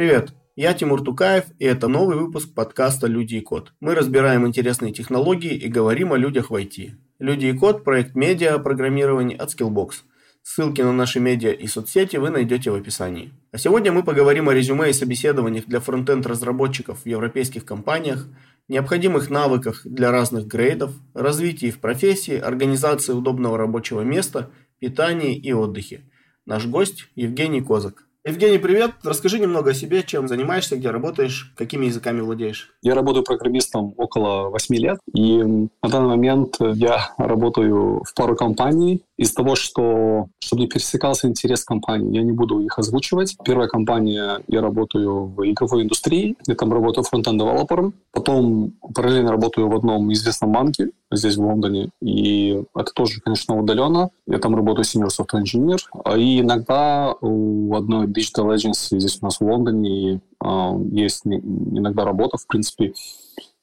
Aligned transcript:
Привет! 0.00 0.32
Я 0.56 0.72
Тимур 0.72 1.04
Тукаев, 1.04 1.44
и 1.58 1.66
это 1.66 1.86
новый 1.86 2.16
выпуск 2.16 2.54
подкаста 2.54 3.06
«Люди 3.06 3.34
и 3.34 3.42
код». 3.42 3.74
Мы 3.80 3.94
разбираем 3.94 4.46
интересные 4.46 4.94
технологии 4.94 5.52
и 5.52 5.68
говорим 5.68 6.14
о 6.14 6.16
людях 6.16 6.48
в 6.48 6.54
IT. 6.54 6.92
«Люди 7.18 7.44
и 7.48 7.52
код»– 7.52 7.84
проект 7.84 8.14
медиа 8.14 8.58
программирования 8.60 9.36
от 9.36 9.50
Skillbox. 9.50 9.96
Ссылки 10.42 10.80
на 10.80 10.94
наши 10.94 11.20
медиа 11.20 11.52
и 11.52 11.66
соцсети 11.66 12.16
вы 12.16 12.30
найдете 12.30 12.70
в 12.70 12.76
описании. 12.76 13.34
А 13.52 13.58
сегодня 13.58 13.92
мы 13.92 14.02
поговорим 14.02 14.48
о 14.48 14.54
резюме 14.54 14.88
и 14.88 14.94
собеседованиях 14.94 15.66
для 15.66 15.80
фронтенд-разработчиков 15.80 17.02
в 17.02 17.06
европейских 17.06 17.66
компаниях, 17.66 18.26
необходимых 18.68 19.28
навыках 19.28 19.82
для 19.84 20.10
разных 20.10 20.46
грейдов, 20.46 20.94
развитии 21.12 21.70
в 21.70 21.78
профессии, 21.78 22.38
организации 22.38 23.12
удобного 23.12 23.58
рабочего 23.58 24.00
места, 24.00 24.50
питании 24.78 25.36
и 25.36 25.52
отдыхе. 25.52 26.10
Наш 26.46 26.64
гость 26.64 27.08
Евгений 27.16 27.60
Козак. 27.60 28.06
Евгений, 28.26 28.58
привет. 28.58 28.90
Расскажи 29.02 29.38
немного 29.38 29.70
о 29.70 29.74
себе, 29.74 30.02
чем 30.02 30.28
занимаешься, 30.28 30.76
где 30.76 30.90
работаешь, 30.90 31.54
какими 31.56 31.86
языками 31.86 32.20
владеешь. 32.20 32.70
Я 32.82 32.94
работаю 32.94 33.24
программистом 33.24 33.94
около 33.96 34.50
8 34.50 34.74
лет, 34.76 34.98
и 35.14 35.38
на 35.42 35.88
данный 35.88 36.08
момент 36.08 36.56
я 36.60 37.14
работаю 37.16 38.04
в 38.04 38.14
пару 38.14 38.36
компаний. 38.36 39.02
Из 39.20 39.34
того, 39.34 39.54
что, 39.54 40.28
чтобы 40.38 40.62
не 40.62 40.66
пересекался 40.66 41.28
интерес 41.28 41.62
компании, 41.62 42.16
я 42.16 42.22
не 42.22 42.32
буду 42.32 42.60
их 42.60 42.78
озвучивать. 42.78 43.36
Первая 43.44 43.68
компания, 43.68 44.40
я 44.48 44.62
работаю 44.62 45.26
в 45.26 45.44
игровой 45.44 45.82
индустрии, 45.82 46.38
я 46.46 46.54
там 46.54 46.72
работаю 46.72 47.04
фронтенд-девелопером. 47.04 47.92
Потом 48.12 48.72
параллельно 48.94 49.30
работаю 49.30 49.68
в 49.68 49.76
одном 49.76 50.10
известном 50.14 50.52
банке 50.52 50.88
здесь, 51.12 51.36
в 51.36 51.42
Лондоне, 51.42 51.90
и 52.00 52.62
это 52.74 52.92
тоже, 52.94 53.20
конечно, 53.20 53.58
удаленно. 53.58 54.08
Я 54.26 54.38
там 54.38 54.56
работаю 54.56 54.86
senior 54.86 55.08
software 55.08 55.42
engineer. 55.42 55.78
И 56.16 56.40
иногда 56.40 57.14
у 57.20 57.74
одной 57.74 58.06
digital 58.06 58.54
agency 58.54 58.98
здесь 58.98 59.18
у 59.20 59.26
нас 59.26 59.38
в 59.38 59.44
Лондоне 59.44 60.22
э, 60.42 60.48
есть 60.92 61.26
иногда 61.26 62.06
работа, 62.06 62.38
в 62.38 62.46
принципе, 62.46 62.94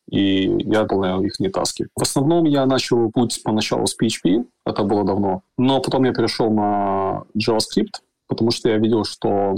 и 0.09 0.43
я 0.59 0.83
выполняю 0.83 1.21
их 1.21 1.39
не 1.39 1.49
таски. 1.49 1.87
В 1.95 2.01
основном 2.01 2.45
я 2.45 2.65
начал 2.65 3.11
путь 3.11 3.41
поначалу 3.43 3.85
с 3.87 3.95
PHP, 3.99 4.45
это 4.65 4.83
было 4.83 5.03
давно, 5.03 5.41
но 5.57 5.81
потом 5.81 6.05
я 6.05 6.13
перешел 6.13 6.49
на 6.51 7.23
JavaScript, 7.37 8.01
потому 8.27 8.51
что 8.51 8.69
я 8.69 8.77
видел, 8.77 9.03
что 9.03 9.55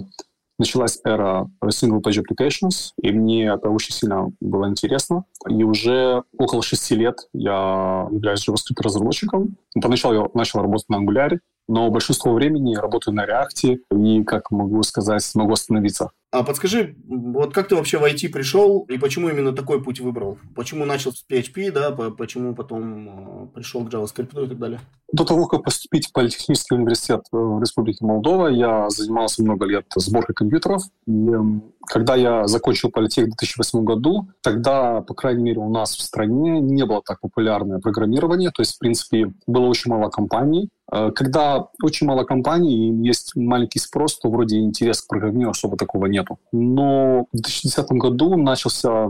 началась 0.59 0.99
эра 1.05 1.49
single-page 1.63 2.21
applications, 2.21 2.91
и 3.01 3.11
мне 3.11 3.45
это 3.45 3.69
очень 3.69 3.93
сильно 3.93 4.31
было 4.41 4.67
интересно. 4.67 5.23
И 5.47 5.63
уже 5.63 6.23
около 6.37 6.61
шести 6.61 6.95
лет 6.95 7.15
я 7.33 8.07
являюсь 8.11 8.47
JavaScript-разработчиком. 8.47 9.55
Поначалу 9.81 10.13
я 10.15 10.27
начал 10.33 10.59
работать 10.59 10.89
на 10.89 10.97
Angular, 10.97 11.39
но 11.69 11.89
большинство 11.91 12.33
времени 12.33 12.75
работаю 12.75 13.13
на 13.13 13.25
React, 13.25 13.77
и, 13.95 14.23
как 14.23 14.49
могу 14.49 14.81
сказать, 14.81 15.23
могу 15.35 15.53
остановиться. 15.53 16.09
А 16.31 16.43
подскажи, 16.43 16.95
вот 17.07 17.53
как 17.53 17.69
ты 17.69 17.75
вообще 17.75 17.97
в 17.97 18.03
IT 18.03 18.29
пришел 18.29 18.85
и 18.89 18.99
почему 18.99 19.29
именно 19.29 19.51
такой 19.51 19.81
путь 19.83 19.99
выбрал? 19.99 20.37
Почему 20.55 20.85
начал 20.85 21.11
с 21.11 21.25
PHP, 21.27 21.71
да, 21.71 21.91
почему 21.91 22.53
потом 22.53 23.09
э, 23.09 23.47
пришел 23.55 23.83
к 23.83 23.91
JavaScript 23.91 24.45
и 24.45 24.47
так 24.47 24.59
далее? 24.59 24.79
До 25.11 25.25
того, 25.25 25.47
как 25.47 25.63
поступить 25.63 26.07
в 26.07 26.13
Политехнический 26.13 26.75
университет 26.75 27.21
в 27.31 27.59
Республике 27.59 28.05
Молдова, 28.05 28.47
я 28.47 28.89
занимался 28.89 29.43
много 29.43 29.65
лет 29.65 29.85
сборкой 29.95 30.35
компьютеров. 30.35 30.83
И 31.07 31.11
эм, 31.11 31.73
когда 31.87 32.15
я 32.15 32.45
закончил 32.45 32.91
политех 32.91 33.25
в 33.25 33.29
2008 33.29 33.83
году, 33.83 34.27
тогда, 34.43 35.01
по 35.01 35.15
крайней 35.15 35.43
мере, 35.43 35.59
у 35.59 35.69
нас 35.71 35.95
в 35.95 36.01
стране 36.01 36.59
не 36.59 36.85
было 36.85 37.01
так 37.03 37.21
популярное 37.21 37.79
программирование. 37.79 38.51
То 38.51 38.61
есть, 38.61 38.75
в 38.75 38.79
принципе, 38.79 39.33
было 39.47 39.65
очень 39.65 39.89
мало 39.89 40.11
компаний, 40.11 40.69
Э, 40.69 40.78
когда 40.89 41.67
очень 41.83 42.07
мало 42.07 42.23
компаний 42.23 42.89
и 42.89 43.07
есть 43.07 43.35
маленький 43.35 43.79
спрос, 43.79 44.17
то 44.19 44.29
вроде 44.29 44.59
интерес 44.59 45.01
к 45.01 45.07
программированию 45.07 45.51
особо 45.51 45.77
такого 45.77 46.07
нету. 46.07 46.39
Но 46.51 47.25
в 47.31 47.37
2010 47.37 47.91
году 47.91 48.35
начался 48.37 49.09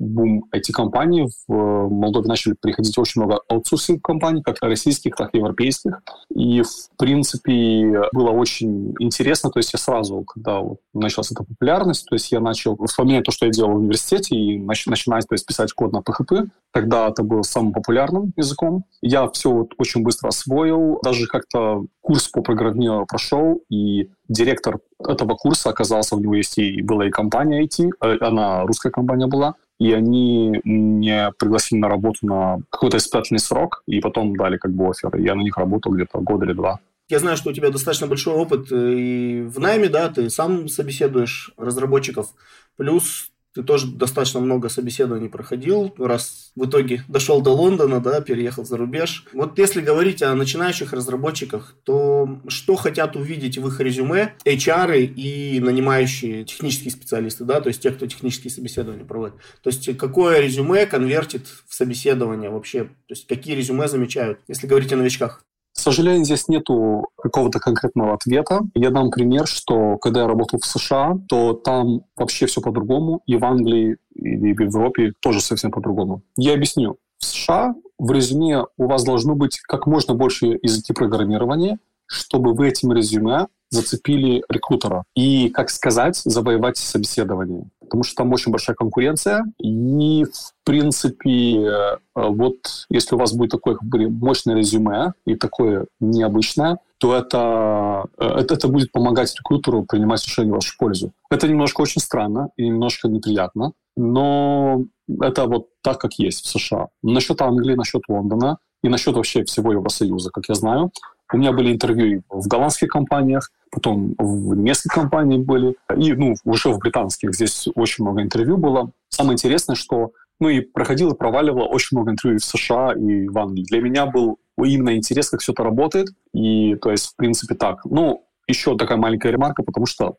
бум 0.00 0.44
IT-компаний. 0.54 1.28
В 1.46 1.52
э, 1.52 1.88
Молдове 1.88 2.26
начали 2.26 2.54
приходить 2.60 2.96
очень 2.98 3.20
много 3.20 3.40
аутсорсинг 3.48 4.02
компаний, 4.02 4.42
как 4.42 4.56
российских, 4.62 5.14
так 5.14 5.30
и 5.34 5.38
европейских. 5.38 6.02
И, 6.34 6.62
в 6.62 6.96
принципе, 6.98 8.02
было 8.12 8.30
очень 8.30 8.94
интересно. 8.98 9.50
То 9.50 9.58
есть 9.58 9.72
я 9.72 9.78
сразу, 9.78 10.24
когда 10.24 10.60
вот 10.60 10.80
началась 10.94 11.30
эта 11.30 11.44
популярность, 11.44 12.06
то 12.06 12.14
есть 12.14 12.32
я 12.32 12.40
начал 12.40 12.76
вспоминать 12.86 13.24
то, 13.24 13.30
что 13.30 13.46
я 13.46 13.52
делал 13.52 13.72
в 13.72 13.76
университете, 13.76 14.34
и 14.34 14.58
начинать 14.58 15.26
то 15.28 15.34
есть, 15.34 15.46
писать 15.46 15.72
код 15.72 15.92
на 15.92 15.98
PHP. 15.98 16.48
Тогда 16.72 17.08
это 17.08 17.22
был 17.22 17.44
самым 17.44 17.72
популярным 17.72 18.32
языком. 18.36 18.84
Я 19.02 19.28
все 19.28 19.50
вот 19.50 19.74
очень 19.78 20.02
быстро 20.02 20.28
освоил. 20.28 20.98
Даже 21.02 21.26
как-то 21.26 21.84
курс 22.00 22.28
по 22.28 22.42
программированию 22.42 23.06
прошел, 23.06 23.62
и 23.68 24.08
директор 24.28 24.80
этого 25.06 25.34
курса 25.34 25.70
оказался, 25.70 26.16
у 26.16 26.20
него 26.20 26.34
есть 26.34 26.58
и 26.58 26.82
была 26.82 27.06
и 27.06 27.10
компания 27.10 27.64
IT, 27.64 27.90
э, 28.00 28.16
она 28.20 28.62
русская 28.62 28.90
компания 28.90 29.26
была, 29.26 29.54
и 29.80 29.92
они 29.94 30.60
меня 30.62 31.32
пригласили 31.38 31.80
на 31.80 31.88
работу 31.88 32.18
на 32.22 32.58
какой-то 32.68 32.98
испытательный 32.98 33.40
срок, 33.40 33.82
и 33.86 33.98
потом 34.00 34.36
дали 34.36 34.58
как 34.58 34.72
бы 34.72 34.90
офер. 34.90 35.16
Я 35.16 35.34
на 35.34 35.40
них 35.40 35.56
работал 35.56 35.92
где-то 35.92 36.20
год 36.20 36.42
или 36.42 36.52
два. 36.52 36.80
Я 37.08 37.18
знаю, 37.18 37.36
что 37.38 37.50
у 37.50 37.52
тебя 37.52 37.70
достаточно 37.70 38.06
большой 38.06 38.34
опыт 38.34 38.70
э, 38.70 38.94
и 38.94 39.42
в 39.42 39.58
найме, 39.58 39.88
да, 39.88 40.08
ты 40.10 40.28
сам 40.30 40.68
собеседуешь 40.68 41.50
разработчиков, 41.56 42.28
плюс 42.76 43.29
ты 43.54 43.62
тоже 43.62 43.88
достаточно 43.88 44.40
много 44.40 44.68
собеседований 44.68 45.28
проходил, 45.28 45.94
раз 45.98 46.52
в 46.54 46.66
итоге 46.66 47.04
дошел 47.08 47.40
до 47.40 47.50
Лондона, 47.50 48.00
да, 48.00 48.20
переехал 48.20 48.64
за 48.64 48.76
рубеж. 48.76 49.26
Вот 49.32 49.58
если 49.58 49.80
говорить 49.80 50.22
о 50.22 50.34
начинающих 50.34 50.92
разработчиках, 50.92 51.76
то 51.84 52.40
что 52.48 52.76
хотят 52.76 53.16
увидеть 53.16 53.58
в 53.58 53.66
их 53.66 53.80
резюме 53.80 54.34
HR 54.44 55.02
и 55.02 55.60
нанимающие 55.60 56.44
технические 56.44 56.92
специалисты, 56.92 57.44
да, 57.44 57.60
то 57.60 57.68
есть 57.68 57.82
те, 57.82 57.90
кто 57.90 58.06
технические 58.06 58.50
собеседования 58.50 59.04
проводит. 59.04 59.36
То 59.62 59.70
есть 59.70 59.96
какое 59.96 60.40
резюме 60.40 60.86
конвертит 60.86 61.46
в 61.66 61.74
собеседование 61.74 62.50
вообще, 62.50 62.84
то 62.84 63.10
есть 63.10 63.26
какие 63.26 63.56
резюме 63.56 63.88
замечают, 63.88 64.40
если 64.48 64.66
говорить 64.66 64.92
о 64.92 64.96
новичках? 64.96 65.44
К 65.72 65.78
сожалению, 65.78 66.24
здесь 66.24 66.48
нету 66.48 67.08
какого-то 67.16 67.58
конкретного 67.58 68.14
ответа. 68.14 68.60
Я 68.74 68.90
дам 68.90 69.10
пример, 69.10 69.46
что 69.46 69.96
когда 69.98 70.22
я 70.22 70.26
работал 70.26 70.58
в 70.60 70.66
США, 70.66 71.18
то 71.28 71.54
там 71.54 72.02
вообще 72.16 72.46
все 72.46 72.60
по-другому, 72.60 73.22
и 73.26 73.36
в 73.36 73.44
Англии, 73.44 73.96
и 74.14 74.52
в 74.52 74.60
Европе 74.60 75.12
тоже 75.20 75.40
совсем 75.40 75.70
по-другому. 75.70 76.22
Я 76.36 76.54
объясню. 76.54 76.96
В 77.18 77.24
США 77.24 77.74
в 77.98 78.10
резюме 78.10 78.64
у 78.76 78.86
вас 78.86 79.04
должно 79.04 79.34
быть 79.34 79.60
как 79.60 79.86
можно 79.86 80.14
больше 80.14 80.58
языки 80.62 80.92
программирования, 80.92 81.78
чтобы 82.06 82.54
в 82.54 82.60
этим 82.60 82.92
резюме 82.92 83.46
зацепили 83.70 84.42
рекрутера 84.48 85.04
и, 85.14 85.48
как 85.48 85.70
сказать, 85.70 86.16
завоевать 86.16 86.76
собеседование. 86.76 87.64
Потому 87.80 88.02
что 88.04 88.16
там 88.16 88.32
очень 88.32 88.52
большая 88.52 88.76
конкуренция. 88.76 89.44
И, 89.58 90.24
в 90.24 90.64
принципе, 90.64 91.56
э, 91.56 91.96
вот 92.14 92.86
если 92.88 93.14
у 93.14 93.18
вас 93.18 93.32
будет 93.32 93.50
такое 93.50 93.76
как 93.76 93.88
бы, 93.88 94.08
мощное 94.08 94.56
резюме 94.56 95.14
и 95.24 95.34
такое 95.34 95.86
необычное, 96.00 96.78
то 96.98 97.16
это, 97.16 98.04
э, 98.18 98.24
это, 98.40 98.54
это 98.54 98.68
будет 98.68 98.92
помогать 98.92 99.34
рекрутеру 99.36 99.84
принимать 99.84 100.24
решения 100.24 100.50
в 100.50 100.56
вашу 100.56 100.76
пользу. 100.78 101.12
Это 101.30 101.48
немножко 101.48 101.80
очень 101.80 102.00
странно 102.00 102.50
и 102.56 102.66
немножко 102.66 103.08
неприятно, 103.08 103.72
но 103.96 104.84
это 105.20 105.46
вот 105.46 105.68
так, 105.82 105.98
как 105.98 106.14
есть 106.14 106.44
в 106.44 106.48
США. 106.48 106.88
Насчет 107.02 107.40
Англии, 107.40 107.74
насчет 107.74 108.02
Лондона 108.08 108.58
и 108.82 108.88
насчет 108.88 109.14
вообще 109.14 109.44
всего 109.44 109.72
Евросоюза, 109.72 110.30
как 110.30 110.48
я 110.48 110.54
знаю, 110.54 110.90
у 111.32 111.36
меня 111.36 111.52
были 111.52 111.72
интервью 111.72 112.22
в 112.28 112.46
голландских 112.48 112.88
компаниях, 112.88 113.50
потом 113.70 114.14
в 114.18 114.54
немецких 114.54 114.92
компаниях 114.92 115.44
были, 115.44 115.76
и 115.96 116.12
ну, 116.12 116.34
уже 116.44 116.70
в 116.70 116.78
британских. 116.78 117.34
Здесь 117.34 117.68
очень 117.74 118.04
много 118.04 118.22
интервью 118.22 118.56
было. 118.56 118.90
Самое 119.08 119.34
интересное, 119.34 119.76
что 119.76 120.12
ну 120.40 120.48
и 120.48 120.60
проходило, 120.60 121.12
проваливало 121.14 121.66
очень 121.66 121.96
много 121.96 122.12
интервью 122.12 122.38
в 122.38 122.44
США 122.44 122.94
и 122.94 123.28
в 123.28 123.38
Англии. 123.38 123.64
Для 123.64 123.80
меня 123.80 124.06
был 124.06 124.38
именно 124.58 124.96
интерес, 124.96 125.28
как 125.30 125.40
все 125.40 125.52
это 125.52 125.62
работает. 125.62 126.08
И, 126.32 126.74
то 126.76 126.90
есть, 126.90 127.12
в 127.12 127.16
принципе, 127.16 127.54
так. 127.54 127.84
Ну, 127.84 128.26
еще 128.48 128.76
такая 128.76 128.98
маленькая 128.98 129.32
ремарка, 129.32 129.62
потому 129.62 129.86
что 129.86 130.16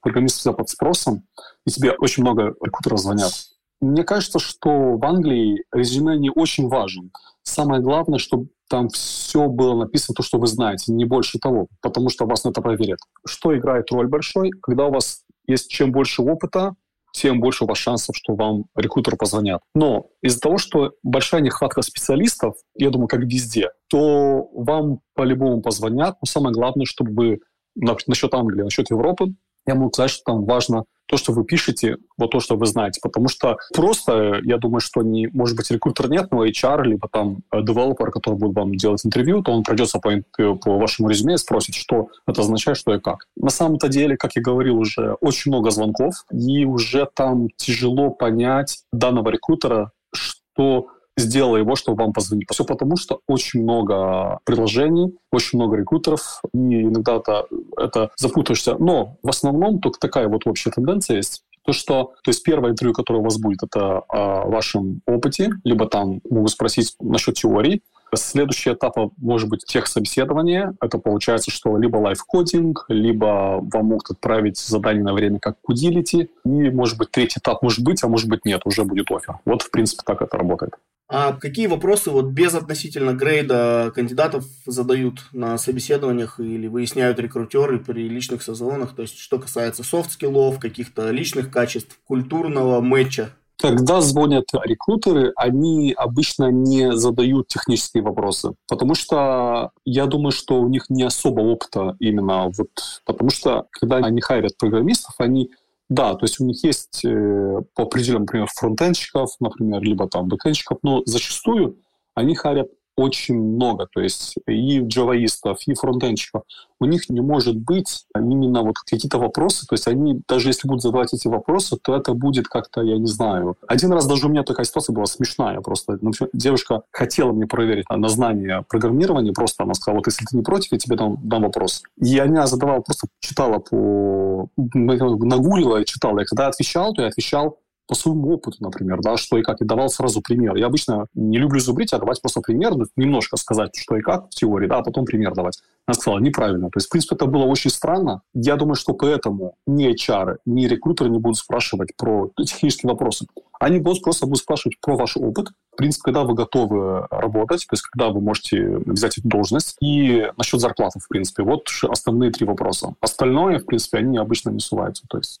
программист 0.00 0.38
всегда 0.38 0.54
под 0.54 0.68
спросом, 0.68 1.22
и 1.66 1.70
тебе 1.70 1.92
очень 1.92 2.22
много 2.22 2.54
рекрутеров 2.62 2.98
звонят. 2.98 3.32
Мне 3.80 4.02
кажется, 4.02 4.38
что 4.38 4.96
в 4.96 5.04
Англии 5.04 5.64
резюме 5.72 6.18
не 6.18 6.30
очень 6.30 6.68
важен. 6.68 7.12
Самое 7.42 7.80
главное, 7.80 8.18
чтобы 8.18 8.48
там 8.68 8.88
все 8.88 9.48
было 9.48 9.74
написано, 9.74 10.14
то, 10.14 10.22
что 10.22 10.38
вы 10.38 10.46
знаете, 10.46 10.92
не 10.92 11.04
больше 11.04 11.38
того, 11.38 11.68
потому 11.80 12.10
что 12.10 12.26
вас 12.26 12.44
на 12.44 12.50
это 12.50 12.60
проверят. 12.60 12.98
Что 13.26 13.56
играет 13.56 13.90
роль 13.90 14.08
большой? 14.08 14.50
Когда 14.62 14.86
у 14.86 14.92
вас 14.92 15.24
есть 15.46 15.70
чем 15.70 15.92
больше 15.92 16.22
опыта, 16.22 16.74
тем 17.12 17.40
больше 17.40 17.64
у 17.64 17.66
вас 17.66 17.78
шансов, 17.78 18.14
что 18.16 18.34
вам 18.34 18.66
рекрутер 18.76 19.16
позвонят. 19.16 19.62
Но 19.74 20.06
из-за 20.22 20.40
того, 20.40 20.58
что 20.58 20.92
большая 21.02 21.40
нехватка 21.40 21.82
специалистов, 21.82 22.54
я 22.74 22.90
думаю, 22.90 23.08
как 23.08 23.20
везде, 23.20 23.70
то 23.88 24.48
вам 24.52 25.00
по-любому 25.14 25.62
позвонят. 25.62 26.16
Но 26.20 26.26
самое 26.26 26.54
главное, 26.54 26.86
чтобы 26.86 27.12
вы 27.12 27.40
насчет 27.74 28.34
Англии, 28.34 28.62
насчет 28.62 28.90
Европы, 28.90 29.34
я 29.68 29.74
могу 29.74 29.92
сказать, 29.92 30.10
что 30.10 30.24
там 30.24 30.44
важно 30.44 30.84
то, 31.08 31.16
что 31.16 31.32
вы 31.32 31.44
пишете, 31.44 31.96
вот 32.18 32.30
то, 32.30 32.40
что 32.40 32.56
вы 32.56 32.66
знаете. 32.66 33.00
Потому 33.02 33.28
что 33.28 33.56
просто, 33.74 34.40
я 34.44 34.58
думаю, 34.58 34.80
что 34.80 35.02
не, 35.02 35.26
может 35.28 35.56
быть, 35.56 35.70
рекрутер 35.70 36.10
нет, 36.10 36.30
но 36.30 36.44
HR, 36.44 36.84
либо 36.84 37.08
там 37.08 37.38
э, 37.50 37.62
девелопер, 37.62 38.10
который 38.10 38.34
будет 38.34 38.54
вам 38.54 38.74
делать 38.74 39.04
интервью, 39.04 39.42
то 39.42 39.52
он 39.52 39.62
пройдется 39.62 40.00
по, 40.00 40.10
по 40.56 40.78
вашему 40.78 41.08
резюме 41.08 41.34
и 41.34 41.38
спросит, 41.38 41.74
что 41.74 42.08
это 42.26 42.42
означает, 42.42 42.76
что 42.76 42.94
и 42.94 43.00
как. 43.00 43.26
На 43.36 43.50
самом-то 43.50 43.88
деле, 43.88 44.18
как 44.18 44.36
я 44.36 44.42
говорил, 44.42 44.78
уже 44.78 45.14
очень 45.20 45.50
много 45.50 45.70
звонков, 45.70 46.14
и 46.30 46.66
уже 46.66 47.08
там 47.14 47.48
тяжело 47.56 48.10
понять 48.10 48.80
данного 48.92 49.30
рекрутера, 49.30 49.92
что 50.12 50.88
сделала 51.18 51.56
его, 51.56 51.76
чтобы 51.76 52.02
вам 52.02 52.12
позвонить. 52.12 52.48
Все 52.50 52.64
потому, 52.64 52.96
что 52.96 53.20
очень 53.26 53.62
много 53.62 54.38
приложений, 54.44 55.16
очень 55.32 55.58
много 55.58 55.76
рекрутеров, 55.76 56.40
и 56.52 56.82
иногда 56.82 57.16
это, 57.16 57.46
это 57.76 58.10
запутаешься. 58.16 58.76
Но 58.78 59.16
в 59.22 59.28
основном 59.28 59.80
только 59.80 59.98
такая 59.98 60.28
вот 60.28 60.46
общая 60.46 60.70
тенденция 60.70 61.16
есть. 61.16 61.42
То, 61.64 61.72
что, 61.72 62.14
то 62.22 62.30
есть 62.30 62.42
первое 62.44 62.70
интервью, 62.70 62.94
которое 62.94 63.18
у 63.18 63.24
вас 63.24 63.38
будет, 63.38 63.62
это 63.62 63.98
о 64.08 64.48
вашем 64.48 65.02
опыте, 65.06 65.50
либо 65.64 65.86
там 65.86 66.20
могут 66.30 66.50
спросить 66.50 66.94
насчет 66.98 67.34
теории, 67.34 67.82
Следующий 68.14 68.72
этап 68.72 68.96
может 69.18 69.48
быть 69.48 69.64
техсобеседование. 69.66 70.74
Это 70.80 70.98
получается, 70.98 71.50
что 71.50 71.76
либо 71.76 71.96
live 71.96 72.29
coding, 72.29 72.86
либо 72.88 73.60
вам 73.60 73.86
могут 73.86 74.10
отправить 74.10 74.58
задание 74.58 75.02
на 75.02 75.12
время 75.12 75.38
как 75.38 75.60
Codility. 75.60 76.30
И, 76.44 76.70
может 76.70 76.96
быть, 76.96 77.10
третий 77.10 77.38
этап 77.38 77.62
может 77.62 77.84
быть, 77.84 78.02
а 78.02 78.08
может 78.08 78.28
быть 78.28 78.44
нет, 78.44 78.62
уже 78.64 78.84
будет 78.84 79.10
офер. 79.10 79.38
Вот, 79.44 79.62
в 79.62 79.70
принципе, 79.70 80.02
так 80.04 80.22
это 80.22 80.38
работает. 80.38 80.72
А 81.10 81.32
какие 81.32 81.68
вопросы 81.68 82.10
вот 82.10 82.26
без 82.26 82.54
относительно 82.54 83.14
грейда 83.14 83.90
кандидатов 83.94 84.44
задают 84.66 85.24
на 85.32 85.56
собеседованиях 85.56 86.38
или 86.38 86.66
выясняют 86.66 87.18
рекрутеры 87.18 87.78
при 87.78 88.08
личных 88.08 88.42
созвонах? 88.42 88.94
То 88.94 89.02
есть, 89.02 89.18
что 89.18 89.38
касается 89.38 89.82
софт-скиллов, 89.82 90.58
каких-то 90.58 91.10
личных 91.10 91.50
качеств, 91.50 91.98
культурного 92.06 92.82
матча? 92.82 93.30
Когда 93.60 94.00
звонят 94.02 94.44
рекрутеры, 94.64 95.32
они 95.34 95.92
обычно 95.96 96.50
не 96.52 96.92
задают 96.92 97.48
технические 97.48 98.04
вопросы, 98.04 98.52
потому 98.68 98.94
что 98.94 99.72
я 99.84 100.06
думаю, 100.06 100.30
что 100.30 100.60
у 100.60 100.68
них 100.68 100.88
не 100.90 101.02
особо 101.02 101.40
опыта 101.40 101.96
именно 101.98 102.50
вот, 102.56 102.68
потому 103.04 103.30
что 103.30 103.66
когда 103.72 103.96
они 103.96 104.20
хайрят 104.20 104.56
программистов, 104.56 105.14
они 105.18 105.50
да, 105.88 106.14
то 106.14 106.24
есть 106.24 106.38
у 106.40 106.44
них 106.44 106.62
есть 106.64 107.04
э, 107.04 107.62
по 107.74 107.84
определенным, 107.84 108.22
например, 108.22 108.48
фронтенщиков, 108.54 109.30
например, 109.40 109.80
либо 109.82 110.08
там 110.08 110.28
бэкенщиков, 110.28 110.78
но 110.82 111.02
зачастую 111.06 111.78
они 112.14 112.34
харят 112.34 112.68
очень 112.98 113.36
много, 113.36 113.86
то 113.86 114.00
есть 114.00 114.34
и 114.48 114.80
джаваистов, 114.80 115.58
и 115.66 115.74
фронтенщиков. 115.74 116.42
У 116.80 116.84
них 116.84 117.08
не 117.08 117.20
может 117.20 117.56
быть 117.56 118.06
именно 118.14 118.62
вот 118.62 118.76
какие-то 118.78 119.18
вопросы, 119.18 119.66
то 119.66 119.74
есть 119.74 119.86
они, 119.86 120.20
даже 120.28 120.48
если 120.48 120.66
будут 120.66 120.82
задавать 120.82 121.14
эти 121.14 121.28
вопросы, 121.28 121.76
то 121.80 121.94
это 121.94 122.12
будет 122.12 122.48
как-то, 122.48 122.82
я 122.82 122.98
не 122.98 123.06
знаю. 123.06 123.56
Один 123.68 123.92
раз 123.92 124.06
даже 124.06 124.26
у 124.26 124.28
меня 124.28 124.42
такая 124.42 124.66
ситуация 124.66 124.92
была 124.92 125.06
смешная 125.06 125.60
просто. 125.60 125.92
Например, 126.00 126.28
девушка 126.32 126.82
хотела 126.90 127.30
мне 127.30 127.46
проверить 127.46 127.86
на 127.88 128.08
знание 128.08 128.64
программирования, 128.68 129.32
просто 129.32 129.62
она 129.62 129.74
сказала, 129.74 129.98
вот 129.98 130.06
если 130.06 130.24
ты 130.24 130.36
не 130.36 130.42
против, 130.42 130.72
я 130.72 130.78
тебе 130.78 130.96
дам, 130.96 131.18
дам 131.22 131.42
вопрос. 131.42 131.82
И 131.98 132.18
она 132.18 132.48
задавала, 132.48 132.80
просто 132.80 133.06
читала 133.20 133.60
по... 133.60 134.48
нагулила 134.56 135.80
и 135.80 135.84
читала. 135.84 136.18
И 136.20 136.24
когда 136.24 136.44
я 136.44 136.48
отвечал, 136.48 136.94
то 136.94 137.02
я 137.02 137.08
отвечал 137.08 137.58
по 137.88 137.94
своему 137.94 138.34
опыту, 138.34 138.58
например, 138.60 139.00
да, 139.00 139.16
что 139.16 139.38
и 139.38 139.42
как, 139.42 139.60
и 139.62 139.64
давал 139.64 139.88
сразу 139.88 140.20
пример. 140.20 140.54
Я 140.56 140.66
обычно 140.66 141.06
не 141.14 141.38
люблю 141.38 141.58
зубрить, 141.58 141.92
а 141.92 141.98
давать 141.98 142.20
просто 142.20 142.40
пример, 142.40 142.76
ну, 142.76 142.84
немножко 142.96 143.36
сказать, 143.36 143.74
что 143.74 143.96
и 143.96 144.02
как 144.02 144.26
в 144.26 144.30
теории, 144.30 144.68
да, 144.68 144.78
а 144.78 144.82
потом 144.82 145.06
пример 145.06 145.34
давать. 145.34 145.58
Она 145.86 145.94
сказала, 145.94 146.18
неправильно. 146.18 146.68
То 146.68 146.76
есть, 146.76 146.88
в 146.88 146.90
принципе, 146.90 147.16
это 147.16 147.24
было 147.26 147.44
очень 147.44 147.70
странно. 147.70 148.20
Я 148.34 148.56
думаю, 148.56 148.74
что 148.74 148.92
поэтому 148.92 149.56
ни 149.66 149.90
HR, 149.90 150.36
ни 150.44 150.66
рекрутеры 150.66 151.08
не 151.08 151.18
будут 151.18 151.38
спрашивать 151.38 151.96
про 151.96 152.30
технические 152.36 152.90
вопросы. 152.90 153.26
Они 153.58 153.78
будут 153.78 154.02
просто 154.02 154.26
будут 154.26 154.42
спрашивать 154.42 154.78
про 154.80 154.96
ваш 154.96 155.16
опыт, 155.16 155.48
в 155.72 155.76
принципе, 155.76 156.02
когда 156.04 156.24
вы 156.24 156.34
готовы 156.34 157.06
работать, 157.10 157.66
то 157.68 157.74
есть 157.74 157.82
когда 157.84 158.10
вы 158.10 158.20
можете 158.20 158.78
взять 158.84 159.18
эту 159.18 159.28
должность, 159.28 159.76
и 159.80 160.30
насчет 160.36 160.60
зарплаты, 160.60 161.00
в 161.00 161.08
принципе. 161.08 161.42
Вот 161.42 161.68
основные 161.88 162.30
три 162.30 162.46
вопроса. 162.46 162.94
Остальное, 163.00 163.58
в 163.58 163.64
принципе, 163.64 163.98
они 163.98 164.18
обычно 164.18 164.50
не 164.50 164.60
суваются. 164.60 165.04
То 165.08 165.18
есть 165.18 165.40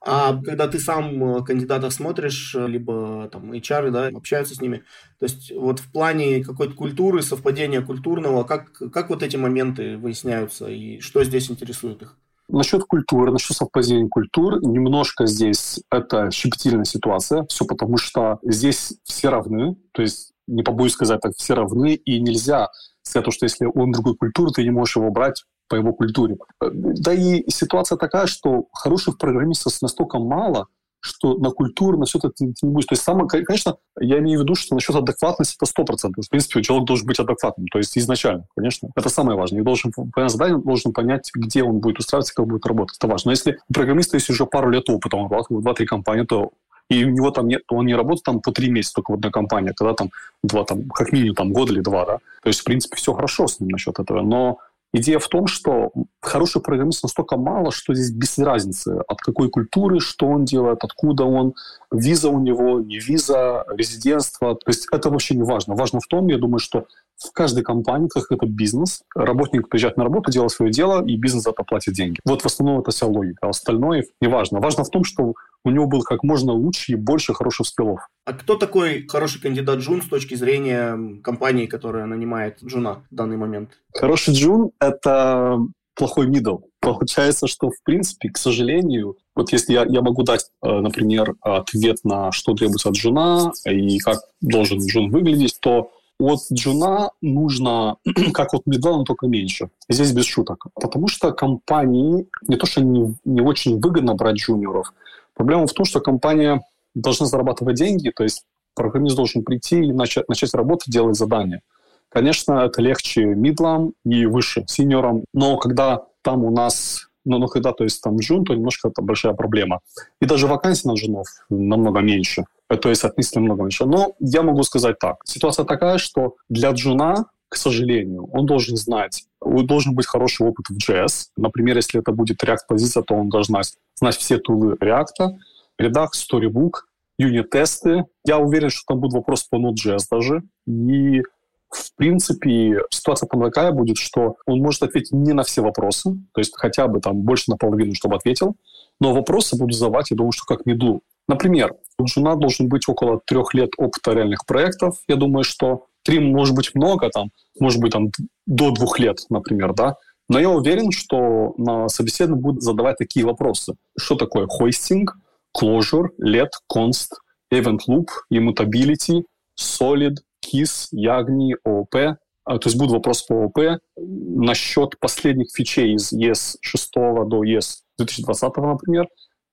а 0.00 0.40
когда 0.42 0.68
ты 0.68 0.78
сам 0.78 1.36
э, 1.38 1.44
кандидатов 1.44 1.92
смотришь, 1.92 2.54
э, 2.54 2.66
либо 2.66 3.28
там 3.30 3.52
HR, 3.52 3.90
да, 3.90 4.06
общаются 4.08 4.54
с 4.54 4.60
ними, 4.60 4.84
то 5.18 5.24
есть 5.24 5.52
вот 5.52 5.78
в 5.78 5.90
плане 5.92 6.42
какой-то 6.42 6.74
культуры, 6.74 7.22
совпадения 7.22 7.82
культурного, 7.82 8.44
как, 8.44 8.72
как 8.72 9.10
вот 9.10 9.22
эти 9.22 9.36
моменты 9.36 9.96
выясняются 9.96 10.68
и 10.68 11.00
что 11.00 11.22
здесь 11.24 11.50
интересует 11.50 12.02
их? 12.02 12.16
Насчет 12.48 12.82
культуры, 12.84 13.32
насчет 13.32 13.56
совпадения 13.56 14.08
культур, 14.08 14.60
немножко 14.62 15.26
здесь 15.26 15.80
это 15.90 16.30
щепетильная 16.30 16.84
ситуация, 16.84 17.46
все 17.48 17.64
потому 17.64 17.96
что 17.96 18.38
здесь 18.42 18.94
все 19.04 19.30
равны, 19.30 19.76
то 19.92 20.02
есть 20.02 20.32
не 20.46 20.62
побоюсь 20.62 20.92
сказать 20.92 21.20
так, 21.20 21.32
все 21.36 21.54
равны, 21.54 21.94
и 21.94 22.20
нельзя 22.20 22.68
сказать, 23.02 23.32
что 23.32 23.46
если 23.46 23.66
он 23.72 23.92
другой 23.92 24.16
культуры, 24.16 24.50
ты 24.52 24.64
не 24.64 24.70
можешь 24.70 24.96
его 24.96 25.10
брать 25.10 25.44
по 25.72 25.76
его 25.76 25.94
культуре. 25.94 26.36
Да 26.60 27.14
и 27.14 27.48
ситуация 27.48 27.96
такая, 27.96 28.26
что 28.26 28.66
хороших 28.74 29.16
программистов 29.16 29.72
настолько 29.80 30.18
мало, 30.18 30.66
что 31.00 31.38
на 31.38 31.48
культуру, 31.48 31.96
на 31.96 32.04
все 32.04 32.18
это 32.18 32.28
ты, 32.28 32.52
ты 32.52 32.66
не 32.66 32.72
будешь. 32.74 32.84
То 32.84 32.92
есть, 32.92 33.02
самое, 33.02 33.26
конечно, 33.26 33.78
я 33.98 34.18
имею 34.18 34.40
в 34.40 34.42
виду, 34.42 34.54
что 34.54 34.74
насчет 34.74 34.94
адекватности 34.94 35.56
это 35.58 35.64
100%. 35.64 36.10
В 36.20 36.28
принципе, 36.28 36.62
человек 36.62 36.86
должен 36.86 37.06
быть 37.06 37.18
адекватным, 37.18 37.68
то 37.68 37.78
есть 37.78 37.96
изначально, 37.96 38.44
конечно. 38.54 38.90
Это 38.94 39.08
самое 39.08 39.38
важное. 39.38 39.62
И 39.62 39.64
должен 39.64 39.92
понять 39.92 40.30
задание, 40.30 40.58
должен 40.58 40.92
понять, 40.92 41.30
где 41.34 41.62
он 41.62 41.78
будет 41.78 42.00
устраиваться, 42.00 42.34
как 42.34 42.46
будет 42.46 42.66
работать. 42.66 42.98
Это 42.98 43.06
важно. 43.06 43.30
Но 43.30 43.32
если 43.32 43.58
у 43.70 43.72
программиста 43.72 44.18
есть 44.18 44.28
уже 44.28 44.44
пару 44.44 44.68
лет 44.68 44.90
опыта, 44.90 45.16
он 45.16 45.30
работал 45.30 45.58
в 45.58 45.66
2-3 45.66 45.86
компании, 45.86 46.24
то 46.24 46.50
и 46.90 47.04
у 47.04 47.08
него 47.08 47.30
там 47.30 47.48
нет, 47.48 47.62
он 47.70 47.86
не 47.86 47.94
работает 47.94 48.24
там 48.24 48.40
по 48.40 48.52
три 48.52 48.68
месяца 48.68 48.96
только 48.96 49.12
в 49.12 49.14
одной 49.14 49.32
компании, 49.32 49.70
а 49.70 49.74
когда 49.74 49.94
там 49.94 50.10
два, 50.42 50.64
там, 50.64 50.90
как 50.90 51.12
минимум 51.12 51.34
там 51.34 51.52
год 51.54 51.70
или 51.70 51.80
два, 51.80 52.04
да. 52.04 52.18
То 52.42 52.48
есть, 52.48 52.60
в 52.60 52.64
принципе, 52.64 52.96
все 52.96 53.14
хорошо 53.14 53.46
с 53.46 53.60
ним 53.60 53.70
насчет 53.70 53.98
этого. 53.98 54.20
Но 54.20 54.58
Идея 54.94 55.18
в 55.18 55.28
том, 55.28 55.46
что 55.46 55.90
хороший 56.20 56.60
программист 56.60 57.02
настолько 57.02 57.38
мало, 57.38 57.72
что 57.72 57.94
здесь 57.94 58.10
без 58.10 58.36
разницы, 58.38 59.02
от 59.08 59.20
какой 59.20 59.48
культуры, 59.48 60.00
что 60.00 60.26
он 60.26 60.44
делает, 60.44 60.84
откуда 60.84 61.24
он, 61.24 61.54
виза 61.90 62.28
у 62.28 62.38
него, 62.38 62.80
не 62.80 62.98
виза, 62.98 63.64
резидентство. 63.68 64.54
То 64.54 64.68
есть 64.68 64.88
это 64.92 65.08
вообще 65.08 65.34
не 65.34 65.44
важно. 65.44 65.74
Важно 65.74 66.00
в 66.00 66.06
том, 66.06 66.28
я 66.28 66.36
думаю, 66.36 66.58
что 66.58 66.86
в 67.16 67.32
каждой 67.32 67.62
компании, 67.62 68.08
как 68.08 68.30
это 68.30 68.44
бизнес, 68.44 69.02
работник 69.14 69.68
приезжает 69.68 69.96
на 69.96 70.04
работу, 70.04 70.30
делает 70.30 70.50
свое 70.50 70.70
дело, 70.70 71.02
и 71.04 71.16
бизнес 71.16 71.44
за 71.44 71.50
это 71.50 71.62
платит 71.62 71.94
деньги. 71.94 72.18
Вот 72.26 72.42
в 72.42 72.46
основном 72.46 72.80
это 72.80 72.90
вся 72.90 73.06
логика. 73.06 73.38
А 73.46 73.48
остальное 73.48 74.04
не 74.20 74.28
важно. 74.28 74.60
Важно 74.60 74.84
в 74.84 74.90
том, 74.90 75.04
что 75.04 75.34
у 75.64 75.70
него 75.70 75.86
было 75.86 76.02
как 76.02 76.22
можно 76.22 76.52
лучше 76.52 76.92
и 76.92 76.96
больше 76.96 77.34
хороших 77.34 77.66
скиллов. 77.66 78.00
А 78.24 78.32
кто 78.32 78.56
такой 78.56 79.06
хороший 79.06 79.40
кандидат 79.40 79.78
джун 79.78 80.02
с 80.02 80.06
точки 80.06 80.34
зрения 80.34 81.20
компании, 81.22 81.66
которая 81.66 82.06
нанимает 82.06 82.62
джуна 82.62 83.04
в 83.10 83.14
данный 83.14 83.36
момент? 83.36 83.70
Хороший 83.94 84.34
джун— 84.34 84.70
это 84.80 85.58
плохой 85.94 86.26
мидл. 86.26 86.58
Получается, 86.80 87.46
что, 87.46 87.70
в 87.70 87.82
принципе, 87.84 88.30
к 88.30 88.38
сожалению, 88.38 89.16
вот 89.36 89.52
если 89.52 89.72
я, 89.72 89.84
я 89.88 90.00
могу 90.02 90.22
дать, 90.22 90.50
э, 90.62 90.68
например, 90.68 91.34
ответ 91.40 91.98
на 92.04 92.32
что 92.32 92.54
требуется 92.54 92.88
от 92.88 92.96
джуна 92.96 93.52
и 93.66 93.98
как 93.98 94.18
должен 94.40 94.78
джун 94.84 95.10
выглядеть, 95.10 95.58
то 95.60 95.90
от 96.18 96.40
джуна 96.52 97.10
нужно, 97.20 97.96
как 98.32 98.54
от 98.54 98.66
мидла, 98.66 98.98
но 98.98 99.04
только 99.04 99.26
меньше. 99.26 99.70
Здесь 99.88 100.12
без 100.12 100.24
шуток. 100.24 100.66
Потому 100.74 101.08
что 101.08 101.32
компании 101.32 102.28
не 102.48 102.56
то, 102.56 102.66
что 102.66 102.80
не, 102.80 103.14
не 103.24 103.40
очень 103.40 103.80
выгодно 103.80 104.14
брать 104.14 104.36
джуниоров, 104.36 104.92
Проблема 105.34 105.66
в 105.66 105.72
том, 105.72 105.84
что 105.84 106.00
компания 106.00 106.62
должна 106.94 107.26
зарабатывать 107.26 107.76
деньги, 107.76 108.10
то 108.10 108.22
есть 108.22 108.44
программист 108.74 109.16
должен 109.16 109.44
прийти 109.44 109.80
и 109.80 109.92
начать, 109.92 110.28
начать 110.28 110.54
работать, 110.54 110.92
делать 110.92 111.16
задания. 111.16 111.62
Конечно, 112.08 112.64
это 112.64 112.82
легче 112.82 113.24
мидлам 113.24 113.94
и 114.04 114.26
выше, 114.26 114.64
синьорам, 114.66 115.24
но 115.32 115.56
когда 115.56 116.02
там 116.22 116.44
у 116.44 116.50
нас, 116.50 117.06
ну, 117.24 117.38
ну 117.38 117.46
когда, 117.46 117.72
то 117.72 117.84
есть 117.84 118.02
там 118.02 118.18
джун, 118.18 118.44
то 118.44 118.54
немножко 118.54 118.88
это 118.88 119.00
большая 119.00 119.32
проблема. 119.32 119.80
И 120.20 120.26
даже 120.26 120.46
вакансий 120.46 120.86
на 120.86 120.94
джунов 120.94 121.26
намного 121.48 122.00
меньше, 122.00 122.44
то 122.68 122.90
есть 122.90 123.04
относительно 123.04 123.46
много 123.46 123.62
меньше. 123.62 123.86
Но 123.86 124.12
я 124.20 124.42
могу 124.42 124.62
сказать 124.62 124.98
так, 124.98 125.16
ситуация 125.24 125.64
такая, 125.64 125.98
что 125.98 126.36
для 126.48 126.70
джуна 126.72 127.26
к 127.52 127.56
сожалению, 127.56 128.30
он 128.32 128.46
должен 128.46 128.78
знать, 128.78 129.24
должен 129.42 129.94
быть 129.94 130.06
хороший 130.06 130.46
опыт 130.46 130.70
в 130.70 130.78
JS. 130.78 131.26
Например, 131.36 131.76
если 131.76 132.00
это 132.00 132.10
будет 132.10 132.42
React-позиция, 132.42 133.02
то 133.02 133.14
он 133.14 133.28
должен 133.28 133.52
знать, 133.52 133.74
знать 133.94 134.16
все 134.16 134.38
тулы 134.38 134.74
React, 134.74 135.36
Redux, 135.80 136.08
Storybook, 136.14 136.72
юнит-тесты. 137.18 138.04
Я 138.24 138.38
уверен, 138.38 138.70
что 138.70 138.82
там 138.88 139.00
будет 139.00 139.14
вопрос 139.14 139.44
по 139.44 139.56
Node.js 139.56 140.04
даже. 140.10 140.42
И 140.66 141.22
в 141.70 141.94
принципе, 141.96 142.82
ситуация 142.90 143.26
там 143.26 143.42
такая 143.42 143.72
будет, 143.72 143.96
что 143.96 144.36
он 144.46 144.60
может 144.60 144.82
ответить 144.82 145.12
не 145.12 145.32
на 145.32 145.42
все 145.42 145.62
вопросы, 145.62 146.10
то 146.32 146.38
есть 146.38 146.52
хотя 146.54 146.86
бы 146.86 147.00
там 147.00 147.22
больше 147.22 147.50
наполовину, 147.50 147.94
чтобы 147.94 148.16
ответил, 148.16 148.56
но 149.00 149.14
вопросы 149.14 149.56
буду 149.56 149.72
задавать, 149.72 150.10
я 150.10 150.16
думаю, 150.18 150.32
что 150.32 150.44
как 150.44 150.66
меду. 150.66 151.02
Например, 151.28 151.74
у 151.98 152.04
Джуна 152.04 152.36
должен 152.36 152.68
быть 152.68 152.86
около 152.88 153.20
трех 153.24 153.54
лет 153.54 153.70
опыта 153.78 154.12
реальных 154.12 154.44
проектов. 154.44 154.98
Я 155.08 155.16
думаю, 155.16 155.44
что 155.44 155.86
Три 156.04 156.18
может 156.18 156.54
быть 156.54 156.74
много, 156.74 157.10
там, 157.10 157.30
может 157.60 157.80
быть, 157.80 157.92
там, 157.92 158.10
до 158.46 158.72
двух 158.72 158.98
лет, 158.98 159.20
например, 159.30 159.72
да, 159.72 159.96
Но 160.32 160.38
я 160.38 160.48
уверен, 160.48 160.90
что 160.92 161.52
на 161.58 161.88
собеседовании 161.88 162.40
будут 162.40 162.62
задавать 162.62 162.96
такие 162.96 163.26
вопросы. 163.26 163.74
Что 163.98 164.14
такое 164.14 164.46
хостинг, 164.46 165.18
Clojure, 165.54 166.08
LED, 166.18 166.48
Const, 166.74 167.10
Event 167.52 167.80
Loop, 167.86 168.06
Immutability, 168.32 169.24
Solid, 169.60 170.14
KISS, 170.42 170.88
Yagni, 170.94 171.50
OOP. 171.68 172.16
А, 172.46 172.58
то 172.58 172.66
есть 172.66 172.78
будут 172.78 172.92
вопросы 172.92 173.26
по 173.28 173.42
ООП. 173.42 173.78
Насчет 173.98 174.98
последних 174.98 175.54
фичей 175.54 175.96
из 175.96 176.14
ES 176.14 176.56
6 176.62 176.90
до 176.94 177.44
ES 177.44 177.82
2020, 177.98 178.56
например, 178.56 179.08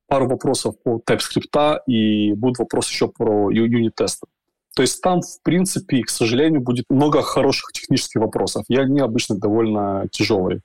пару 0.07 0.29
вопросов 0.29 0.75
по 0.81 1.01
TypeScript 1.05 1.79
и 1.87 2.31
будут 2.35 2.57
вопросы 2.59 2.91
еще 2.91 3.09
про 3.09 3.51
юнит-тесты. 3.51 4.27
То 4.77 4.83
есть 4.83 5.01
там, 5.01 5.19
в 5.23 5.43
принципе, 5.43 6.03
к 6.03 6.09
сожалению, 6.09 6.61
будет 6.61 6.85
много 6.89 7.21
хороших 7.21 7.73
технических 7.73 8.21
вопросов. 8.21 8.63
И 8.69 8.77
они 8.77 9.01
обычно 9.01 9.37
довольно 9.37 10.07
тяжелые. 10.09 10.61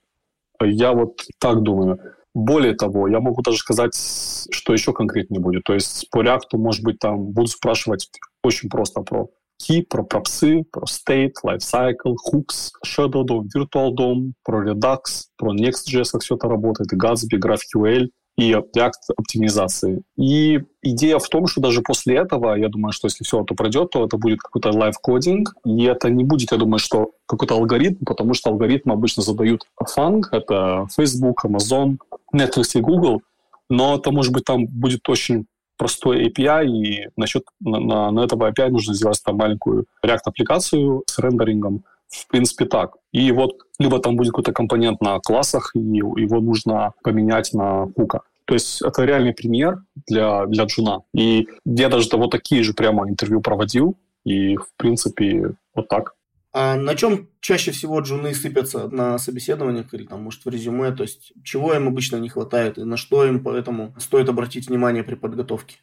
Я 0.62 0.92
вот 0.92 1.20
так 1.38 1.62
думаю. 1.62 1.98
Более 2.34 2.74
того, 2.74 3.06
я 3.06 3.20
могу 3.20 3.42
даже 3.42 3.58
сказать, 3.58 3.94
что 3.94 4.72
еще 4.72 4.92
конкретнее 4.92 5.40
будет. 5.40 5.64
То 5.64 5.74
есть 5.74 6.08
по 6.10 6.22
React, 6.22 6.56
может 6.56 6.82
быть, 6.82 6.98
там 6.98 7.30
будут 7.30 7.50
спрашивать 7.50 8.10
очень 8.42 8.68
просто 8.68 9.02
про 9.02 9.28
key, 9.62 9.84
про 9.88 10.02
пропсы, 10.02 10.64
про 10.70 10.84
state, 10.84 11.32
lifecycle, 11.44 12.16
hooks, 12.32 12.70
shadow 12.84 13.24
DOM, 13.24 13.46
virtual 13.54 13.94
DOM, 13.94 14.32
про 14.44 14.68
Redux, 14.68 15.28
про 15.36 15.54
Next.js, 15.54 16.10
как 16.10 16.22
все 16.22 16.34
это 16.34 16.48
работает, 16.48 16.92
Gatsby, 16.92 17.38
GraphQL, 17.38 18.08
и 18.36 18.52
React 18.52 18.92
оптимизации. 19.16 20.02
И 20.16 20.60
идея 20.82 21.18
в 21.18 21.28
том, 21.28 21.46
что 21.46 21.60
даже 21.60 21.82
после 21.82 22.16
этого, 22.16 22.54
я 22.54 22.68
думаю, 22.68 22.92
что 22.92 23.06
если 23.06 23.24
все 23.24 23.42
это 23.42 23.54
пройдет, 23.54 23.90
то 23.90 24.04
это 24.04 24.16
будет 24.16 24.40
какой-то 24.40 24.70
live 24.70 25.01
coding, 25.01 25.54
и 25.64 25.84
это 25.84 26.10
не 26.10 26.24
будет, 26.24 26.52
я 26.52 26.58
думаю, 26.58 26.78
что 26.78 27.12
какой-то 27.26 27.54
алгоритм, 27.54 28.04
потому 28.04 28.34
что 28.34 28.50
алгоритмы 28.50 28.94
обычно 28.94 29.22
задают 29.22 29.62
FAANG, 29.78 30.28
это 30.32 30.86
Facebook, 30.94 31.44
Amazon, 31.44 31.98
Netflix 32.34 32.70
и 32.74 32.80
Google, 32.80 33.22
но 33.68 33.96
это, 33.96 34.10
может 34.10 34.32
быть, 34.32 34.44
там 34.44 34.66
будет 34.66 35.08
очень 35.08 35.46
простой 35.76 36.26
API, 36.28 36.66
и 36.66 37.08
насчет 37.16 37.44
на, 37.60 37.78
на, 37.80 38.10
на 38.10 38.20
этого 38.20 38.50
API 38.50 38.68
нужно 38.68 38.94
сделать 38.94 39.20
там 39.24 39.36
маленькую 39.36 39.86
React-аппликацию 40.04 41.02
с 41.06 41.18
рендерингом. 41.18 41.84
В 42.14 42.28
принципе, 42.28 42.64
так. 42.64 42.96
И 43.12 43.32
вот 43.32 43.52
либо 43.78 43.98
там 43.98 44.16
будет 44.16 44.30
какой-то 44.30 44.52
компонент 44.52 45.00
на 45.00 45.18
классах, 45.18 45.72
и 45.74 45.80
его 45.80 46.40
нужно 46.40 46.92
поменять 47.02 47.52
на 47.52 47.86
хука. 47.96 48.20
То 48.44 48.54
есть 48.54 48.82
это 48.82 49.04
реальный 49.04 49.32
пример 49.32 49.78
для, 50.06 50.46
для 50.46 50.64
джуна. 50.64 51.02
И 51.14 51.48
я 51.64 51.88
даже 51.88 52.08
вот 52.12 52.30
такие 52.30 52.62
же 52.62 52.72
прямо 52.74 53.08
интервью 53.08 53.40
проводил, 53.40 53.96
и, 54.24 54.56
в 54.56 54.68
принципе, 54.76 55.54
вот 55.74 55.88
так. 55.88 56.14
А 56.52 56.76
на 56.76 56.94
чем 56.94 57.28
чаще 57.40 57.72
всего 57.72 57.98
джуны 57.98 58.32
сыпятся 58.32 58.88
на 58.88 59.18
собеседованиях 59.18 59.92
или 59.92 60.04
там, 60.04 60.22
может, 60.22 60.44
в 60.44 60.48
резюме? 60.48 60.92
То 60.92 61.02
есть 61.02 61.32
чего 61.42 61.74
им 61.74 61.88
обычно 61.88 62.16
не 62.16 62.28
хватает 62.28 62.78
и 62.78 62.84
на 62.84 62.96
что 62.96 63.24
им 63.24 63.42
поэтому 63.42 63.92
стоит 63.98 64.28
обратить 64.28 64.68
внимание 64.68 65.02
при 65.02 65.16
подготовке? 65.16 65.78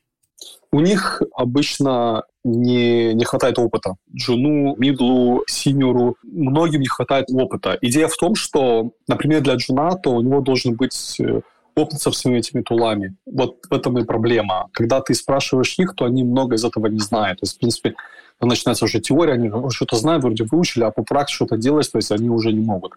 У 0.71 0.79
них 0.79 1.21
обычно 1.35 2.23
не, 2.43 3.13
не 3.13 3.25
хватает 3.25 3.59
опыта. 3.59 3.95
Джуну, 4.15 4.75
мидлу, 4.77 5.43
синьору, 5.47 6.15
многим 6.23 6.81
не 6.81 6.87
хватает 6.87 7.27
опыта. 7.31 7.77
Идея 7.81 8.07
в 8.07 8.15
том, 8.15 8.35
что, 8.35 8.91
например, 9.07 9.41
для 9.41 9.55
джуна, 9.55 9.95
то 9.95 10.11
у 10.11 10.21
него 10.21 10.41
должен 10.41 10.75
быть 10.75 11.19
э, 11.19 11.41
опыт 11.75 12.01
со 12.01 12.09
всеми 12.11 12.37
этими 12.37 12.61
тулами. 12.61 13.15
Вот 13.25 13.57
в 13.69 13.73
этом 13.73 13.97
и 13.97 14.05
проблема. 14.05 14.69
Когда 14.71 15.01
ты 15.01 15.13
спрашиваешь 15.13 15.77
их, 15.77 15.93
то 15.95 16.05
они 16.05 16.23
много 16.23 16.55
из 16.55 16.63
этого 16.63 16.87
не 16.87 16.99
знают. 16.99 17.39
То 17.39 17.43
есть, 17.43 17.55
в 17.55 17.59
принципе, 17.59 17.95
начинается 18.39 18.85
уже 18.85 18.99
теория, 18.99 19.33
они 19.33 19.51
что-то 19.69 19.95
знают, 19.97 20.23
вроде 20.23 20.45
выучили, 20.45 20.83
а 20.83 20.91
по 20.91 21.03
практике 21.03 21.35
что-то 21.35 21.57
делать, 21.57 21.91
то 21.91 21.97
есть 21.97 22.11
они 22.11 22.29
уже 22.29 22.51
не 22.51 22.61
могут. 22.61 22.93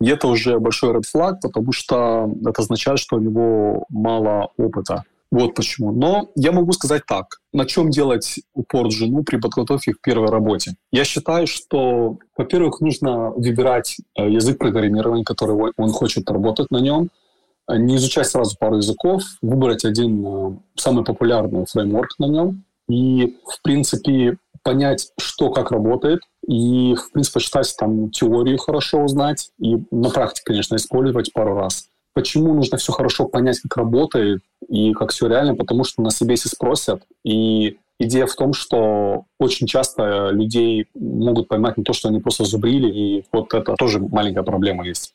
И 0.00 0.08
это 0.08 0.26
уже 0.28 0.58
большой 0.58 0.94
red 0.94 1.04
flag, 1.14 1.36
потому 1.42 1.72
что 1.72 2.30
это 2.44 2.62
означает, 2.62 2.98
что 2.98 3.16
у 3.16 3.20
него 3.20 3.84
мало 3.88 4.50
опыта. 4.56 5.04
Вот 5.30 5.54
почему. 5.54 5.92
Но 5.92 6.30
я 6.36 6.52
могу 6.52 6.72
сказать 6.72 7.02
так. 7.06 7.40
На 7.52 7.66
чем 7.66 7.90
делать 7.90 8.40
упор 8.54 8.90
жену 8.90 9.24
при 9.24 9.36
подготовке 9.36 9.92
к 9.92 10.00
первой 10.00 10.28
работе? 10.28 10.72
Я 10.90 11.04
считаю, 11.04 11.46
что, 11.46 12.18
во-первых, 12.36 12.80
нужно 12.80 13.30
выбирать 13.30 13.96
э, 14.16 14.30
язык 14.30 14.58
программирования, 14.58 15.24
который 15.24 15.72
он 15.76 15.90
хочет 15.90 16.30
работать 16.30 16.70
на 16.70 16.78
нем, 16.78 17.10
не 17.68 17.96
изучать 17.96 18.26
сразу 18.26 18.56
пару 18.58 18.76
языков, 18.76 19.22
выбрать 19.42 19.84
один 19.84 20.26
э, 20.26 20.58
самый 20.76 21.04
популярный 21.04 21.66
фреймворк 21.66 22.18
на 22.18 22.26
нем 22.26 22.64
и, 22.88 23.36
в 23.44 23.62
принципе, 23.62 24.38
понять, 24.62 25.12
что 25.20 25.50
как 25.50 25.70
работает, 25.70 26.20
и, 26.46 26.94
в 26.94 27.12
принципе, 27.12 27.40
читать 27.40 27.74
там 27.78 28.10
теорию 28.10 28.58
хорошо 28.58 29.02
узнать, 29.02 29.50
и 29.58 29.76
на 29.90 30.08
практике, 30.10 30.44
конечно, 30.46 30.76
использовать 30.76 31.32
пару 31.32 31.54
раз. 31.54 31.88
Почему 32.14 32.54
нужно 32.54 32.78
все 32.78 32.92
хорошо 32.92 33.26
понять, 33.26 33.60
как 33.60 33.76
работает 33.76 34.42
и 34.68 34.92
как 34.92 35.10
все 35.10 35.28
реально? 35.28 35.54
Потому 35.54 35.84
что 35.84 36.02
на 36.02 36.10
себе 36.10 36.32
если 36.32 36.48
спросят. 36.48 37.02
И 37.24 37.78
идея 37.98 38.26
в 38.26 38.34
том, 38.34 38.52
что 38.52 39.24
очень 39.38 39.66
часто 39.66 40.30
людей 40.30 40.88
могут 40.94 41.48
поймать 41.48 41.76
не 41.76 41.84
то, 41.84 41.92
что 41.92 42.08
они 42.08 42.20
просто 42.20 42.44
зубрили, 42.44 42.88
и 42.88 43.24
вот 43.32 43.54
это 43.54 43.74
тоже 43.74 44.00
маленькая 44.00 44.42
проблема 44.42 44.86
есть. 44.86 45.14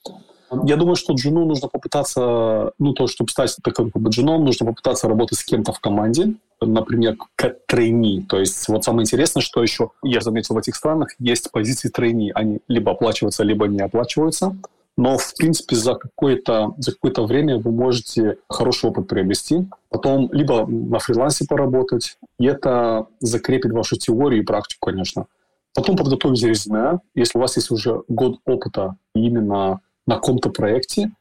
Я 0.66 0.76
думаю, 0.76 0.96
что 0.96 1.14
джуну 1.14 1.46
нужно 1.46 1.68
попытаться, 1.68 2.74
ну, 2.78 2.94
то, 2.94 3.08
чтобы 3.08 3.32
стать 3.32 3.56
таким 3.64 3.90
как 3.90 4.02
бы 4.02 4.10
джуном, 4.12 4.46
нужно 4.46 4.68
попытаться 4.68 5.08
работать 5.08 5.40
с 5.40 5.44
кем-то 5.44 5.74
в 5.74 5.80
команде, 5.80 6.36
например, 6.62 7.16
как 7.36 7.66
трейни. 7.66 8.22
То 8.22 8.40
есть 8.40 8.68
вот 8.68 8.84
самое 8.84 9.04
интересное, 9.04 9.42
что 9.42 9.64
еще 9.64 9.90
я 10.04 10.22
заметил 10.22 10.54
в 10.56 10.60
этих 10.60 10.76
странах, 10.76 11.10
есть 11.18 11.52
позиции 11.52 11.90
трейни. 11.90 12.32
Они 12.36 12.60
либо 12.68 12.92
оплачиваются, 12.92 13.44
либо 13.44 13.68
не 13.68 13.82
оплачиваются 13.82 14.56
но, 14.96 15.18
в 15.18 15.34
принципе, 15.36 15.76
за 15.76 15.96
какое-то, 15.96 16.76
за 16.78 16.92
какое-то 16.92 17.26
время 17.26 17.58
вы 17.58 17.72
можете 17.72 18.38
хороший 18.48 18.90
опыт 18.90 19.08
приобрести, 19.08 19.68
потом 19.90 20.32
либо 20.32 20.68
на 20.68 21.00
фрилансе 21.00 21.46
поработать, 21.48 22.18
и 22.40 22.46
это 22.46 23.08
закрепит 23.20 23.72
вашу 23.72 23.98
теорию 23.98 24.42
и 24.42 24.46
практику, 24.46 24.88
конечно. 24.88 25.26
Потом 25.74 25.98
подготовить 25.98 26.44
резюме. 26.44 27.00
Если 27.16 27.38
у 27.38 27.42
вас 27.42 27.56
есть 27.56 27.72
уже 27.72 28.04
год 28.08 28.40
опыта 28.46 28.96
именно 29.16 29.82
на 30.06 30.16
каком-то 30.16 30.52
проекте, 30.52 31.12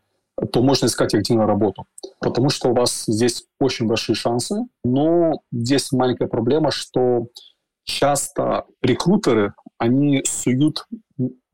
то 0.53 0.63
можно 0.63 0.87
искать 0.87 1.15
активную 1.15 1.47
работу. 1.47 1.87
Потому 2.21 2.51
что 2.51 2.71
у 2.71 2.75
вас 2.75 3.05
здесь 3.07 3.45
очень 3.59 3.87
большие 3.87 4.17
шансы, 4.17 4.67
но 4.85 5.41
здесь 5.51 5.93
маленькая 5.93 6.27
проблема, 6.27 6.71
что 6.71 7.29
часто 7.85 8.67
рекрутеры, 8.83 9.55
они 9.79 10.23
суют 10.27 10.87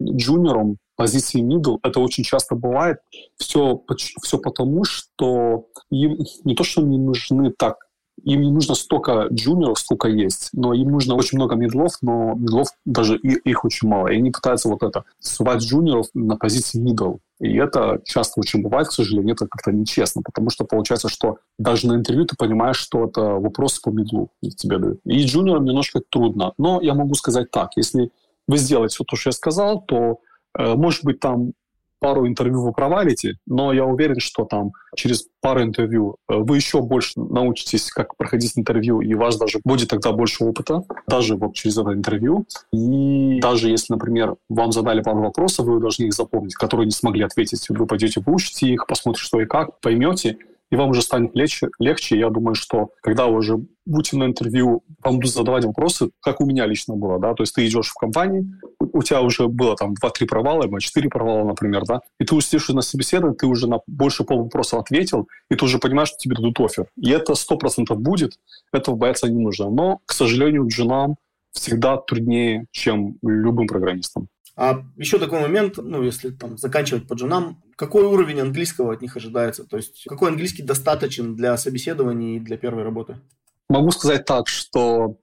джуниорам 0.03 0.79
позиции 0.99 1.41
middle, 1.41 1.79
это 1.85 2.01
очень 2.01 2.25
часто 2.25 2.57
бывает. 2.57 2.99
Все, 3.37 3.81
все 3.97 4.39
потому, 4.39 4.83
что 4.83 5.69
им 5.91 6.19
не 6.45 6.57
то, 6.57 6.65
что 6.65 6.83
не 6.83 6.99
нужны 6.99 7.53
так, 7.57 7.77
им 8.25 8.43
не 8.43 8.51
нужно 8.51 8.75
столько 8.75 9.29
джуниоров, 9.33 9.79
сколько 9.79 10.09
есть, 10.09 10.51
но 10.53 10.75
им 10.75 10.91
нужно 10.91 11.15
очень 11.15 11.39
много 11.39 11.55
медлов, 11.55 11.93
но 12.03 12.35
медлов 12.35 12.67
даже 12.85 13.17
и, 13.17 13.39
их 13.49 13.65
очень 13.65 13.87
мало. 13.87 14.09
И 14.09 14.17
они 14.17 14.33
пытаются 14.33 14.69
вот 14.69 14.83
это, 14.83 15.05
сувать 15.21 15.63
джуниоров 15.63 16.09
на 16.15 16.37
позиции 16.37 16.85
middle. 16.85 17.19
И 17.39 17.57
это 17.57 18.01
часто 18.05 18.41
очень 18.41 18.61
бывает, 18.61 18.89
к 18.89 18.93
сожалению, 18.93 19.37
это 19.37 19.47
как-то 19.47 19.71
нечестно, 19.71 20.23
потому 20.23 20.51
что 20.51 20.65
получается, 20.65 21.09
что 21.09 21.39
даже 21.61 21.87
на 21.87 21.95
интервью 21.95 22.27
ты 22.27 22.35
понимаешь, 22.37 22.77
что 22.77 23.05
это 23.05 23.21
вопросы 23.21 23.81
по 23.81 23.91
медлу 23.91 24.31
тебе 24.57 24.79
дают. 24.79 24.99
И 25.05 25.25
джуниорам 25.25 25.65
немножко 25.65 26.01
трудно. 26.11 26.55
Но 26.59 26.81
я 26.83 26.95
могу 26.95 27.15
сказать 27.15 27.53
так, 27.53 27.71
если 27.77 28.11
вы 28.49 28.57
сделаете 28.57 28.95
все 28.95 29.05
то, 29.05 29.15
что 29.15 29.29
я 29.29 29.33
сказал, 29.33 29.81
то 29.83 30.19
может 30.57 31.05
быть, 31.05 31.21
там 31.21 31.53
пару 32.01 32.27
интервью 32.27 32.63
вы 32.63 32.73
провалите, 32.73 33.35
но 33.47 33.73
я 33.73 33.85
уверен, 33.85 34.21
что 34.21 34.45
там 34.45 34.73
через 34.95 35.27
пару 35.41 35.63
интервью 35.63 36.17
э, 36.29 36.37
вы 36.37 36.57
еще 36.57 36.81
больше 36.81 37.13
научитесь, 37.17 37.91
как 37.91 38.17
проходить 38.17 38.53
интервью, 38.57 39.01
и 39.01 39.15
у 39.15 39.19
вас 39.19 39.37
даже 39.37 39.61
будет 39.65 39.89
тогда 39.89 40.13
больше 40.13 40.45
опыта, 40.45 40.83
даже 41.07 41.37
вот 41.37 41.55
через 41.55 41.79
это 41.79 41.93
интервью. 41.93 42.47
И 42.73 43.41
даже 43.41 43.71
если, 43.71 43.93
например, 43.93 44.37
вам 44.49 44.73
задали 44.73 45.03
пару 45.03 45.23
вопросов, 45.23 45.67
вы 45.67 45.81
должны 45.81 46.05
их 46.05 46.15
запомнить, 46.15 46.55
которые 46.55 46.87
не 46.87 46.93
смогли 46.93 47.25
ответить, 47.25 47.67
вы 47.69 47.87
пойдете, 47.87 48.21
выучите 48.25 48.69
их, 48.69 48.87
посмотрите, 48.87 49.27
что 49.27 49.41
и 49.41 49.47
как, 49.47 49.81
поймете, 49.81 50.39
и 50.71 50.77
вам 50.77 50.91
уже 50.91 51.03
станет 51.03 51.35
легче. 51.35 51.69
легче. 51.79 52.19
Я 52.19 52.31
думаю, 52.31 52.55
что 52.55 52.91
когда 53.03 53.27
вы 53.27 53.39
уже 53.39 53.59
будете 53.87 54.17
на 54.17 54.25
интервью, 54.25 54.83
вам 55.03 55.17
будут 55.17 55.33
задавать 55.33 55.65
вопросы, 55.65 56.11
как 56.21 56.41
у 56.41 56.47
меня 56.47 56.67
лично 56.67 56.95
было, 56.95 57.19
да, 57.19 57.35
то 57.35 57.43
есть 57.43 57.55
ты 57.55 57.67
идешь 57.67 57.89
в 57.89 57.95
компании, 57.95 58.47
у 58.79 59.03
тебя 59.03 59.23
уже 59.23 59.49
было 59.49 59.77
там 59.77 59.95
2-3 59.95 60.27
провала, 60.27 60.63
либо 60.65 60.81
4 60.81 61.09
провала, 61.09 61.47
например, 61.47 61.85
да, 61.87 62.01
и 62.21 62.25
ты 62.25 62.39
сидишь 62.41 62.69
на 62.69 62.83
собеседовании, 62.83 63.37
ты 63.37 63.47
уже 63.47 63.69
на 63.69 63.81
больше 63.87 64.25
пол 64.25 64.45
вопросов 64.45 64.81
ответил, 64.81 65.29
и 65.51 65.55
ты 65.55 65.65
уже 65.65 65.79
понимаешь, 65.79 66.09
что 66.09 66.19
тебе 66.19 66.37
дадут 66.37 66.61
офер. 66.61 66.87
И 66.97 67.11
это 67.11 67.33
100% 67.33 67.95
будет, 67.97 68.39
этого 68.73 68.95
бояться 68.95 69.29
не 69.29 69.43
нужно. 69.43 69.71
Но, 69.71 70.01
к 70.05 70.13
сожалению, 70.13 70.67
джунам 70.69 71.17
всегда 71.53 71.97
труднее, 71.97 72.67
чем 72.71 73.17
любым 73.23 73.67
программистам. 73.67 74.29
А 74.61 74.83
еще 74.97 75.21
такой 75.21 75.41
момент, 75.41 75.77
ну, 75.77 76.03
если 76.03 76.31
там 76.31 76.59
заканчивать 76.59 77.07
по 77.07 77.15
джунам, 77.15 77.63
какой 77.77 78.03
уровень 78.03 78.41
английского 78.41 78.93
от 78.93 79.01
них 79.01 79.17
ожидается? 79.17 79.63
То 79.63 79.77
есть 79.77 80.03
какой 80.09 80.31
английский 80.31 80.65
достаточен 80.65 81.37
для 81.37 81.57
собеседований 81.57 82.37
и 82.37 82.41
для 82.41 82.57
первой 82.57 82.83
работы? 82.83 83.21
Могу 83.69 83.93
сказать 83.93 84.25
так, 84.25 84.49
что 84.49 85.17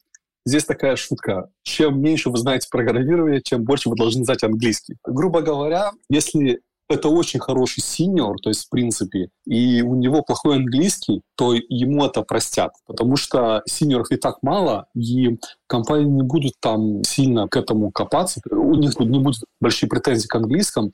здесь 0.46 0.64
такая 0.64 0.96
шутка. 0.96 1.50
Чем 1.64 2.02
меньше 2.02 2.30
вы 2.30 2.38
знаете 2.38 2.70
программирование, 2.72 3.42
чем 3.42 3.66
больше 3.66 3.90
вы 3.90 3.98
должны 3.98 4.24
знать 4.24 4.42
английский. 4.42 4.96
Грубо 5.04 5.42
говоря, 5.42 5.92
если 6.10 6.62
это 6.88 7.10
очень 7.10 7.40
хороший 7.40 7.82
синьор, 7.82 8.38
то 8.42 8.50
есть 8.50 8.66
в 8.66 8.70
принципе, 8.70 9.30
и 9.46 9.82
у 9.82 9.96
него 9.96 10.22
плохой 10.22 10.58
английский, 10.58 11.22
то 11.36 11.54
ему 11.54 12.06
это 12.06 12.22
простят, 12.22 12.74
потому 12.86 13.16
что 13.16 13.64
синьоров 13.66 14.12
и 14.12 14.18
так 14.18 14.38
мало, 14.44 14.88
и 14.94 15.38
компании 15.68 16.06
не 16.06 16.22
будут 16.22 16.54
там 16.60 17.04
сильно 17.04 17.48
к 17.48 17.58
этому 17.58 17.92
копаться, 17.92 18.40
у 18.52 18.76
них 18.76 19.00
не 19.00 19.20
будут 19.20 19.44
большие 19.60 19.90
претензии 19.90 20.28
к 20.28 20.36
английскому, 20.36 20.92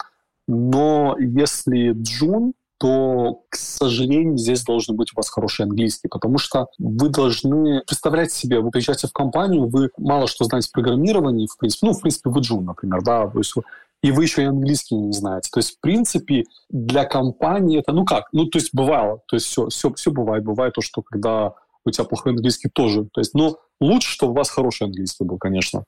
но 0.48 1.16
если 1.20 1.94
Джун, 1.94 2.54
то, 2.80 3.44
к 3.50 3.56
сожалению, 3.58 4.38
здесь 4.40 4.64
должен 4.64 4.96
быть 4.96 5.14
у 5.14 5.16
вас 5.16 5.30
хороший 5.30 5.66
английский, 5.66 6.08
потому 6.08 6.40
что 6.40 6.66
вы 6.80 7.10
должны 7.10 7.84
представлять 7.86 8.32
себе, 8.32 8.60
вы 8.60 8.72
приезжаете 8.72 9.08
в 9.08 9.14
компанию, 9.14 9.70
вы 9.70 9.92
мало 10.00 10.26
что 10.26 10.46
знаете 10.46 10.70
в 10.70 10.72
программировании, 10.72 11.46
в 11.46 11.58
принципе, 11.60 11.86
ну, 11.86 11.94
в 11.94 12.02
принципе, 12.02 12.32
вы 12.32 12.42
джун, 12.42 12.66
например, 12.66 13.04
да, 13.04 13.28
то 13.28 13.38
есть 13.38 13.54
и 14.02 14.12
вы 14.12 14.24
еще 14.24 14.44
и 14.44 14.46
английский 14.46 14.96
не 14.96 15.14
знаете. 15.14 15.50
То 15.52 15.60
есть, 15.60 15.78
в 15.78 15.80
принципе, 15.80 16.44
для 16.70 17.06
компании 17.06 17.80
это, 17.80 17.92
ну 17.94 18.06
как, 18.06 18.26
ну, 18.32 18.46
то 18.46 18.58
есть 18.58 18.70
бывало, 18.74 19.22
то 19.28 19.36
есть 19.36 19.46
все, 19.46 19.68
все, 19.68 19.94
все 19.94 20.12
бывает. 20.12 20.44
Бывает 20.44 20.74
то, 20.74 20.82
что 20.82 21.02
когда 21.02 21.54
у 21.86 21.92
тебя 21.92 22.06
плохой 22.06 22.34
английский 22.34 22.70
тоже. 22.70 23.06
То 23.14 23.22
есть, 23.22 23.34
но 23.34 23.58
лучше, 23.80 24.12
чтобы 24.12 24.34
у 24.34 24.36
вас 24.36 24.50
хороший 24.50 24.88
английский 24.88 25.24
был, 25.24 25.38
конечно. 25.38 25.84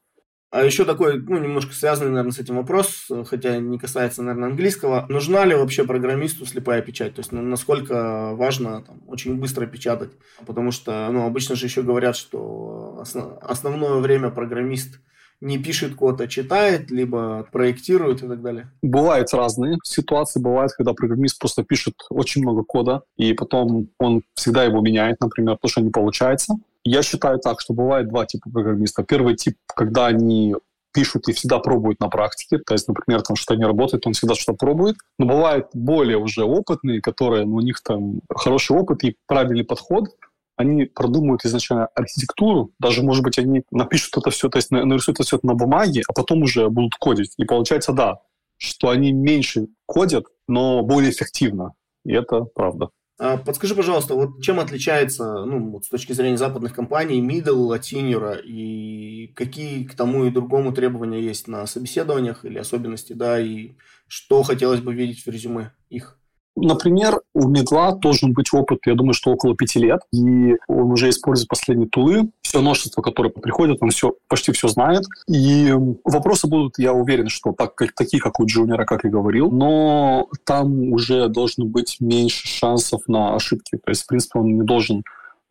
А 0.53 0.63
еще 0.63 0.85
такой, 0.85 1.19
ну, 1.19 1.39
немножко 1.39 1.73
связанный, 1.73 2.11
наверное, 2.11 2.31
с 2.31 2.37
этим 2.37 2.57
вопрос, 2.57 3.09
хотя 3.25 3.57
не 3.57 3.79
касается, 3.79 4.21
наверное, 4.21 4.49
английского. 4.49 5.07
Нужна 5.09 5.45
ли 5.45 5.55
вообще 5.55 5.83
программисту 5.83 6.45
слепая 6.45 6.83
печать? 6.83 7.15
То 7.15 7.21
есть, 7.21 7.31
насколько 7.31 8.35
важно 8.35 8.83
там, 8.83 9.01
очень 9.07 9.39
быстро 9.39 9.65
печатать? 9.65 10.11
Потому 10.45 10.69
что, 10.69 11.09
ну, 11.11 11.25
обычно 11.25 11.55
же 11.55 11.65
еще 11.65 11.81
говорят, 11.81 12.15
что 12.15 12.99
основ, 13.01 13.39
основное 13.41 13.97
время 13.97 14.29
программист 14.29 14.99
не 15.43 15.57
пишет 15.57 15.95
код, 15.95 16.21
а 16.21 16.27
читает, 16.27 16.89
либо 16.89 17.47
проектирует 17.51 18.23
и 18.23 18.27
так 18.27 18.41
далее? 18.41 18.71
Бывают 18.81 19.33
разные 19.33 19.77
ситуации. 19.83 20.39
Бывает, 20.39 20.71
когда 20.71 20.93
программист 20.93 21.37
просто 21.37 21.63
пишет 21.63 21.95
очень 22.09 22.41
много 22.41 22.63
кода, 22.63 23.03
и 23.17 23.33
потом 23.33 23.89
он 23.99 24.23
всегда 24.35 24.63
его 24.63 24.81
меняет, 24.81 25.19
например, 25.19 25.55
потому 25.55 25.69
что 25.69 25.81
не 25.81 25.91
получается. 25.91 26.55
Я 26.85 27.03
считаю 27.03 27.39
так, 27.39 27.59
что 27.59 27.73
бывает 27.73 28.09
два 28.09 28.25
типа 28.25 28.49
программистов. 28.49 29.05
Первый 29.05 29.35
тип, 29.35 29.55
когда 29.75 30.07
они 30.07 30.55
пишут 30.93 31.27
и 31.27 31.33
всегда 31.33 31.59
пробуют 31.59 31.99
на 31.99 32.07
практике. 32.07 32.59
То 32.59 32.73
есть, 32.73 32.87
например, 32.87 33.21
там 33.21 33.35
что-то 33.35 33.57
не 33.57 33.65
работает, 33.65 34.05
он 34.07 34.13
всегда 34.13 34.35
что-то 34.35 34.57
пробует. 34.57 34.95
Но 35.17 35.25
бывают 35.25 35.67
более 35.73 36.17
уже 36.17 36.43
опытные, 36.43 37.01
которые, 37.01 37.45
ну, 37.45 37.55
у 37.55 37.61
них 37.61 37.81
там 37.81 38.21
хороший 38.33 38.77
опыт 38.77 39.03
и 39.03 39.15
правильный 39.27 39.65
подход. 39.65 40.09
Они 40.55 40.85
продумают 40.85 41.45
изначально 41.45 41.87
архитектуру, 41.87 42.71
даже, 42.79 43.01
может 43.01 43.23
быть, 43.23 43.39
они 43.39 43.63
напишут 43.71 44.17
это 44.17 44.29
все, 44.29 44.49
то 44.49 44.57
есть 44.57 44.71
нарисуют 44.71 45.19
это 45.19 45.23
все 45.23 45.39
на 45.41 45.55
бумаге, 45.55 46.03
а 46.07 46.13
потом 46.13 46.43
уже 46.43 46.69
будут 46.69 46.95
кодить. 46.95 47.33
И 47.37 47.45
получается, 47.45 47.91
да, 47.93 48.19
что 48.57 48.89
они 48.89 49.11
меньше 49.11 49.67
кодят, 49.85 50.27
но 50.47 50.83
более 50.83 51.11
эффективно. 51.11 51.73
И 52.05 52.13
это 52.13 52.41
правда. 52.41 52.89
А 53.19 53.37
подскажи, 53.37 53.75
пожалуйста, 53.75 54.15
вот 54.15 54.41
чем 54.41 54.59
отличается, 54.59 55.45
ну, 55.45 55.71
вот 55.71 55.85
с 55.85 55.89
точки 55.89 56.13
зрения 56.13 56.37
западных 56.37 56.73
компаний, 56.73 57.21
middle 57.21 57.73
от 57.73 57.83
senior, 57.83 58.41
и 58.43 59.27
какие 59.35 59.85
к 59.85 59.93
тому 59.95 60.25
и 60.25 60.31
другому 60.31 60.73
требования 60.73 61.21
есть 61.21 61.47
на 61.47 61.65
собеседованиях 61.67 62.43
или 62.43 62.57
особенности, 62.57 63.13
да, 63.13 63.39
и 63.39 63.73
что 64.07 64.43
хотелось 64.43 64.81
бы 64.81 64.93
видеть 64.93 65.25
в 65.25 65.29
резюме 65.29 65.71
их? 65.89 66.19
Например, 66.55 67.21
у 67.33 67.47
медла 67.47 67.93
должен 67.93 68.33
быть 68.33 68.53
опыт, 68.53 68.79
я 68.85 68.95
думаю, 68.95 69.13
что 69.13 69.31
около 69.31 69.55
пяти 69.55 69.79
лет, 69.79 70.01
и 70.11 70.55
он 70.67 70.91
уже 70.91 71.09
использует 71.09 71.49
последние 71.49 71.89
тулы. 71.89 72.29
Все 72.41 72.61
множество, 72.61 73.01
которые 73.01 73.31
приходят, 73.31 73.77
он 73.81 73.89
все, 73.89 74.13
почти 74.27 74.51
все 74.51 74.67
знает. 74.67 75.03
И 75.27 75.73
вопросы 76.03 76.47
будут, 76.47 76.77
я 76.77 76.93
уверен, 76.93 77.29
что 77.29 77.51
так, 77.51 77.75
как, 77.75 77.93
такие, 77.93 78.21
как 78.21 78.39
у 78.39 78.45
джуниора, 78.45 78.85
как 78.85 79.03
я 79.03 79.09
говорил, 79.09 79.49
но 79.51 80.27
там 80.45 80.93
уже 80.93 81.27
должно 81.29 81.65
быть 81.65 81.97
меньше 81.99 82.47
шансов 82.47 83.01
на 83.07 83.35
ошибки. 83.35 83.77
То 83.77 83.89
есть, 83.89 84.03
в 84.03 84.07
принципе, 84.07 84.39
он 84.39 84.55
не 84.55 84.63
должен 84.63 85.03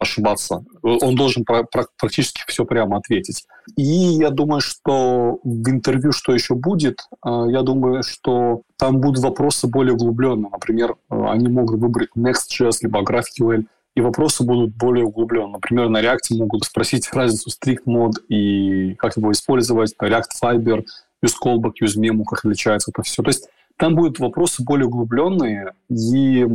ошибаться. 0.02 0.64
Он 0.82 1.14
должен 1.14 1.44
про- 1.44 1.64
про- 1.64 1.87
практически 1.99 2.42
все 2.47 2.64
прямо 2.64 2.99
ответить. 2.99 3.44
И 3.76 3.82
я 3.82 4.30
думаю, 4.30 4.61
что 4.61 5.38
в 5.42 5.71
интервью, 5.71 6.12
что 6.12 6.32
еще 6.32 6.54
будет, 6.54 7.00
а, 7.22 7.46
я 7.46 7.62
думаю, 7.62 8.03
что 8.03 8.62
там 8.76 9.00
будут 9.00 9.22
вопросы 9.22 9.66
более 9.66 9.94
углубленные. 9.94 10.50
Например, 10.50 10.96
они 11.09 11.48
могут 11.48 11.81
выбрать 11.81 12.11
Next.js 12.16 12.79
либо 12.83 13.03
GraphQL, 13.03 13.64
и 13.94 14.00
вопросы 14.00 14.44
будут 14.44 14.74
более 14.76 15.05
углубленные. 15.05 15.53
Например, 15.53 15.88
на 15.88 16.00
React 16.03 16.37
могут 16.38 16.64
спросить 16.64 17.12
разницу 17.12 17.50
strict 17.50 17.85
mode 17.87 18.24
и 18.29 18.94
как 18.94 19.16
его 19.16 19.31
использовать, 19.33 19.94
React 20.00 20.31
Fiber, 20.42 20.85
use 21.24 21.35
callback, 21.44 21.72
use 21.83 21.98
memo, 21.98 22.24
как 22.24 22.40
отличается 22.40 22.90
это 22.90 23.03
все. 23.03 23.22
То 23.22 23.29
есть 23.29 23.48
там 23.76 23.94
будут 23.94 24.18
вопросы 24.18 24.62
более 24.64 24.87
углубленные, 24.87 25.72
и 25.90 26.46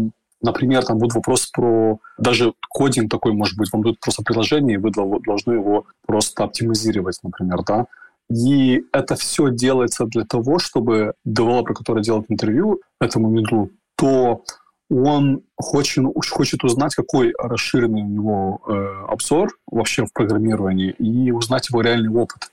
Например, 0.42 0.86
там 0.86 0.98
будут 1.00 1.16
вопросы 1.16 1.50
про 1.52 2.00
даже 2.18 2.54
кодинг 2.70 3.10
такой, 3.10 3.34
может 3.34 3.58
быть, 3.58 3.72
вам 3.72 3.82
дают 3.82 4.00
просто 4.00 4.24
приложение, 4.24 4.76
и 4.76 4.78
вы 4.78 4.92
должны 4.92 5.54
его 5.54 5.86
просто 6.06 6.44
оптимизировать, 6.44 7.18
например, 7.24 7.64
да. 7.64 7.88
И 8.30 8.84
это 8.92 9.16
все 9.16 9.50
делается 9.50 10.06
для 10.06 10.26
того, 10.26 10.60
чтобы 10.60 11.14
девелопер, 11.26 11.74
который 11.74 12.04
делает 12.04 12.26
интервью 12.30 12.82
этому 13.00 13.30
медлу, 13.30 13.72
то 13.96 14.44
он 14.90 15.42
хочет, 15.56 16.06
хочет 16.30 16.64
узнать, 16.64 16.96
какой 16.96 17.34
расширенный 17.38 18.04
у 18.04 18.08
него 18.08 18.62
э, 18.68 19.06
обзор 19.10 19.50
вообще 19.70 20.06
в 20.06 20.14
программировании 20.14 20.92
и 20.92 21.32
узнать 21.32 21.70
его 21.70 21.82
реальный 21.82 22.10
опыт. 22.10 22.52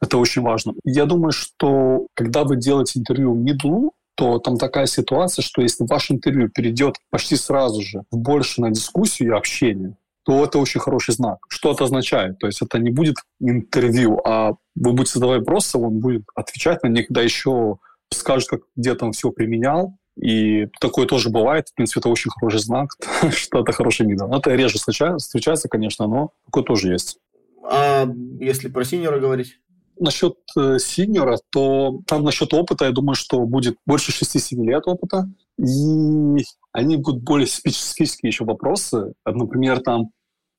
Это 0.00 0.18
очень 0.18 0.42
важно. 0.42 0.74
Я 0.84 1.06
думаю, 1.06 1.32
что 1.32 2.06
когда 2.14 2.44
вы 2.44 2.56
делаете 2.56 2.98
интервью 2.98 3.34
медлу, 3.34 3.92
то 4.14 4.38
там 4.38 4.58
такая 4.58 4.86
ситуация, 4.86 5.42
что 5.42 5.62
если 5.62 5.84
ваше 5.84 6.14
интервью 6.14 6.48
перейдет 6.48 6.96
почти 7.10 7.36
сразу 7.36 7.82
же 7.82 8.02
больше 8.10 8.60
на 8.60 8.70
дискуссию 8.70 9.30
и 9.30 9.36
общение, 9.36 9.96
то 10.24 10.44
это 10.44 10.58
очень 10.58 10.80
хороший 10.80 11.14
знак. 11.14 11.38
Что 11.48 11.72
это 11.72 11.84
означает? 11.84 12.38
То 12.38 12.46
есть 12.46 12.62
это 12.62 12.78
не 12.78 12.90
будет 12.90 13.16
интервью, 13.40 14.20
а 14.24 14.52
вы 14.74 14.92
будете 14.92 15.14
задавать 15.14 15.40
вопросы, 15.40 15.78
он 15.78 15.98
будет 15.98 16.22
отвечать 16.34 16.82
на 16.82 16.88
них, 16.88 17.06
да 17.08 17.22
еще 17.22 17.78
скажет, 18.10 18.48
как 18.48 18.60
где-то 18.76 19.06
он 19.06 19.12
все 19.12 19.30
применял, 19.30 19.96
и 20.20 20.68
такое 20.80 21.06
тоже 21.06 21.30
бывает. 21.30 21.68
В 21.68 21.74
принципе, 21.74 22.00
это 22.00 22.08
очень 22.08 22.30
хороший 22.30 22.60
знак, 22.60 22.90
что 23.30 23.60
это 23.60 23.72
хороший 23.72 24.06
мидл. 24.06 24.26
Это 24.26 24.54
реже 24.54 24.78
встречается, 24.78 25.26
встречается, 25.26 25.68
конечно, 25.68 26.06
но 26.06 26.32
такое 26.44 26.62
тоже 26.62 26.92
есть. 26.92 27.18
А 27.64 28.06
если 28.40 28.68
про 28.68 28.84
синьора 28.84 29.18
говорить? 29.18 29.58
Насчет 29.98 30.36
э, 30.56 30.78
синьора, 30.78 31.38
то 31.50 32.00
там 32.06 32.24
насчет 32.24 32.52
опыта, 32.54 32.86
я 32.86 32.92
думаю, 32.92 33.14
что 33.14 33.40
будет 33.40 33.76
больше 33.86 34.12
6-7 34.12 34.64
лет 34.64 34.82
опыта. 34.86 35.28
И 35.58 36.44
они 36.72 36.96
будут 36.96 37.22
более 37.22 37.46
специфические 37.46 38.28
еще 38.30 38.44
вопросы. 38.44 39.12
Например, 39.24 39.80
там 39.80 40.10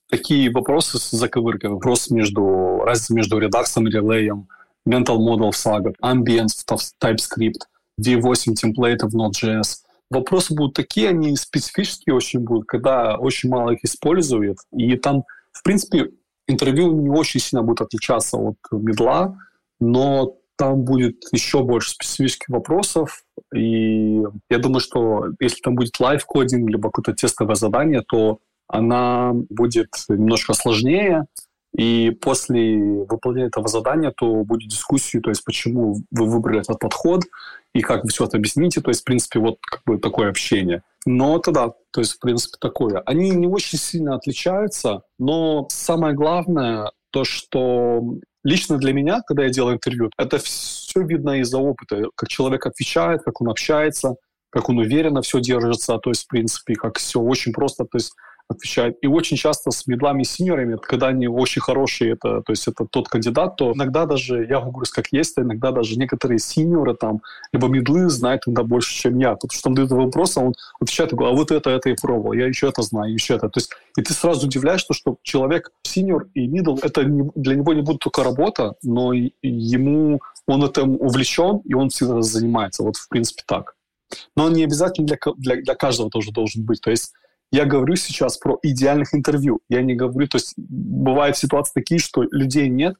такие 0.10 0.52
вопросы 0.52 1.00
с 1.00 1.12
заковыркой. 1.12 1.72
Вопрос 1.72 2.10
между, 2.10 2.82
разница 2.86 3.14
между 3.14 3.40
редаксом 3.40 3.88
и 3.88 3.92
релеем, 3.92 4.48
mental 4.88 5.18
model 5.18 5.52
в 5.52 5.56
Saga, 5.56 5.94
ambients 6.02 6.64
в 6.68 7.04
TypeScript, 7.04 7.62
V8 8.00 8.54
темплейтов 8.54 9.12
в 9.12 9.18
Node.js. 9.18 9.78
Вопросы 10.10 10.54
будут 10.54 10.76
такие, 10.76 11.10
они 11.10 11.36
специфические 11.36 12.16
очень 12.16 12.42
будут, 12.42 12.68
когда 12.68 13.18
очень 13.18 13.50
мало 13.50 13.72
их 13.72 13.84
используют. 13.84 14.60
И 14.72 14.96
там, 14.98 15.24
в 15.52 15.64
принципе, 15.64 16.12
интервью 16.48 16.92
не 16.92 17.10
очень 17.10 17.40
сильно 17.40 17.64
будет 17.64 17.82
отличаться 17.82 18.38
от 18.38 18.58
мидла, 18.72 19.38
но 19.80 20.38
там 20.56 20.84
будет 20.84 21.24
еще 21.32 21.64
больше 21.64 21.92
специфических 21.92 22.50
вопросов, 22.50 23.24
и 23.54 24.22
я 24.50 24.58
думаю, 24.60 24.80
что 24.80 25.26
если 25.40 25.62
там 25.62 25.76
будет 25.76 26.00
live 26.00 26.25
coding, 26.25 26.70
либо 26.70 26.90
какое-то 26.90 27.14
тестовое 27.14 27.56
задание, 27.56 28.04
то 28.08 28.40
она 28.68 29.32
будет 29.34 29.90
немножко 30.10 30.54
сложнее, 30.54 31.26
и 31.76 32.12
после 32.12 32.78
выполнения 32.78 33.48
этого 33.48 33.68
задания, 33.68 34.12
то 34.16 34.44
будет 34.44 34.70
дискуссия, 34.70 35.20
то 35.20 35.30
есть 35.30 35.44
почему 35.44 36.02
вы 36.12 36.26
выбрали 36.30 36.62
этот 36.62 36.80
подход, 36.80 37.24
и 37.74 37.82
как 37.82 38.04
вы 38.04 38.10
все 38.10 38.26
это 38.26 38.38
объясните. 38.38 38.82
То 38.82 38.92
есть, 38.92 39.02
в 39.02 39.06
принципе, 39.06 39.40
вот 39.40 39.58
как 39.62 39.82
бы 39.86 39.98
такое 39.98 40.30
общение. 40.30 40.84
Но 41.06 41.38
это 41.38 41.52
да, 41.52 41.70
то 41.92 42.02
есть, 42.02 42.14
в 42.14 42.20
принципе, 42.20 42.58
такое. 42.60 43.00
Они 43.06 43.32
не 43.32 43.48
очень 43.48 43.80
сильно 43.80 44.16
отличаются, 44.16 45.02
но 45.18 45.68
самое 45.70 46.14
главное, 46.14 46.92
то, 47.10 47.24
что 47.24 48.02
лично 48.44 48.78
для 48.78 48.94
меня, 48.94 49.22
когда 49.26 49.44
я 49.44 49.50
делаю 49.50 49.76
интервью, 49.76 50.12
это 50.18 50.38
все 50.38 51.02
видно 51.02 51.40
из-за 51.42 51.58
опыта, 51.58 52.04
как 52.16 52.30
человек 52.30 52.66
отвечает, 52.66 53.24
как 53.24 53.42
он 53.42 53.50
общается, 53.50 54.16
как 54.50 54.70
он 54.70 54.78
уверенно 54.78 55.22
все 55.22 55.40
держится, 55.40 55.98
то 55.98 56.12
есть, 56.12 56.26
в 56.26 56.28
принципе, 56.28 56.76
как 56.76 57.00
все 57.00 57.20
очень 57.20 57.54
просто, 57.54 57.86
то 57.86 57.98
есть 57.98 58.14
отвечает. 58.50 58.98
И 59.02 59.08
очень 59.08 59.38
часто 59.38 59.72
с 59.72 59.88
медлами 59.88 60.24
синьорами, 60.24 60.78
когда 60.82 61.08
они 61.08 61.28
очень 61.28 61.62
хорошие, 61.62 62.14
это, 62.14 62.42
то 62.42 62.52
есть 62.52 62.68
это 62.68 62.86
тот 62.86 63.08
кандидат, 63.08 63.56
то 63.56 63.74
иногда 63.74 64.06
даже, 64.06 64.46
я 64.46 64.60
говорю, 64.60 64.86
как 64.92 65.08
есть, 65.12 65.38
а 65.38 65.42
иногда 65.42 65.72
даже 65.72 65.98
некоторые 65.98 66.40
синьоры 66.40 66.96
там, 66.96 67.22
либо 67.52 67.68
медлы 67.68 68.10
знают 68.10 68.44
иногда 68.46 68.64
больше, 68.64 68.94
чем 68.94 69.18
я. 69.20 69.36
Потому 69.36 69.52
что 69.52 69.70
он 69.70 69.76
дает 69.76 69.92
вопрос, 69.92 70.38
а 70.38 70.42
он 70.42 70.54
отвечает, 70.80 71.14
а 71.14 71.16
вот 71.16 71.52
это, 71.52 71.70
это 71.70 71.90
я 71.90 71.96
пробовал, 72.02 72.34
я 72.34 72.48
еще 72.48 72.68
это 72.68 72.82
знаю, 72.82 73.14
еще 73.14 73.36
это. 73.36 73.50
То 73.50 73.60
есть 73.60 73.72
и 73.98 74.02
ты 74.02 74.14
сразу 74.14 74.48
удивляешься, 74.48 74.94
что 74.94 75.18
человек 75.24 75.72
синьор 75.84 76.28
и 76.34 76.48
мидл, 76.48 76.78
это 76.82 77.04
не, 77.04 77.30
для 77.36 77.56
него 77.56 77.74
не 77.74 77.82
будет 77.82 78.00
только 78.00 78.24
работа, 78.24 78.76
но 78.84 79.14
ему 79.14 80.22
он 80.48 80.64
этим 80.64 80.96
увлечен, 80.96 81.62
и 81.66 81.74
он 81.74 81.90
всегда 81.90 82.22
занимается. 82.22 82.84
Вот 82.84 82.98
в 82.98 83.08
принципе 83.08 83.44
так. 83.46 83.76
Но 84.36 84.46
он 84.46 84.54
не 84.54 84.64
обязательно 84.64 85.08
для, 85.08 85.18
для, 85.38 85.62
для 85.62 85.76
каждого 85.76 86.10
тоже 86.10 86.32
должен 86.32 86.66
быть. 86.66 86.82
То 86.82 86.92
есть 86.92 87.14
я 87.54 87.66
говорю 87.66 87.96
сейчас 87.96 88.38
про 88.38 88.58
идеальных 88.64 89.14
интервью. 89.14 89.60
Я 89.70 89.84
не 89.84 89.94
говорю, 89.94 90.28
то 90.28 90.38
есть 90.38 90.56
бывают 90.58 91.38
ситуации 91.38 91.72
такие, 91.76 92.00
что 92.00 92.24
людей 92.24 92.68
нет, 92.68 92.96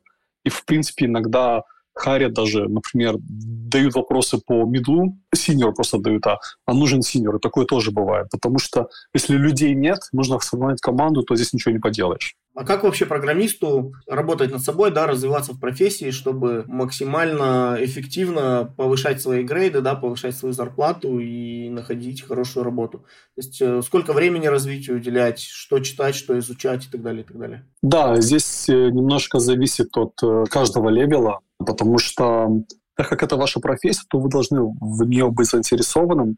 и 0.46 0.50
в 0.50 0.64
принципе 0.66 1.08
иногда 1.08 1.64
харят 1.94 2.34
даже, 2.34 2.68
например, 2.68 3.16
дают 3.20 3.96
вопросы 3.96 4.40
по 4.46 4.66
медлу, 4.66 5.18
синьор 5.34 5.74
просто 5.74 5.98
дают, 5.98 6.26
а, 6.28 6.40
а 6.66 6.74
нужен 6.74 7.02
синьор. 7.02 7.38
И 7.38 7.40
такое 7.40 7.66
тоже 7.66 7.92
бывает. 7.92 8.28
Потому 8.32 8.60
что 8.60 8.90
если 9.14 9.36
людей 9.36 9.74
нет, 9.74 10.00
нужно 10.12 10.40
сформировать 10.40 10.82
команду, 10.82 11.24
то 11.24 11.36
здесь 11.36 11.54
ничего 11.54 11.74
не 11.74 11.80
поделаешь. 11.80 12.36
А 12.56 12.66
как 12.66 12.84
вообще 12.84 13.08
программисту 13.08 13.94
работать 14.08 14.52
над 14.52 14.62
собой, 14.62 14.92
да, 14.92 15.08
развиваться 15.08 15.54
в 15.54 15.60
профессии, 15.60 16.12
чтобы 16.12 16.66
максимально 16.68 17.78
эффективно 17.80 18.72
повышать 18.78 19.22
свои 19.22 19.44
грейды, 19.44 19.82
да, 19.82 19.96
повышать 19.96 20.38
свою 20.38 20.54
зарплату 20.54 21.18
и 21.18 21.70
находить 21.70 22.22
хорошую 22.22 22.64
работу? 22.64 23.00
То 23.00 23.42
есть 23.42 23.60
э, 23.60 23.82
сколько 23.82 24.14
времени 24.14 24.46
развитию 24.46 24.98
уделять, 24.98 25.40
что 25.40 25.80
читать, 25.80 26.14
что 26.14 26.38
изучать 26.38 26.86
и 26.86 26.92
так 26.92 27.02
далее, 27.02 27.24
и 27.24 27.26
так 27.26 27.40
далее? 27.40 27.66
Да, 27.82 28.22
здесь 28.22 28.70
э, 28.70 28.74
немножко 28.74 29.40
зависит 29.40 29.98
от 29.98 30.14
э, 30.22 30.44
каждого 30.48 30.90
левела, 30.90 31.40
потому 31.64 31.98
что 31.98 32.50
так 32.96 33.10
как 33.10 33.24
это 33.24 33.38
ваша 33.38 33.60
профессия, 33.60 34.04
то 34.10 34.20
вы 34.20 34.30
должны 34.30 34.62
в 34.62 35.04
нее 35.06 35.30
быть 35.32 35.48
заинтересованным, 35.48 36.38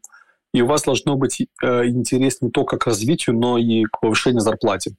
и 0.54 0.62
у 0.62 0.66
вас 0.66 0.84
должно 0.84 1.16
быть 1.16 1.40
э, 1.40 1.86
интерес 1.86 2.40
не 2.40 2.50
только 2.50 2.78
к 2.78 2.86
развитию, 2.86 3.36
но 3.36 3.58
и 3.58 3.84
к 3.84 4.00
повышению 4.00 4.40
зарплаты. 4.40 4.96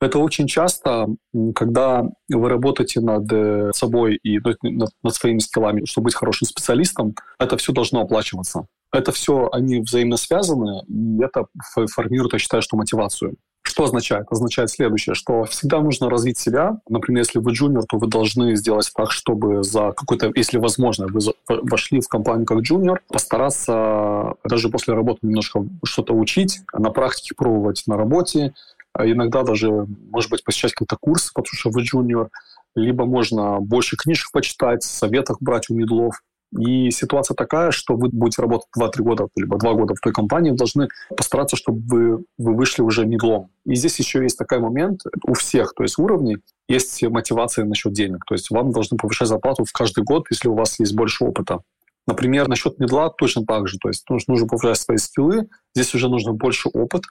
Это 0.00 0.18
очень 0.18 0.46
часто, 0.46 1.08
когда 1.54 2.04
вы 2.28 2.48
работаете 2.48 3.00
над 3.00 3.32
э, 3.32 3.72
собой 3.74 4.16
и 4.16 4.38
над, 4.38 4.90
над 5.02 5.14
своими 5.14 5.38
скиллами, 5.38 5.84
чтобы 5.86 6.06
быть 6.06 6.14
хорошим 6.14 6.46
специалистом, 6.46 7.14
это 7.38 7.56
все 7.56 7.72
должно 7.72 8.00
оплачиваться. 8.00 8.66
Это 8.92 9.12
все, 9.12 9.48
они 9.52 9.80
взаимно 9.80 10.16
связаны, 10.16 10.82
и 10.88 11.22
это 11.22 11.46
формирует, 11.94 12.32
я 12.32 12.38
считаю, 12.38 12.62
что 12.62 12.76
мотивацию. 12.76 13.36
Что 13.78 13.84
означает? 13.84 14.26
Означает 14.28 14.70
следующее, 14.70 15.14
что 15.14 15.44
всегда 15.44 15.80
нужно 15.80 16.10
развить 16.10 16.36
себя. 16.36 16.80
Например, 16.88 17.20
если 17.20 17.38
вы 17.38 17.52
джуниор, 17.52 17.84
то 17.84 17.96
вы 17.98 18.08
должны 18.08 18.56
сделать 18.56 18.90
так, 18.92 19.12
чтобы 19.12 19.62
за 19.62 19.92
какой-то, 19.92 20.32
если 20.34 20.58
возможно, 20.58 21.06
вы 21.06 21.20
вошли 21.46 22.00
в 22.00 22.08
компанию 22.08 22.44
как 22.44 22.58
джуниор, 22.58 23.00
постараться 23.06 24.34
даже 24.42 24.68
после 24.68 24.94
работы 24.94 25.20
немножко 25.22 25.64
что-то 25.84 26.12
учить, 26.12 26.58
на 26.72 26.90
практике 26.90 27.36
пробовать 27.36 27.84
на 27.86 27.96
работе, 27.96 28.52
а 28.94 29.06
иногда 29.08 29.44
даже, 29.44 29.70
может 30.10 30.32
быть, 30.32 30.42
посещать 30.42 30.72
какие-то 30.72 30.96
курсы, 31.00 31.30
потому 31.32 31.54
что 31.54 31.70
вы 31.70 31.82
джуниор, 31.82 32.30
либо 32.74 33.06
можно 33.06 33.60
больше 33.60 33.96
книжек 33.96 34.32
почитать, 34.32 34.82
советов 34.82 35.36
брать 35.38 35.70
у 35.70 35.74
медлов. 35.74 36.20
И 36.56 36.90
ситуация 36.90 37.34
такая, 37.34 37.70
что 37.70 37.94
вы 37.94 38.08
будете 38.08 38.40
работать 38.40 38.68
2-3 38.78 39.02
года, 39.02 39.28
либо 39.36 39.58
2 39.58 39.74
года 39.74 39.94
в 39.94 40.00
той 40.00 40.12
компании, 40.12 40.52
должны 40.52 40.88
постараться, 41.14 41.56
чтобы 41.56 41.80
вы, 41.80 42.24
вы 42.38 42.56
вышли 42.56 42.82
уже 42.82 43.04
медлом. 43.04 43.50
И 43.66 43.74
здесь 43.74 43.98
еще 43.98 44.22
есть 44.22 44.38
такой 44.38 44.58
момент 44.60 45.02
у 45.26 45.34
всех, 45.34 45.74
то 45.74 45.82
есть 45.82 45.98
уровней, 45.98 46.38
есть 46.68 47.02
мотивация 47.02 47.64
насчет 47.64 47.92
денег. 47.92 48.24
То 48.26 48.34
есть 48.34 48.50
вам 48.50 48.72
должны 48.72 48.96
повышать 48.96 49.28
зарплату 49.28 49.64
в 49.64 49.72
каждый 49.72 50.04
год, 50.04 50.26
если 50.30 50.48
у 50.48 50.54
вас 50.54 50.78
есть 50.80 50.94
больше 50.94 51.24
опыта. 51.24 51.60
Например, 52.06 52.48
насчет 52.48 52.78
медла 52.78 53.10
точно 53.10 53.44
так 53.44 53.68
же. 53.68 53.76
То 53.78 53.88
есть 53.88 54.08
нужно, 54.08 54.46
повышать 54.46 54.78
свои 54.78 54.96
скиллы. 54.96 55.46
Здесь 55.74 55.94
уже 55.94 56.08
нужно 56.08 56.32
больше 56.32 56.70
опыт. 56.72 57.02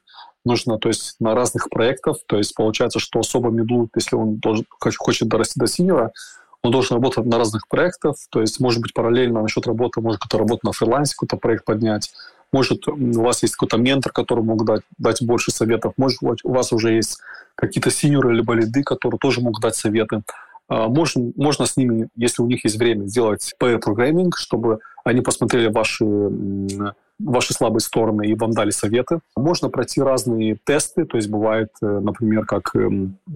Нужно, 0.43 0.79
то 0.79 0.89
есть, 0.89 1.17
на 1.19 1.35
разных 1.35 1.69
проектах. 1.69 2.17
То 2.25 2.37
есть 2.37 2.55
получается, 2.55 2.97
что 2.97 3.19
особо 3.19 3.51
медлу, 3.51 3.89
если 3.95 4.15
он 4.15 4.37
должен, 4.37 4.65
хочет 4.97 5.27
дорасти 5.27 5.59
до 5.59 5.67
синера, 5.67 6.11
он 6.67 6.71
должен 6.71 6.95
работать 6.95 7.25
на 7.25 7.37
разных 7.37 7.67
проектах. 7.67 8.15
То 8.29 8.41
есть, 8.41 8.59
может 8.59 8.81
быть, 8.81 8.93
параллельно 8.93 9.41
насчет 9.41 9.65
работы, 9.65 10.01
может 10.01 10.19
какая-то 10.19 10.39
работа 10.39 10.65
на 10.65 10.73
фрилансе, 10.73 11.15
какой-то 11.15 11.37
проект 11.37 11.63
поднять. 11.65 12.11
Может, 12.51 12.87
у 12.87 13.21
вас 13.21 13.41
есть 13.41 13.55
какой-то 13.55 13.77
ментор, 13.77 14.11
который 14.11 14.43
мог 14.43 14.65
дать, 14.65 14.81
дать 14.97 15.21
больше 15.21 15.51
советов. 15.51 15.93
Может, 15.97 16.19
у 16.43 16.51
вас 16.51 16.73
уже 16.73 16.93
есть 16.93 17.19
какие-то 17.55 17.89
синьоры 17.89 18.33
либо 18.33 18.53
лиды, 18.53 18.83
которые 18.83 19.17
тоже 19.17 19.39
могут 19.41 19.61
дать 19.61 19.75
советы. 19.75 20.23
А, 20.67 20.89
можно, 20.89 21.31
можно 21.37 21.65
с 21.65 21.77
ними, 21.77 22.09
если 22.15 22.41
у 22.41 22.47
них 22.47 22.65
есть 22.65 22.77
время, 22.77 23.05
сделать 23.05 23.53
pair-программинг, 23.59 24.35
чтобы 24.37 24.79
они 25.05 25.21
посмотрели 25.21 25.67
ваши, 25.69 26.05
ваши 27.17 27.53
слабые 27.53 27.81
стороны 27.81 28.27
и 28.27 28.35
вам 28.35 28.51
дали 28.51 28.71
советы. 28.71 29.19
Можно 29.37 29.69
пройти 29.69 30.01
разные 30.01 30.57
тесты, 30.65 31.05
то 31.05 31.15
есть 31.15 31.29
бывает, 31.29 31.69
э, 31.81 31.85
например, 31.85 32.45
как 32.45 32.75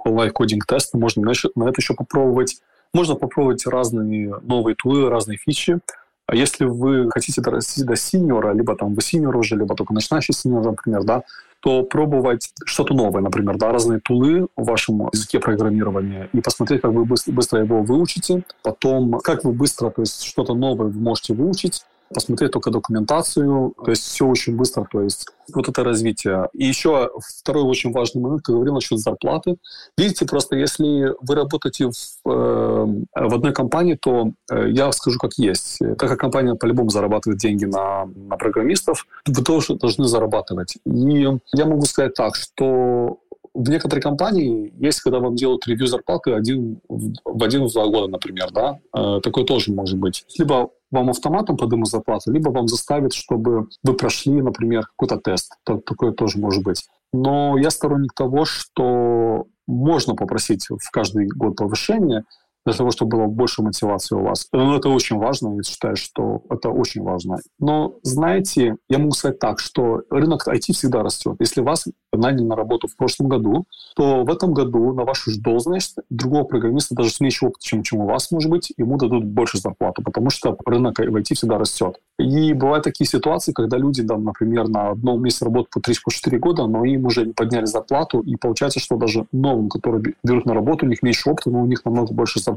онлайн-кодинг-тесты, 0.03 0.97
можно 0.97 1.21
на 1.23 1.69
это 1.69 1.79
еще 1.79 1.93
попробовать. 1.93 2.61
Можно 2.93 3.15
попробовать 3.15 3.65
разные 3.65 4.35
новые 4.41 4.75
тулы, 4.75 5.09
разные 5.09 5.37
фичи. 5.37 5.79
А 6.27 6.35
если 6.35 6.65
вы 6.65 7.09
хотите 7.09 7.41
дорасти 7.41 7.83
до 7.83 7.95
синьора, 7.95 8.53
либо 8.53 8.75
там 8.75 8.93
вы 8.93 9.01
синьор 9.01 9.35
уже, 9.35 9.55
либо 9.55 9.75
только 9.75 9.93
начинающий 9.93 10.33
синьор, 10.33 10.63
например, 10.63 11.03
да, 11.03 11.23
то 11.61 11.83
пробовать 11.83 12.53
что-то 12.65 12.93
новое, 12.93 13.21
например, 13.21 13.57
да, 13.57 13.71
разные 13.71 13.99
тулы 13.99 14.47
в 14.55 14.65
вашем 14.65 15.09
языке 15.11 15.39
программирования 15.39 16.29
и 16.33 16.41
посмотреть, 16.41 16.81
как 16.81 16.91
вы 16.91 17.05
быстро, 17.05 17.59
его 17.59 17.81
выучите, 17.83 18.43
потом 18.63 19.19
как 19.19 19.43
вы 19.43 19.51
быстро, 19.53 19.89
то 19.89 20.01
есть 20.01 20.23
что-то 20.23 20.53
новое 20.53 20.87
вы 20.87 20.99
можете 20.99 21.33
выучить, 21.33 21.83
посмотреть 22.13 22.51
только 22.51 22.71
документацию, 22.71 23.73
то 23.83 23.91
есть 23.91 24.03
все 24.03 24.25
очень 24.25 24.55
быстро, 24.55 24.87
то 24.91 25.01
есть 25.01 25.27
вот 25.53 25.67
это 25.67 25.83
развитие. 25.83 26.49
И 26.53 26.65
еще 26.65 27.09
второй 27.39 27.63
очень 27.63 27.91
важный 27.91 28.21
момент, 28.21 28.43
как 28.43 28.55
говорил 28.55 28.73
насчет 28.73 28.99
зарплаты. 28.99 29.57
Видите, 29.97 30.25
просто 30.25 30.55
если 30.55 31.13
вы 31.21 31.35
работаете 31.35 31.89
в, 31.89 32.29
э, 32.29 32.85
в 33.15 33.33
одной 33.33 33.53
компании, 33.53 33.95
то 33.95 34.31
э, 34.49 34.69
я 34.69 34.91
скажу 34.91 35.19
как 35.19 35.33
есть. 35.37 35.79
Так 35.79 36.09
как 36.09 36.19
компания 36.19 36.55
по-любому 36.55 36.89
зарабатывает 36.89 37.39
деньги 37.39 37.65
на, 37.65 38.05
на 38.05 38.37
программистов, 38.37 39.05
вы 39.27 39.43
тоже 39.43 39.75
должны 39.75 40.05
зарабатывать. 40.05 40.77
И 40.85 41.27
я 41.53 41.65
могу 41.65 41.85
сказать 41.85 42.13
так, 42.13 42.35
что 42.35 43.19
в 43.53 43.69
некоторые 43.69 44.01
компании 44.01 44.73
есть, 44.77 45.01
когда 45.01 45.19
вам 45.19 45.35
делают 45.35 45.67
ревью 45.67 45.87
зарплаты 45.87 46.33
один 46.33 46.79
в 46.87 47.43
один-два 47.43 47.87
года, 47.87 48.07
например, 48.07 48.49
да, 48.51 48.79
э, 48.95 49.19
такое 49.21 49.43
тоже 49.43 49.73
может 49.73 49.99
быть. 49.99 50.25
Либо 50.37 50.69
вам 50.89 51.09
автоматом 51.09 51.57
поднимут 51.57 51.89
зарплату, 51.89 52.31
либо 52.31 52.49
вам 52.49 52.67
заставят, 52.67 53.13
чтобы 53.13 53.67
вы 53.83 53.93
прошли, 53.93 54.41
например, 54.41 54.85
какой-то 54.87 55.17
тест. 55.17 55.55
Такое 55.63 56.11
тоже 56.11 56.37
может 56.37 56.63
быть. 56.63 56.87
Но 57.13 57.57
я 57.57 57.69
сторонник 57.71 58.13
того, 58.13 58.45
что 58.45 59.45
можно 59.67 60.15
попросить 60.15 60.67
в 60.69 60.91
каждый 60.91 61.27
год 61.27 61.57
повышение, 61.57 62.23
для 62.65 62.73
того, 62.73 62.91
чтобы 62.91 63.17
было 63.17 63.27
больше 63.27 63.61
мотивации 63.61 64.15
у 64.15 64.23
вас. 64.23 64.47
Но 64.51 64.77
это 64.77 64.89
очень 64.89 65.17
важно, 65.17 65.55
я 65.55 65.63
считаю, 65.63 65.95
что 65.95 66.41
это 66.49 66.69
очень 66.69 67.01
важно. 67.01 67.39
Но, 67.59 67.95
знаете, 68.03 68.77
я 68.89 68.99
могу 68.99 69.11
сказать 69.11 69.39
так, 69.39 69.59
что 69.59 70.01
рынок 70.09 70.47
IT 70.47 70.73
всегда 70.73 71.03
растет. 71.03 71.35
Если 71.39 71.61
вас 71.61 71.85
наняли 72.13 72.43
на 72.43 72.55
работу 72.55 72.87
в 72.87 72.95
прошлом 72.95 73.29
году, 73.29 73.65
то 73.95 74.23
в 74.23 74.29
этом 74.29 74.53
году 74.53 74.93
на 74.93 75.03
вашу 75.03 75.31
должность 75.39 75.95
другого 76.09 76.43
программиста, 76.43 76.95
даже 76.95 77.09
с 77.09 77.19
меньшим 77.19 77.49
опытом, 77.49 77.61
чем, 77.61 77.83
чем 77.83 77.99
у 77.99 78.05
вас, 78.05 78.31
может 78.31 78.49
быть, 78.49 78.73
ему 78.77 78.97
дадут 78.97 79.25
больше 79.25 79.57
зарплату, 79.57 80.03
потому 80.03 80.29
что 80.29 80.57
рынок 80.65 80.99
в 80.99 81.15
IT 81.15 81.35
всегда 81.35 81.57
растет. 81.57 81.97
И 82.19 82.53
бывают 82.53 82.83
такие 82.83 83.07
ситуации, 83.07 83.53
когда 83.53 83.77
люди, 83.77 84.03
да, 84.03 84.17
например, 84.17 84.67
на 84.67 84.91
одном 84.91 85.23
месте 85.23 85.45
работают 85.45 85.71
по 85.71 85.79
3-4 85.79 86.37
года, 86.37 86.67
но 86.67 86.85
им 86.85 87.05
уже 87.05 87.25
подняли 87.27 87.65
зарплату, 87.65 88.19
и 88.19 88.35
получается, 88.35 88.79
что 88.79 88.97
даже 88.97 89.25
новым, 89.31 89.69
которые 89.69 90.15
берут 90.23 90.45
на 90.45 90.53
работу, 90.53 90.85
у 90.85 90.89
них 90.89 91.01
меньше 91.01 91.29
опыта, 91.29 91.49
но 91.49 91.61
у 91.61 91.65
них 91.65 91.83
намного 91.85 92.13
больше 92.13 92.39
зарплаты. 92.39 92.50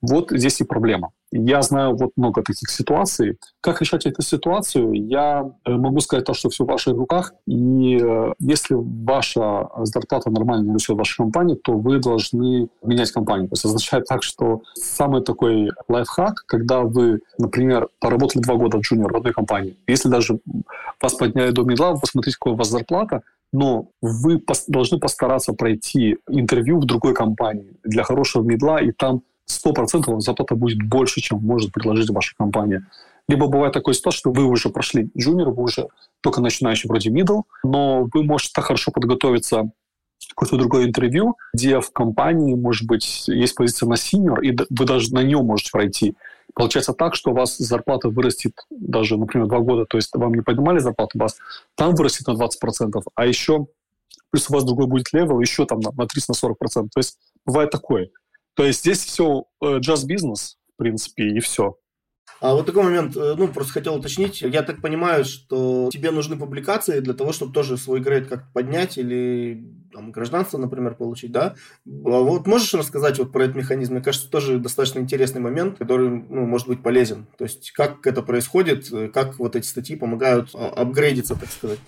Вот 0.00 0.30
здесь 0.30 0.60
и 0.60 0.64
проблема. 0.64 1.10
Я 1.36 1.62
знаю 1.62 1.96
вот 1.96 2.12
много 2.16 2.42
таких 2.42 2.70
ситуаций. 2.70 3.38
Как 3.60 3.80
решать 3.80 4.06
эту 4.06 4.22
ситуацию? 4.22 4.92
Я 4.92 5.50
э, 5.64 5.72
могу 5.72 5.98
сказать 5.98 6.24
то, 6.24 6.32
что 6.32 6.48
все 6.48 6.62
в 6.62 6.68
ваших 6.68 6.94
руках. 6.94 7.34
И 7.46 7.98
э, 8.00 8.32
если 8.38 8.76
ваша 8.78 9.68
зарплата 9.82 10.30
нормально 10.30 10.66
не 10.66 10.74
растет 10.74 10.94
в 10.94 10.98
вашей 10.98 11.16
компании, 11.16 11.56
то 11.56 11.72
вы 11.72 11.98
должны 11.98 12.68
менять 12.84 13.10
компанию. 13.10 13.48
То 13.48 13.54
есть 13.54 13.64
означает 13.64 14.04
так, 14.04 14.22
что 14.22 14.62
самый 14.74 15.22
такой 15.22 15.70
лайфхак, 15.88 16.44
когда 16.46 16.82
вы, 16.82 17.20
например, 17.38 17.88
поработали 17.98 18.40
два 18.40 18.54
года 18.54 18.78
джуниор 18.78 19.12
в 19.12 19.16
одной 19.16 19.32
компании, 19.32 19.76
если 19.88 20.08
даже 20.08 20.38
вас 21.02 21.14
подняли 21.14 21.50
до 21.50 21.64
медла, 21.64 21.94
вы 21.94 22.00
посмотрите, 22.00 22.36
какая 22.38 22.54
у 22.54 22.56
вас 22.56 22.68
зарплата, 22.68 23.22
но 23.52 23.88
вы 24.00 24.42
должны 24.68 24.98
постараться 24.98 25.52
пройти 25.52 26.16
интервью 26.28 26.80
в 26.80 26.86
другой 26.86 27.14
компании 27.14 27.76
для 27.84 28.02
хорошего 28.02 28.42
медла, 28.42 28.80
и 28.80 28.90
там 28.90 29.22
100% 29.48 30.20
зарплата 30.20 30.54
будет 30.54 30.82
больше, 30.82 31.20
чем 31.20 31.38
может 31.38 31.72
предложить 31.72 32.10
ваша 32.10 32.34
компания. 32.36 32.86
Либо 33.28 33.46
бывает 33.46 33.72
такой 33.72 33.94
ситуация, 33.94 34.18
что 34.18 34.32
вы 34.32 34.44
уже 34.44 34.68
прошли 34.68 35.10
junior, 35.16 35.50
вы 35.50 35.62
уже 35.64 35.88
только 36.20 36.40
начинающий 36.40 36.88
вроде 36.88 37.10
middle, 37.10 37.42
но 37.62 38.08
вы 38.12 38.22
можете 38.22 38.52
так 38.54 38.66
хорошо 38.66 38.90
подготовиться 38.90 39.70
какое-то 40.28 40.56
другое 40.56 40.84
интервью, 40.84 41.36
где 41.52 41.80
в 41.80 41.90
компании, 41.90 42.54
может 42.54 42.86
быть, 42.86 43.28
есть 43.28 43.54
позиция 43.54 43.88
на 43.88 43.94
senior, 43.94 44.40
и 44.42 44.56
вы 44.70 44.84
даже 44.84 45.12
на 45.12 45.22
нем 45.22 45.46
можете 45.46 45.70
пройти. 45.70 46.16
Получается 46.54 46.92
так, 46.92 47.14
что 47.14 47.32
у 47.32 47.34
вас 47.34 47.56
зарплата 47.56 48.08
вырастет 48.08 48.52
даже, 48.70 49.16
например, 49.16 49.48
два 49.48 49.60
года, 49.60 49.86
то 49.86 49.96
есть 49.96 50.10
вам 50.14 50.34
не 50.34 50.42
поднимали 50.42 50.78
зарплату, 50.78 51.18
у 51.18 51.22
вас 51.22 51.36
там 51.74 51.94
вырастет 51.94 52.26
на 52.26 52.32
20%, 52.32 53.02
а 53.14 53.26
еще 53.26 53.66
плюс 54.30 54.50
у 54.50 54.52
вас 54.52 54.64
другой 54.64 54.86
будет 54.86 55.12
level, 55.12 55.40
еще 55.40 55.64
там 55.64 55.80
на, 55.80 55.90
на 55.92 56.02
30-40%. 56.02 56.54
То 56.72 56.88
есть 56.96 57.18
бывает 57.46 57.70
такое. 57.70 58.10
То 58.54 58.64
есть 58.64 58.80
здесь 58.80 59.04
все 59.04 59.44
э, 59.60 59.78
just 59.78 60.06
business, 60.08 60.56
в 60.74 60.78
принципе, 60.78 61.28
и 61.28 61.40
все. 61.40 61.76
А 62.40 62.52
вот 62.54 62.66
такой 62.66 62.82
момент, 62.82 63.16
э, 63.16 63.34
ну, 63.38 63.48
просто 63.48 63.72
хотел 63.72 63.94
уточнить. 63.94 64.42
Я 64.42 64.62
так 64.62 64.82
понимаю, 64.82 65.24
что 65.24 65.88
тебе 65.90 66.10
нужны 66.10 66.36
публикации 66.36 67.00
для 67.00 67.14
того, 67.14 67.32
чтобы 67.32 67.54
тоже 67.54 67.78
свой 67.78 68.00
грейд 68.00 68.26
как-то 68.26 68.46
поднять 68.52 68.98
или 68.98 69.64
там, 69.92 70.12
гражданство, 70.12 70.58
например, 70.58 70.94
получить, 70.94 71.32
да? 71.32 71.54
А 71.86 72.20
вот 72.20 72.46
можешь 72.46 72.74
рассказать 72.74 73.18
вот 73.18 73.32
про 73.32 73.44
этот 73.44 73.56
механизм? 73.56 73.94
Мне 73.94 74.02
кажется, 74.02 74.28
тоже 74.28 74.58
достаточно 74.58 74.98
интересный 74.98 75.40
момент, 75.40 75.78
который, 75.78 76.10
ну, 76.10 76.44
может 76.44 76.68
быть 76.68 76.82
полезен. 76.82 77.26
То 77.38 77.44
есть, 77.44 77.72
как 77.72 78.06
это 78.06 78.20
происходит, 78.22 78.90
как 79.14 79.38
вот 79.38 79.56
эти 79.56 79.66
статьи 79.66 79.96
помогают 79.96 80.50
а, 80.54 80.68
апгрейдиться, 80.68 81.36
так 81.36 81.50
сказать. 81.50 81.78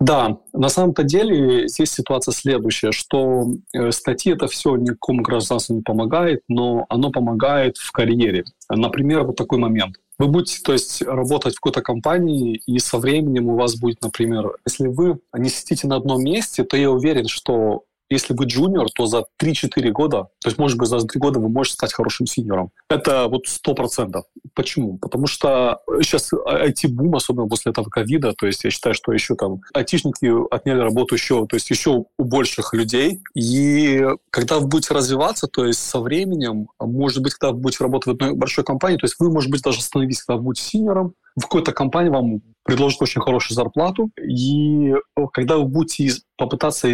Да, 0.00 0.38
на 0.52 0.68
самом-то 0.68 1.02
деле 1.02 1.66
здесь 1.66 1.90
ситуация 1.90 2.32
следующая, 2.32 2.92
что 2.92 3.48
э, 3.72 3.90
статьи 3.90 4.32
это 4.32 4.46
все 4.46 4.76
никакому 4.76 5.22
гражданству 5.22 5.74
не 5.74 5.82
помогает, 5.82 6.42
но 6.48 6.86
оно 6.88 7.10
помогает 7.10 7.76
в 7.78 7.90
карьере. 7.90 8.44
Например, 8.70 9.24
вот 9.24 9.36
такой 9.36 9.58
момент. 9.58 9.96
Вы 10.18 10.28
будете, 10.28 10.60
то 10.62 10.72
есть, 10.72 11.02
работать 11.02 11.54
в 11.54 11.60
какой-то 11.60 11.80
компании, 11.80 12.60
и 12.66 12.78
со 12.78 12.98
временем 12.98 13.48
у 13.48 13.56
вас 13.56 13.76
будет, 13.76 14.02
например, 14.02 14.56
если 14.66 14.88
вы 14.88 15.18
не 15.36 15.48
сидите 15.48 15.86
на 15.88 15.96
одном 15.96 16.22
месте, 16.22 16.64
то 16.64 16.76
я 16.76 16.90
уверен, 16.90 17.26
что 17.26 17.84
если 18.10 18.34
вы 18.34 18.46
джуниор, 18.46 18.88
то 18.90 19.06
за 19.06 19.24
3-4 19.42 19.90
года, 19.90 20.28
то 20.40 20.48
есть, 20.48 20.58
может 20.58 20.78
быть, 20.78 20.88
за 20.88 21.00
3 21.00 21.20
года 21.20 21.40
вы 21.40 21.48
можете 21.48 21.74
стать 21.74 21.92
хорошим 21.92 22.26
синьором. 22.26 22.70
Это 22.88 23.28
вот 23.28 23.44
100%. 23.46 24.22
Почему? 24.58 24.98
Потому 24.98 25.28
что 25.28 25.82
сейчас 26.02 26.32
IT-бум, 26.32 27.14
особенно 27.14 27.46
после 27.46 27.70
этого 27.70 27.88
ковида, 27.88 28.32
то 28.32 28.48
есть 28.48 28.64
я 28.64 28.70
считаю, 28.70 28.92
что 28.92 29.12
еще 29.12 29.36
там 29.36 29.60
айтишники 29.72 30.32
отняли 30.52 30.80
работу 30.80 31.14
еще, 31.14 31.46
то 31.46 31.54
есть 31.54 31.70
еще 31.70 32.06
у 32.18 32.24
больших 32.24 32.74
людей. 32.74 33.20
И 33.36 34.04
когда 34.30 34.58
вы 34.58 34.66
будете 34.66 34.94
развиваться, 34.94 35.46
то 35.46 35.64
есть 35.64 35.78
со 35.78 36.00
временем, 36.00 36.70
может 36.80 37.22
быть, 37.22 37.34
когда 37.34 37.52
вы 37.52 37.60
будете 37.60 37.84
работать 37.84 38.06
в 38.08 38.10
одной 38.10 38.34
большой 38.34 38.64
компании, 38.64 38.96
то 38.96 39.04
есть 39.04 39.14
вы, 39.20 39.30
может 39.30 39.48
быть, 39.48 39.62
даже 39.62 39.78
остановитесь, 39.78 40.24
когда 40.24 40.38
вы 40.38 40.46
будете 40.46 40.64
синьором, 40.64 41.14
в 41.36 41.42
какой-то 41.42 41.70
компании 41.70 42.10
вам 42.10 42.42
предложат 42.64 43.00
очень 43.00 43.20
хорошую 43.20 43.54
зарплату, 43.54 44.10
и 44.20 44.92
когда 45.32 45.58
вы 45.58 45.66
будете 45.66 46.20
попытаться 46.36 46.90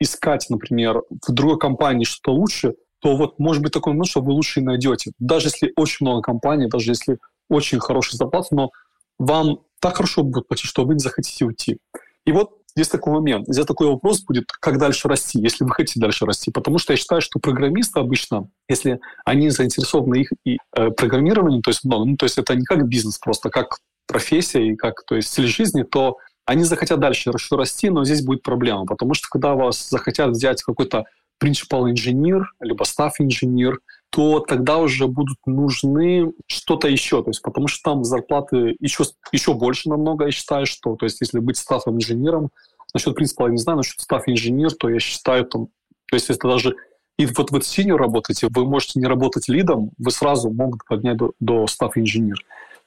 искать, 0.00 0.46
например, 0.50 1.02
в 1.24 1.30
другой 1.30 1.60
компании 1.60 2.04
что 2.04 2.32
лучше, 2.32 2.74
то 3.00 3.16
вот 3.16 3.38
может 3.38 3.62
быть 3.62 3.72
такой 3.72 3.92
момент, 3.92 4.08
что 4.08 4.20
вы 4.20 4.32
лучше 4.32 4.60
найдете. 4.60 5.12
Даже 5.18 5.48
если 5.48 5.72
очень 5.76 6.06
много 6.06 6.22
компаний, 6.22 6.68
даже 6.68 6.90
если 6.90 7.18
очень 7.48 7.80
хорошая 7.80 8.16
зарплата, 8.16 8.48
но 8.54 8.70
вам 9.18 9.60
так 9.80 9.96
хорошо 9.96 10.22
будет 10.22 10.48
платить, 10.48 10.66
что 10.66 10.84
вы 10.84 10.94
не 10.94 11.00
захотите 11.00 11.44
уйти. 11.44 11.78
И 12.26 12.32
вот 12.32 12.50
здесь 12.74 12.88
такой 12.88 13.12
момент, 13.12 13.46
здесь 13.48 13.66
такой 13.66 13.88
вопрос 13.88 14.22
будет, 14.22 14.50
как 14.60 14.78
дальше 14.78 15.08
расти, 15.08 15.40
если 15.40 15.64
вы 15.64 15.70
хотите 15.70 16.00
дальше 16.00 16.26
расти. 16.26 16.50
Потому 16.50 16.78
что 16.78 16.92
я 16.92 16.96
считаю, 16.96 17.20
что 17.20 17.38
программисты 17.38 18.00
обычно, 18.00 18.48
если 18.68 19.00
они 19.24 19.50
заинтересованы 19.50 20.16
их 20.16 20.32
и, 20.44 20.58
э, 20.76 20.90
программированием, 20.90 21.62
то 21.62 21.70
есть 21.70 21.84
много, 21.84 22.04
ну, 22.04 22.16
то 22.16 22.24
есть 22.24 22.38
это 22.38 22.54
не 22.54 22.64
как 22.64 22.86
бизнес 22.86 23.18
просто, 23.18 23.50
как 23.50 23.78
профессия 24.06 24.66
и 24.66 24.76
как 24.76 25.04
то 25.04 25.16
есть 25.16 25.28
стиль 25.28 25.46
жизни, 25.46 25.82
то 25.82 26.16
они 26.46 26.64
захотят 26.64 26.98
дальше 26.98 27.30
расти, 27.50 27.90
но 27.90 28.04
здесь 28.04 28.22
будет 28.22 28.42
проблема, 28.42 28.86
потому 28.86 29.14
что 29.14 29.28
когда 29.28 29.54
вас 29.54 29.88
захотят 29.90 30.30
взять 30.30 30.62
какой-то 30.62 31.04
principal 31.42 31.90
инженер, 31.90 32.52
либо 32.60 32.84
staff 32.84 33.12
инженер, 33.18 33.80
то 34.10 34.40
тогда 34.40 34.78
уже 34.78 35.06
будут 35.06 35.38
нужны 35.46 36.32
что-то 36.46 36.88
еще, 36.88 37.22
то 37.22 37.30
есть 37.30 37.42
потому 37.42 37.68
что 37.68 37.90
там 37.90 38.04
зарплаты 38.04 38.76
еще, 38.80 39.04
еще 39.32 39.54
больше 39.54 39.88
намного, 39.90 40.26
я 40.26 40.30
считаю, 40.30 40.66
что, 40.66 40.96
то 40.96 41.04
есть 41.04 41.20
если 41.20 41.40
быть 41.40 41.58
стаффом 41.58 41.96
инженером, 41.96 42.50
насчет 42.94 43.14
принципа 43.14 43.44
я 43.46 43.52
не 43.52 43.58
знаю, 43.58 43.78
насчет 43.78 44.00
стафф 44.00 44.24
инженер, 44.26 44.72
то 44.72 44.88
я 44.88 44.98
считаю 44.98 45.44
там, 45.44 45.66
то 46.06 46.16
есть 46.16 46.28
если 46.28 46.48
даже 46.48 46.74
и 47.18 47.26
вот 47.26 47.50
вы 47.50 47.60
синьор 47.62 48.00
работаете, 48.00 48.48
вы 48.50 48.64
можете 48.64 49.00
не 49.00 49.06
работать 49.06 49.48
лидом, 49.48 49.90
вы 49.98 50.10
сразу 50.10 50.50
могут 50.50 50.84
поднять 50.86 51.16
до, 51.16 51.32
до 51.40 51.66
стафф 51.66 51.98
инженер. 51.98 52.38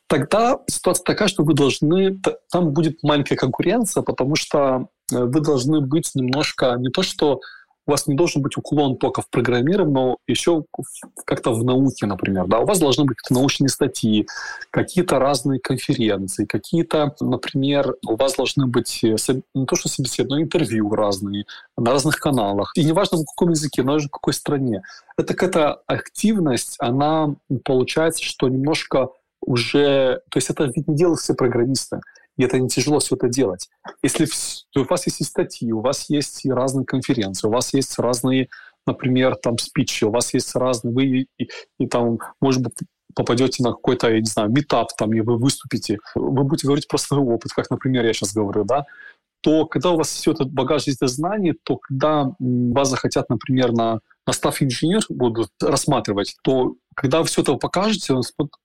Тогда 0.08 0.60
ситуация 0.68 1.04
такая, 1.04 1.28
что 1.28 1.44
вы 1.44 1.54
должны, 1.54 2.20
там 2.52 2.72
будет 2.72 3.04
маленькая 3.04 3.36
конкуренция, 3.36 4.04
потому 4.04 4.36
что 4.36 4.88
э, 5.12 5.24
вы 5.24 5.40
должны 5.40 5.82
быть 5.82 6.12
немножко, 6.16 6.76
не 6.78 6.90
то 6.90 7.02
что 7.04 7.40
у 7.88 7.92
вас 7.92 8.08
не 8.08 8.16
должен 8.16 8.42
быть 8.42 8.58
уклон 8.58 8.98
только 8.98 9.22
в 9.22 9.30
программировании, 9.30 9.94
но 9.94 10.18
еще 10.28 10.66
как-то 11.26 11.52
в 11.52 11.64
науке, 11.64 12.06
например. 12.06 12.48
Да? 12.48 12.60
У 12.60 12.66
вас 12.66 12.80
должны 12.80 13.06
быть 13.06 13.18
какие-то 13.18 13.34
научные 13.34 13.70
статьи, 13.70 14.28
какие-то 14.70 15.20
разные 15.20 15.60
конференции, 15.60 16.46
какие-то, 16.46 17.16
например, 17.20 17.96
у 18.08 18.16
вас 18.16 18.36
должны 18.36 18.68
быть 18.68 19.04
э, 19.04 19.16
не 19.56 19.66
то 19.66 19.76
что 19.76 19.90
собеседования, 19.90 20.32
но 20.32 20.46
интервью 20.46 20.94
разные 20.94 21.46
на 21.78 21.92
разных 21.92 22.18
каналах. 22.18 22.72
И 22.76 22.84
неважно, 22.84 23.18
в 23.18 23.26
каком 23.26 23.50
языке, 23.50 23.84
но 23.84 23.94
даже 23.94 24.08
в 24.08 24.12
какой 24.12 24.34
стране. 24.34 24.84
Это 25.18 25.34
какая-то 25.34 25.82
активность, 25.88 26.76
она 26.80 27.36
получается, 27.64 28.24
что 28.24 28.48
немножко 28.48 29.10
уже... 29.42 30.22
То 30.30 30.38
есть 30.38 30.50
это 30.50 30.66
ведь 30.66 30.88
не 30.88 30.96
делают 30.96 31.20
все 31.20 31.34
программисты, 31.34 32.02
и 32.42 32.44
это 32.44 32.60
не 32.60 32.68
тяжело 32.68 32.98
все 32.98 33.16
это 33.16 33.30
делать. 33.30 33.70
Если 34.02 34.28
у 34.76 34.84
вас 34.86 35.06
есть 35.06 35.22
и 35.22 35.24
статьи, 35.24 35.72
у 35.72 35.82
вас 35.82 36.10
есть 36.10 36.44
и 36.44 36.52
разные 36.52 36.86
конференции, 36.86 37.48
у 37.48 37.52
вас 37.52 37.72
есть 37.72 38.00
разные, 38.00 38.50
например, 38.88 39.36
там 39.36 39.60
спичи, 39.60 40.06
у 40.06 40.10
вас 40.10 40.34
есть 40.34 40.56
разные... 40.56 40.92
Вы 40.92 41.06
и, 41.06 41.28
и, 41.38 41.50
и 41.80 41.88
там, 41.88 42.18
может 42.42 42.64
быть, 42.64 42.74
попадете 43.14 43.62
на 43.62 43.74
какой-то, 43.74 44.10
я 44.10 44.20
не 44.20 44.26
знаю, 44.26 44.50
метап, 44.50 44.88
там, 44.98 45.14
и 45.14 45.22
вы 45.22 45.38
выступите, 45.38 46.00
вы 46.16 46.44
будете 46.44 46.66
говорить 46.66 46.88
про 46.88 46.98
свой 46.98 47.20
опыт, 47.20 47.52
как, 47.54 47.70
например, 47.70 48.06
я 48.06 48.14
сейчас 48.14 48.34
говорю, 48.34 48.64
да, 48.64 48.86
то 49.44 49.68
когда 49.68 49.92
у 49.92 49.98
вас 49.98 50.10
все 50.10 50.32
этот 50.32 50.52
багаж 50.52 50.84
здесь 50.84 50.98
знаний, 51.12 51.54
то 51.64 51.78
когда 51.78 52.32
вас 52.40 52.90
захотят, 52.90 53.30
например, 53.30 53.72
на, 53.72 54.00
на 54.26 54.34
став 54.34 54.60
инженер 54.64 55.02
будут 55.10 55.52
рассматривать, 55.62 56.38
то 56.42 56.74
когда 56.96 57.20
вы 57.20 57.26
все 57.26 57.44
это 57.44 57.54
покажете, 57.56 58.16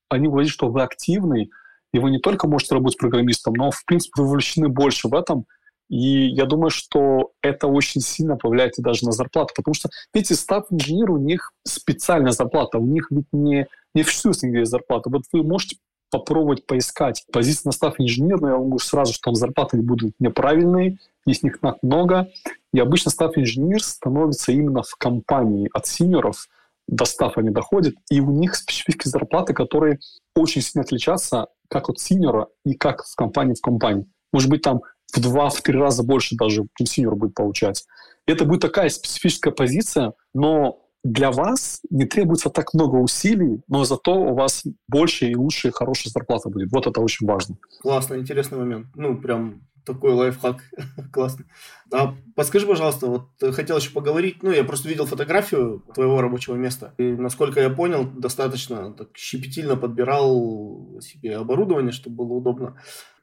они 0.08 0.28
увидят, 0.28 0.52
что 0.52 0.68
вы 0.68 0.82
активный, 0.82 1.50
и 1.92 1.98
вы 1.98 2.10
не 2.10 2.18
только 2.18 2.48
можете 2.48 2.74
работать 2.74 2.98
программистом, 2.98 3.54
но, 3.54 3.70
в 3.70 3.84
принципе, 3.84 4.22
вы 4.22 4.28
вовлечены 4.28 4.68
больше 4.68 5.08
в 5.08 5.14
этом. 5.14 5.46
И 5.88 6.26
я 6.26 6.46
думаю, 6.46 6.70
что 6.70 7.32
это 7.42 7.68
очень 7.68 8.00
сильно 8.00 8.36
повлияет 8.36 8.74
даже 8.78 9.04
на 9.04 9.12
зарплату, 9.12 9.54
потому 9.54 9.74
что, 9.74 9.88
видите, 10.12 10.34
став-инженер, 10.34 11.10
у 11.12 11.18
них 11.18 11.52
специальная 11.64 12.32
зарплата, 12.32 12.78
у 12.78 12.86
них 12.86 13.06
ведь 13.10 13.26
не, 13.32 13.66
не 13.94 14.02
существует 14.02 14.42
нигде 14.42 14.64
зарплата. 14.64 15.10
Вот 15.10 15.22
вы 15.32 15.44
можете 15.44 15.76
попробовать 16.10 16.66
поискать 16.66 17.24
позицию 17.32 17.62
на 17.66 17.72
став-инженер, 17.72 18.40
но 18.40 18.48
я 18.48 18.56
могу 18.56 18.78
сразу, 18.78 19.12
что 19.12 19.26
там 19.26 19.34
зарплаты 19.34 19.80
будут 19.80 20.14
неправильные, 20.18 20.98
есть 21.24 21.42
них 21.42 21.58
много. 21.82 22.28
И 22.72 22.80
обычно 22.80 23.10
став-инженер 23.10 23.82
становится 23.82 24.52
именно 24.52 24.82
в 24.82 24.94
компании 24.96 25.70
от 25.72 25.86
синеров, 25.86 26.48
до 26.88 27.04
стафа 27.04 27.40
не 27.40 27.50
доходит, 27.50 27.96
и 28.10 28.20
у 28.20 28.30
них 28.30 28.54
специфические 28.54 29.10
зарплаты, 29.10 29.54
которые 29.54 29.98
очень 30.36 30.62
сильно 30.62 30.84
отличаются 30.84 31.48
как 31.68 31.88
от 31.88 31.98
синьора 31.98 32.48
и 32.64 32.74
как 32.74 33.04
в 33.04 33.14
компании 33.16 33.54
в 33.54 33.60
компании. 33.60 34.06
Может 34.32 34.50
быть, 34.50 34.62
там 34.62 34.82
в 35.12 35.20
два, 35.20 35.48
в 35.48 35.60
три 35.62 35.78
раза 35.78 36.02
больше 36.02 36.36
даже, 36.36 36.66
чем 36.76 36.86
синьор 36.86 37.16
будет 37.16 37.34
получать. 37.34 37.84
Это 38.26 38.44
будет 38.44 38.60
такая 38.60 38.88
специфическая 38.88 39.52
позиция, 39.52 40.14
но 40.34 40.80
для 41.04 41.30
вас 41.30 41.80
не 41.90 42.04
требуется 42.04 42.50
так 42.50 42.74
много 42.74 42.96
усилий, 42.96 43.62
но 43.68 43.84
зато 43.84 44.14
у 44.14 44.34
вас 44.34 44.64
больше 44.88 45.26
и 45.26 45.36
лучше, 45.36 45.68
и 45.68 45.72
хорошая 45.72 46.10
зарплата 46.10 46.48
будет. 46.48 46.72
Вот 46.72 46.86
это 46.86 47.00
очень 47.00 47.26
важно. 47.26 47.56
Классно, 47.80 48.16
интересный 48.16 48.58
момент. 48.58 48.88
Ну, 48.96 49.16
прям 49.16 49.62
такой 49.86 50.12
лайфхак 50.12 50.62
классный. 51.12 51.46
А 51.92 52.14
подскажи, 52.34 52.66
пожалуйста, 52.66 53.06
вот 53.06 53.54
хотел 53.54 53.78
еще 53.78 53.90
поговорить, 53.90 54.42
ну, 54.42 54.50
я 54.50 54.64
просто 54.64 54.88
видел 54.88 55.06
фотографию 55.06 55.82
твоего 55.94 56.20
рабочего 56.20 56.56
места, 56.56 56.92
и, 56.98 57.04
насколько 57.04 57.60
я 57.60 57.70
понял, 57.70 58.04
достаточно 58.04 58.92
так 58.92 59.16
щепетильно 59.16 59.76
подбирал 59.76 60.98
себе 61.00 61.36
оборудование, 61.36 61.92
чтобы 61.92 62.16
было 62.24 62.38
удобно 62.38 62.76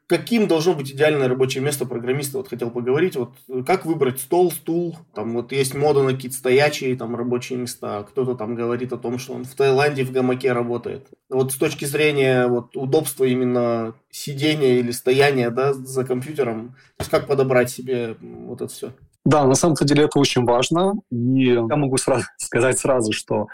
каким 0.06 0.46
должно 0.48 0.74
быть 0.74 0.92
идеальное 0.92 1.28
рабочее 1.28 1.62
место 1.62 1.86
программиста? 1.86 2.38
Вот 2.38 2.48
хотел 2.48 2.70
поговорить. 2.70 3.16
Вот 3.16 3.32
как 3.66 3.86
выбрать 3.86 4.20
стол, 4.20 4.50
стул? 4.50 4.96
Там 5.14 5.34
вот 5.34 5.52
есть 5.52 5.74
мода 5.74 6.02
на 6.02 6.12
какие-то 6.12 6.36
стоячие 6.36 6.96
там 6.96 7.16
рабочие 7.16 7.58
места. 7.58 8.02
Кто-то 8.02 8.34
там 8.34 8.54
говорит 8.54 8.92
о 8.92 8.98
том, 8.98 9.18
что 9.18 9.34
он 9.34 9.44
в 9.44 9.54
Таиланде 9.54 10.04
в 10.04 10.12
гамаке 10.12 10.52
работает. 10.52 11.08
Вот 11.30 11.52
с 11.52 11.56
точки 11.56 11.84
зрения 11.84 12.46
вот 12.46 12.76
удобства 12.76 13.24
именно 13.24 13.94
сидения 14.10 14.78
или 14.78 14.90
стояния 14.90 15.50
да, 15.50 15.72
за 15.72 16.04
компьютером, 16.04 16.76
то 16.96 17.00
есть 17.00 17.10
как 17.10 17.26
подобрать 17.26 17.70
себе 17.70 18.16
вот 18.20 18.60
это 18.60 18.72
все? 18.72 18.92
Да, 19.24 19.46
на 19.46 19.54
самом 19.54 19.74
деле 19.80 20.04
это 20.04 20.18
очень 20.18 20.44
важно. 20.44 20.94
И 21.10 21.44
я 21.46 21.76
могу 21.76 21.96
сразу 21.96 22.26
сказать 22.36 22.78
сразу, 22.78 23.12
что 23.12 23.46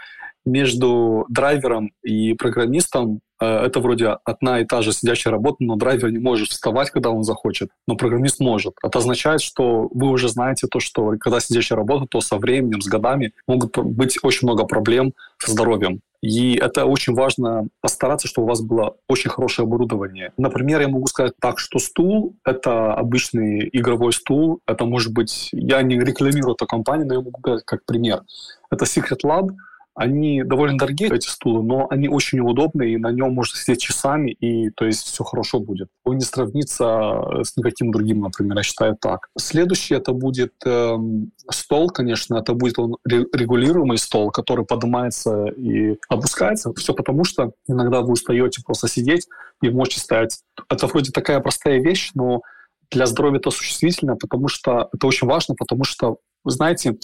между 0.45 1.25
драйвером 1.29 1.91
и 2.03 2.33
программистом 2.33 3.21
Э, 3.41 3.65
это 3.65 3.79
вроде 3.79 4.17
одна 4.23 4.59
и 4.59 4.65
та 4.65 4.81
же 4.81 4.93
сидящая 4.93 5.31
работа, 5.31 5.57
но 5.59 5.75
драйвер 5.75 6.11
не 6.11 6.19
может 6.19 6.49
вставать, 6.49 6.91
когда 6.91 7.09
он 7.09 7.23
захочет, 7.23 7.69
но 7.87 7.95
программист 7.95 8.39
может. 8.39 8.75
Это 8.83 8.99
означает, 8.99 9.41
что 9.41 9.89
вы 9.91 10.09
уже 10.09 10.29
знаете 10.29 10.67
то, 10.67 10.79
что 10.79 11.15
когда 11.19 11.39
сидящая 11.39 11.77
работа, 11.77 12.05
то 12.09 12.21
со 12.21 12.37
временем, 12.37 12.81
с 12.81 12.87
годами 12.87 13.33
могут 13.47 13.77
быть 13.77 14.19
очень 14.21 14.47
много 14.47 14.65
проблем 14.65 15.13
со 15.39 15.51
здоровьем. 15.51 16.01
И 16.21 16.53
это 16.53 16.85
очень 16.85 17.15
важно 17.15 17.67
постараться, 17.81 18.27
чтобы 18.27 18.45
у 18.45 18.49
вас 18.49 18.61
было 18.61 18.95
очень 19.07 19.31
хорошее 19.31 19.65
оборудование. 19.65 20.33
Например, 20.37 20.79
я 20.79 20.87
могу 20.87 21.07
сказать 21.07 21.33
так, 21.41 21.57
что 21.57 21.79
стул— 21.79 22.35
это 22.45 22.93
обычный 22.93 23.67
игровой 23.73 24.13
стул. 24.13 24.59
Это 24.67 24.85
может 24.85 25.11
быть... 25.13 25.49
Я 25.51 25.81
не 25.81 25.99
рекламирую 25.99 26.53
эту 26.53 26.67
компанию, 26.67 27.07
но 27.07 27.15
я 27.15 27.21
могу 27.21 27.39
сказать 27.39 27.63
как 27.65 27.83
пример. 27.85 28.21
Это 28.69 28.85
Secret 28.85 29.21
Lab— 29.25 29.49
Они 29.93 30.43
довольно 30.43 30.77
дорогие, 30.77 31.09
эти 31.13 31.27
стулы, 31.27 31.63
но 31.63 31.87
они 31.89 32.07
очень 32.07 32.39
удобные, 32.39 32.93
и 32.93 32.97
на 32.97 33.11
нем 33.11 33.33
можно 33.33 33.57
сидеть 33.57 33.81
часами, 33.81 34.31
и 34.31 34.69
то 34.69 34.85
есть 34.85 35.05
все 35.05 35.23
хорошо 35.23 35.59
будет. 35.59 35.89
Он 36.05 36.15
не 36.15 36.23
сравнится 36.23 37.43
с 37.43 37.57
никаким 37.57 37.91
другим, 37.91 38.21
например, 38.21 38.57
я 38.57 38.63
считаю 38.63 38.95
так. 38.95 39.27
Следующий 39.37 39.95
это 39.95 40.13
будет 40.13 40.53
эм, 40.65 41.31
стол, 41.49 41.89
конечно, 41.89 42.37
это 42.37 42.53
будет 42.53 42.79
он 42.79 42.95
регулируемый 43.05 43.97
стол, 43.97 44.31
который 44.31 44.65
поднимается 44.65 45.47
и 45.47 45.97
опускается. 46.07 46.73
Все 46.75 46.93
потому, 46.93 47.25
что 47.25 47.51
иногда 47.67 48.01
вы 48.01 48.13
устаете 48.13 48.61
просто 48.65 48.87
сидеть 48.87 49.27
и 49.61 49.69
можете 49.69 49.99
стоять. 49.99 50.39
Это 50.69 50.87
вроде 50.87 51.11
такая 51.11 51.41
простая 51.41 51.81
вещь, 51.81 52.11
но 52.15 52.41
для 52.91 53.05
здоровья 53.05 53.39
это 53.39 53.51
существительно, 53.51 54.15
потому 54.15 54.47
что 54.47 54.89
это 54.93 55.07
очень 55.07 55.27
важно, 55.27 55.55
потому 55.55 55.83
что, 55.83 56.17
вы 56.43 56.51
знаете, 56.51 56.97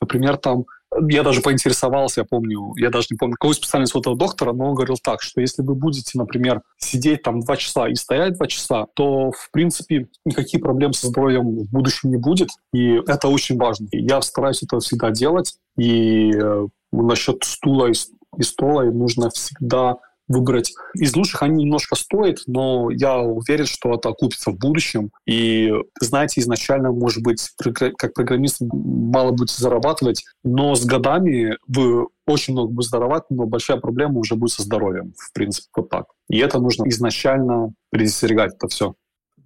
например, 0.00 0.36
там 0.36 0.66
я 1.08 1.22
даже 1.22 1.40
поинтересовался, 1.40 2.20
я 2.20 2.24
помню, 2.24 2.72
я 2.76 2.90
даже 2.90 3.08
не 3.10 3.16
помню, 3.16 3.36
какой 3.38 3.54
специальность 3.54 3.94
у 3.94 4.00
этого 4.00 4.16
доктора, 4.16 4.52
но 4.52 4.70
он 4.70 4.74
говорил 4.74 4.96
так, 5.02 5.22
что 5.22 5.40
если 5.40 5.62
вы 5.62 5.74
будете, 5.74 6.18
например, 6.18 6.62
сидеть 6.76 7.22
там 7.22 7.40
два 7.40 7.56
часа 7.56 7.88
и 7.88 7.94
стоять 7.94 8.34
два 8.34 8.46
часа, 8.46 8.86
то, 8.94 9.30
в 9.30 9.50
принципе, 9.50 10.08
никаких 10.24 10.60
проблем 10.60 10.92
со 10.92 11.08
здоровьем 11.08 11.64
в 11.64 11.70
будущем 11.70 12.10
не 12.10 12.16
будет, 12.16 12.50
и 12.72 13.00
это 13.06 13.28
очень 13.28 13.56
важно. 13.56 13.88
Я 13.92 14.20
стараюсь 14.22 14.62
это 14.62 14.80
всегда 14.80 15.10
делать, 15.10 15.54
и 15.76 16.32
э, 16.32 16.66
насчет 16.92 17.42
стула 17.44 17.86
и, 17.86 17.94
и 18.38 18.42
стола 18.42 18.84
нужно 18.84 19.30
всегда 19.30 19.96
выбрать. 20.28 20.72
Из 20.94 21.14
лучших 21.14 21.42
они 21.42 21.64
немножко 21.64 21.96
стоят, 21.96 22.38
но 22.46 22.90
я 22.90 23.18
уверен, 23.18 23.66
что 23.66 23.94
это 23.94 24.10
окупится 24.10 24.50
в 24.50 24.58
будущем. 24.58 25.10
И, 25.26 25.72
знаете, 26.00 26.40
изначально, 26.40 26.92
может 26.92 27.22
быть, 27.22 27.50
как 27.98 28.14
программист 28.14 28.58
мало 28.60 29.32
будете 29.32 29.60
зарабатывать, 29.60 30.24
но 30.44 30.74
с 30.74 30.84
годами 30.84 31.56
вы 31.66 32.06
очень 32.26 32.52
много 32.54 32.72
будете 32.72 32.90
зарабатывать, 32.90 33.30
но 33.30 33.46
большая 33.46 33.78
проблема 33.78 34.18
уже 34.18 34.36
будет 34.36 34.52
со 34.52 34.62
здоровьем, 34.62 35.12
в 35.16 35.32
принципе, 35.32 35.68
вот 35.76 35.88
так. 35.88 36.06
И 36.28 36.38
это 36.38 36.58
нужно 36.58 36.88
изначально 36.88 37.74
предостерегать 37.90 38.54
это 38.54 38.68
все. 38.68 38.94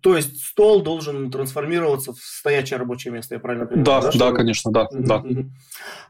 То 0.00 0.16
есть 0.16 0.44
стол 0.44 0.82
должен 0.82 1.30
трансформироваться 1.30 2.12
в 2.12 2.18
стоячее 2.18 2.78
рабочее 2.78 3.12
место, 3.12 3.34
я 3.34 3.40
правильно 3.40 3.66
понимаю? 3.66 3.84
Да, 3.84 4.00
да, 4.00 4.18
да 4.18 4.32
конечно, 4.32 4.70
да, 4.70 4.88
mm-hmm. 4.92 5.04
да. 5.04 5.24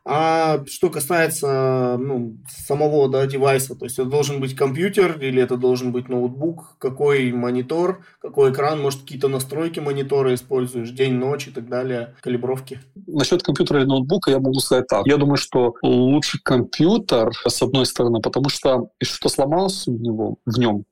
А 0.04 0.64
что 0.66 0.90
касается 0.90 1.96
ну, 1.98 2.36
самого 2.48 3.08
да, 3.08 3.26
девайса, 3.26 3.74
то 3.74 3.84
есть 3.84 3.98
это 3.98 4.08
должен 4.08 4.40
быть 4.40 4.54
компьютер 4.54 5.18
или 5.20 5.42
это 5.42 5.56
должен 5.56 5.92
быть 5.92 6.08
ноутбук, 6.08 6.76
какой 6.78 7.32
монитор, 7.32 8.04
какой 8.20 8.52
экран, 8.52 8.80
может 8.80 9.02
какие-то 9.02 9.28
настройки 9.28 9.80
монитора 9.80 10.34
используешь, 10.34 10.90
день, 10.90 11.14
ночь 11.14 11.48
и 11.48 11.50
так 11.50 11.68
далее, 11.68 12.14
калибровки? 12.20 12.80
Насчет 13.06 13.42
компьютера 13.42 13.80
или 13.80 13.86
ноутбука 13.86 14.30
я 14.30 14.38
могу 14.38 14.60
сказать 14.60 14.86
так. 14.86 15.06
Я 15.06 15.16
думаю, 15.16 15.36
что 15.36 15.74
лучше 15.82 16.38
компьютер, 16.42 17.32
с 17.46 17.62
одной 17.62 17.86
стороны, 17.86 18.20
потому 18.20 18.48
что 18.48 18.90
что 19.02 19.28
сломалось 19.28 19.86
в, 19.86 20.00
него, 20.00 20.36
в 20.44 20.58
нем, 20.58 20.84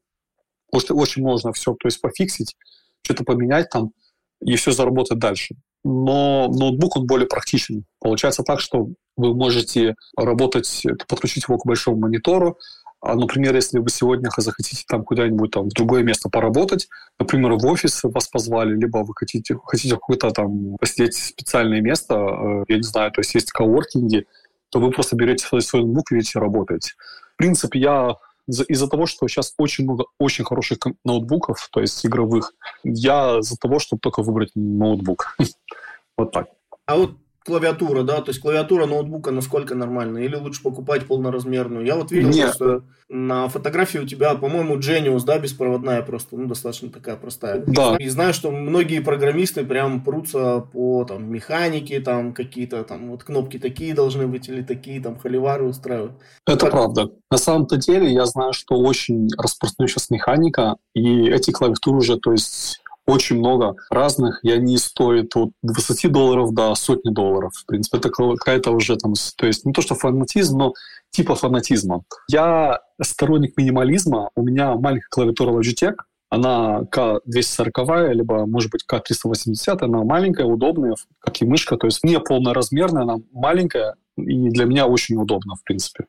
может, 0.73 0.91
очень 0.91 1.23
можно 1.23 1.53
все 1.53 1.73
то 1.75 1.87
есть, 1.87 2.01
пофиксить, 2.01 2.57
что-то 3.05 3.25
поменять 3.25 3.71
там, 3.71 3.93
и 4.41 4.57
все 4.57 4.73
заработать 4.73 5.19
дальше. 5.19 5.55
Но 5.85 6.49
ноутбук, 6.49 6.97
он 6.97 7.07
более 7.07 7.27
практичен. 7.27 7.85
Получается 8.01 8.43
так, 8.43 8.61
что 8.61 8.89
вы 9.17 9.35
можете 9.35 9.95
работать, 10.17 10.83
подключить 11.09 11.45
его 11.47 11.59
к 11.59 11.67
большому 11.67 11.99
монитору, 11.99 12.59
а, 13.07 13.17
например, 13.17 13.55
если 13.55 13.81
вы 13.81 13.91
сегодня 13.91 14.31
захотите 14.35 14.83
там 14.89 15.05
куда-нибудь 15.05 15.51
там 15.51 15.69
в 15.69 15.75
другое 15.75 16.03
место 16.03 16.31
поработать, 16.31 16.89
например, 17.19 17.53
в 17.53 17.67
офис 17.67 18.01
вас 18.03 18.29
позвали, 18.29 18.75
либо 18.75 18.99
вы 19.05 19.13
хотите, 19.15 19.59
хотите 19.63 19.95
какое-то 19.97 20.31
там 20.31 20.79
посидеть 20.81 21.15
специальное 21.15 21.83
место, 21.83 22.15
э, 22.15 22.65
я 22.69 22.77
не 22.79 22.83
знаю, 22.83 23.13
то 23.13 23.21
есть 23.21 23.35
есть 23.35 23.53
коворкинги, 23.53 24.27
то 24.71 24.81
вы 24.81 24.91
просто 24.91 25.17
берете 25.17 25.45
свой, 25.45 25.61
ноутбук 25.83 26.13
и 26.13 26.15
идете 26.17 26.39
работать. 26.39 26.95
В 27.35 27.37
принципе, 27.37 27.79
я 27.79 28.17
из-за 28.47 28.89
того, 28.89 29.07
что 29.07 29.27
сейчас 29.29 29.55
очень 29.59 29.85
много 29.85 30.05
очень 30.19 30.45
хороших 30.45 30.79
ноутбуков, 31.05 31.69
то 31.73 31.81
есть 31.81 32.05
игровых, 32.05 32.53
я 32.83 33.41
за 33.43 33.57
того, 33.57 33.79
чтобы 33.79 34.01
только 34.01 34.23
выбрать 34.23 34.51
ноутбук. 34.55 35.37
вот 36.17 36.33
так. 36.33 36.49
А 36.87 36.97
вот 36.97 37.17
клавиатура, 37.45 38.03
да, 38.03 38.21
то 38.21 38.31
есть 38.31 38.41
клавиатура 38.41 38.87
ноутбука 38.87 39.31
насколько 39.31 39.75
нормальная, 39.75 40.25
или 40.25 40.35
лучше 40.37 40.63
покупать 40.63 41.07
полноразмерную? 41.07 41.85
Я 41.85 41.97
вот 41.97 42.11
видел, 42.11 42.31
Нет. 42.31 42.55
что 42.55 42.83
на 43.09 43.49
фотографии 43.49 43.99
у 43.99 44.07
тебя, 44.07 44.35
по-моему, 44.35 44.79
Genius, 44.79 45.25
да, 45.25 45.39
беспроводная 45.39 46.03
просто, 46.03 46.37
ну, 46.37 46.47
достаточно 46.47 46.89
такая 46.89 47.17
простая. 47.17 47.63
Да. 47.67 47.97
И 47.99 48.09
знаю, 48.09 48.33
что 48.33 48.51
многие 48.51 49.01
программисты 49.01 49.65
прям 49.65 50.03
прутся 50.03 50.61
по, 50.73 51.05
там, 51.05 51.31
механике, 51.31 52.01
там, 52.01 52.33
какие-то, 52.33 52.83
там, 52.85 53.11
вот 53.11 53.25
кнопки 53.25 53.59
такие 53.59 53.95
должны 53.95 54.27
быть, 54.27 54.49
или 54.49 54.63
такие, 54.63 55.01
там, 55.03 55.19
холивары 55.19 55.65
устраивают. 55.65 56.13
Это 56.47 56.59
как... 56.59 56.71
правда. 56.71 57.11
На 57.31 57.39
самом-то 57.39 57.77
деле, 57.77 58.13
я 58.13 58.25
знаю, 58.25 58.53
что 58.53 58.77
очень 58.77 59.29
распространена 59.37 59.89
сейчас 59.89 60.11
механика, 60.11 60.77
и 60.95 61.29
эти 61.29 61.51
клавиатуры 61.51 61.99
уже, 61.99 62.17
то 62.17 62.33
есть 62.33 62.81
очень 63.07 63.39
много 63.39 63.77
разных, 63.91 64.41
и 64.43 64.51
они 64.51 64.79
стоят 64.79 65.37
от 65.37 65.51
20 65.63 66.11
долларов 66.11 66.53
до 66.55 66.75
сотни 66.75 67.11
долларов. 67.11 67.53
В 67.55 67.67
принципе, 67.67 67.99
это 67.99 68.11
какая-то 68.11 68.71
уже 68.71 68.97
там, 68.97 69.15
то 69.37 69.47
есть 69.47 69.65
не 69.67 69.73
то, 69.73 69.83
что 69.83 69.95
фанатизм, 69.95 70.59
но 70.59 70.73
типа 71.11 71.35
фанатизма. 71.35 72.03
Я 72.29 72.81
сторонник 73.03 73.57
минимализма, 73.57 74.31
у 74.35 74.43
меня 74.43 74.75
маленькая 74.75 75.09
клавиатура 75.11 75.53
Logitech, 75.53 75.97
она 76.31 76.81
К240, 76.91 78.13
либо, 78.13 78.47
может 78.47 78.71
быть, 78.73 78.85
К380, 78.91 79.79
она 79.81 80.03
маленькая, 80.03 80.47
удобная, 80.47 80.95
как 81.21 81.41
и 81.41 81.47
мышка, 81.47 81.77
то 81.77 81.87
есть 81.87 82.03
не 82.03 82.19
полноразмерная, 82.19 83.03
она 83.03 83.17
маленькая, 83.33 83.97
и 84.17 84.49
для 84.49 84.65
меня 84.65 84.87
очень 84.87 85.17
удобно, 85.17 85.55
в 85.55 85.63
принципе. 85.65 86.07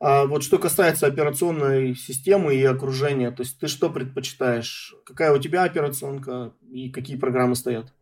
А 0.00 0.26
вот 0.26 0.44
что 0.44 0.58
касается 0.58 1.06
операционной 1.06 1.96
системы 1.96 2.54
и 2.54 2.64
окружения, 2.64 3.30
то 3.32 3.42
есть 3.42 3.58
ты 3.58 3.66
что 3.66 3.90
предпочитаешь? 3.90 4.94
Какая 5.04 5.32
у 5.32 5.38
тебя 5.38 5.64
операционка 5.64 6.52
и 6.70 6.88
какие 6.90 7.16
программы 7.16 7.56
стоят? 7.56 7.92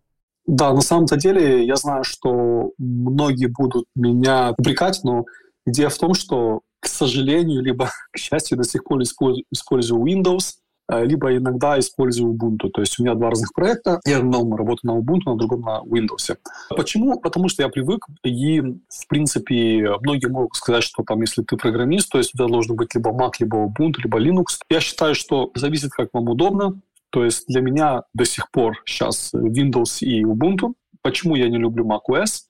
Да, 0.47 0.73
на 0.73 0.81
самом-то 0.81 1.17
деле 1.17 1.65
я 1.65 1.77
знаю, 1.77 2.05
что 2.05 2.73
многие 2.79 3.47
будут 3.47 3.87
меня 3.95 4.55
упрекать, 4.57 5.01
но 5.03 5.25
идея 5.67 5.89
в 5.89 5.99
том, 5.99 6.15
что, 6.15 6.61
к 6.81 6.87
сожалению, 6.87 7.63
либо 7.63 7.91
к 8.13 8.19
счастью, 8.19 8.59
до 8.59 8.65
сих 8.65 8.85
пор 8.85 9.03
использую 9.03 10.05
Windows, 10.05 10.57
либо 10.89 11.37
иногда 11.37 11.79
использую 11.79 12.33
Ubuntu. 12.33 12.71
То 12.71 12.81
есть 12.81 12.99
у 12.99 13.03
меня 13.03 13.15
два 13.15 13.31
разных 13.31 13.53
проекта. 13.53 14.01
Я 14.05 14.19
на 14.23 14.39
одном 14.39 14.55
работаю 14.55 14.95
на 14.95 14.99
Ubuntu, 15.01 15.23
на 15.27 15.37
другом 15.37 15.63
на 15.63 15.81
Windows. 15.83 16.37
Почему? 16.71 17.21
Потому 17.21 17.49
что 17.49 17.63
я 17.63 17.69
привык, 17.69 18.07
и, 18.25 18.61
в 18.61 19.09
принципе, 19.09 19.91
многие 20.01 20.29
могут 20.29 20.55
сказать, 20.57 20.85
что 20.85 21.03
там, 21.03 21.21
если 21.21 21.43
ты 21.43 21.57
программист, 21.57 22.11
то 22.11 22.19
есть 22.19 22.35
у 22.35 22.39
тебя 22.39 22.49
должен 22.49 22.77
быть 22.77 22.95
либо 22.95 23.11
Mac, 23.11 23.33
либо 23.41 23.57
Ubuntu, 23.57 23.95
либо 24.03 24.19
Linux. 24.21 24.61
Я 24.71 24.81
считаю, 24.81 25.15
что 25.15 25.51
зависит, 25.55 25.91
как 25.91 26.11
вам 26.13 26.29
удобно. 26.29 26.81
То 27.11 27.25
есть 27.25 27.47
для 27.49 27.61
меня 27.61 28.03
до 28.15 28.25
сих 28.25 28.51
пор 28.51 28.83
сейчас 28.85 29.33
Windows 29.35 30.01
и 30.01 30.25
Ubuntu. 30.25 30.75
Почему 31.03 31.37
я 31.37 31.49
не 31.49 31.59
люблю 31.59 31.85
macOS? 31.85 32.43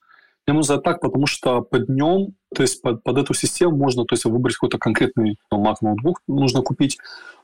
Я 0.47 0.53
могу 0.53 0.63
сказать 0.63 0.83
так, 0.83 1.01
потому 1.01 1.27
что 1.27 1.61
под 1.61 1.89
нем, 1.89 2.33
то 2.55 2.61
есть 2.61 2.81
под, 2.81 3.03
под 3.03 3.17
эту 3.17 3.33
систему 3.33 3.75
можно 3.75 4.05
то 4.05 4.13
есть, 4.13 4.25
выбрать 4.25 4.55
какой-то 4.55 4.77
конкретный 4.77 5.37
ну, 5.51 5.63
Mac 5.63 5.77
ноутбук, 5.81 6.21
нужно 6.27 6.61
купить. 6.61 6.97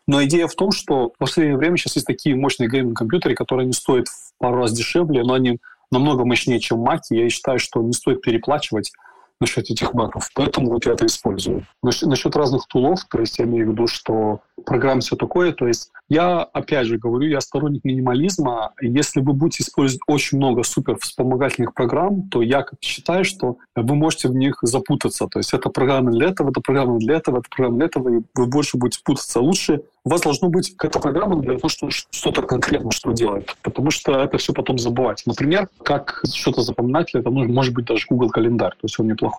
Но 0.08 0.24
идея 0.24 0.48
в 0.48 0.56
том, 0.56 0.72
что 0.72 1.10
в 1.10 1.18
последнее 1.18 1.58
время 1.58 1.78
сейчас 1.78 1.96
есть 1.96 2.08
такие 2.08 2.36
мощные 2.36 2.70
гейминг-компьютеры, 2.70 3.36
которые 3.36 3.66
не 3.66 3.74
стоят 3.74 4.08
в 4.08 4.34
пару 4.38 4.58
раз 4.58 4.74
дешевле, 4.74 5.24
но 5.24 5.34
они 5.34 5.60
намного 5.92 6.26
мощнее, 6.26 6.60
чем 6.60 6.84
Mac. 6.84 7.02
Я 7.10 7.30
считаю, 7.30 7.60
что 7.60 7.82
не 7.82 7.94
стоит 7.94 8.22
переплачивать 8.22 8.92
насчет 9.40 9.70
этих 9.70 9.94
маков. 9.94 10.30
Поэтому 10.36 10.72
вот 10.72 10.86
я 10.86 10.94
это 10.94 11.06
использую. 11.06 11.66
Насчет, 11.82 12.10
насчет 12.10 12.36
разных 12.36 12.68
тулов, 12.68 13.06
то 13.10 13.20
есть 13.20 13.40
я 13.40 13.46
имею 13.46 13.68
в 13.68 13.72
виду, 13.72 13.88
что 13.88 14.42
программ 14.66 15.02
все 15.02 15.16
такое, 15.16 15.52
то 15.52 15.68
есть 15.68 15.92
я, 16.10 16.42
опять 16.42 16.88
же 16.88 16.98
говорю, 16.98 17.28
я 17.28 17.42
сторонник 17.42 17.84
минимализма. 17.84 18.74
Если 18.82 19.20
вы 19.20 19.34
будете 19.34 19.64
использовать 19.64 20.02
очень 20.08 20.38
много 20.38 20.64
супер 20.64 20.98
вспомогательных 20.98 21.74
программ, 21.74 22.30
то 22.30 22.42
я 22.42 22.66
считаю, 22.82 23.26
что 23.26 23.58
вы 23.76 23.96
можете 23.96 24.28
в 24.28 24.36
них 24.36 24.60
запутаться. 24.62 25.28
То 25.28 25.40
есть 25.40 25.54
это 25.54 25.70
программа 25.70 26.12
для 26.12 26.30
этого, 26.30 26.52
это 26.52 26.62
программа 26.62 27.00
для 27.00 27.16
этого, 27.16 27.40
это 27.40 27.50
программа 27.50 27.78
для 27.78 27.86
этого, 27.88 28.10
и 28.10 28.22
вы 28.36 28.46
больше 28.46 28.78
будете 28.78 29.02
путаться. 29.04 29.40
Лучше 29.40 29.82
у 30.06 30.10
вас 30.10 30.22
должно 30.22 30.50
быть 30.50 30.76
какая-то 30.76 31.00
программа 31.00 31.42
для 31.42 31.56
того, 31.56 31.70
чтобы 31.70 31.92
что-то 31.92 32.42
конкретно 32.42 32.92
что 32.92 33.12
делать. 33.12 33.48
Потому 33.62 33.90
что 33.90 34.20
это 34.20 34.38
все 34.38 34.54
потом 34.54 34.78
забывать. 34.78 35.24
Например, 35.26 35.70
как 35.84 36.22
что-то 36.32 36.62
запоминать, 36.62 37.16
это 37.16 37.30
может 37.30 37.74
быть 37.74 37.86
даже 37.86 38.06
Google 38.10 38.30
календарь, 38.30 38.72
то 38.72 38.84
есть 38.84 39.00
он 39.00 39.08
неплохой. 39.08 39.33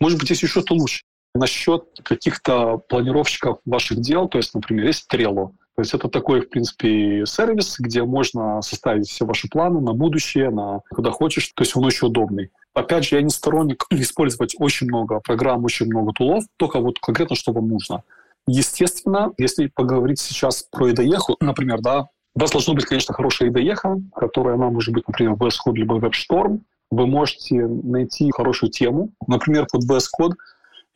Может 0.00 0.18
быть, 0.18 0.30
есть 0.30 0.42
еще 0.42 0.50
что-то 0.60 0.74
лучше. 0.74 1.02
Насчет 1.34 1.84
каких-то 2.04 2.78
планировщиков 2.78 3.58
ваших 3.64 4.00
дел, 4.00 4.28
то 4.28 4.38
есть, 4.38 4.54
например, 4.54 4.86
есть 4.86 5.12
Trello. 5.12 5.50
То 5.76 5.82
есть 5.82 5.92
это 5.92 6.08
такой, 6.08 6.42
в 6.42 6.50
принципе, 6.50 7.24
сервис, 7.26 7.76
где 7.80 8.04
можно 8.04 8.62
составить 8.62 9.08
все 9.08 9.24
ваши 9.24 9.48
планы 9.48 9.80
на 9.80 9.92
будущее, 9.92 10.50
на 10.50 10.82
куда 10.90 11.10
хочешь. 11.10 11.50
То 11.54 11.62
есть 11.62 11.76
он 11.76 11.84
очень 11.84 12.06
удобный. 12.06 12.50
Опять 12.74 13.06
же, 13.06 13.16
я 13.16 13.22
не 13.22 13.30
сторонник 13.30 13.84
использовать 13.90 14.54
очень 14.58 14.86
много 14.86 15.20
программ, 15.20 15.64
очень 15.64 15.86
много 15.86 16.12
тулов, 16.12 16.44
только 16.56 16.78
вот 16.78 17.00
конкретно, 17.00 17.34
что 17.34 17.52
вам 17.52 17.68
нужно. 17.68 18.04
Естественно, 18.46 19.32
если 19.38 19.68
поговорить 19.68 20.20
сейчас 20.20 20.62
про 20.70 20.90
IDE, 20.90 21.18
например, 21.40 21.80
да, 21.80 22.08
у 22.34 22.40
вас 22.40 22.50
должно 22.50 22.74
быть, 22.74 22.84
конечно, 22.84 23.14
хорошая 23.14 23.50
IDE, 23.50 23.74
которая 24.14 24.54
она 24.54 24.70
может 24.70 24.92
быть, 24.92 25.06
например, 25.08 25.34
VS 25.34 25.54
Code 25.66 25.74
либо 25.74 25.98
WebStorm. 25.98 26.60
Вы 26.94 27.06
можете 27.06 27.66
найти 27.66 28.30
хорошую 28.30 28.70
тему. 28.70 29.10
Например, 29.26 29.66
под 29.70 29.84
VS 29.84 30.04
Code 30.18 30.34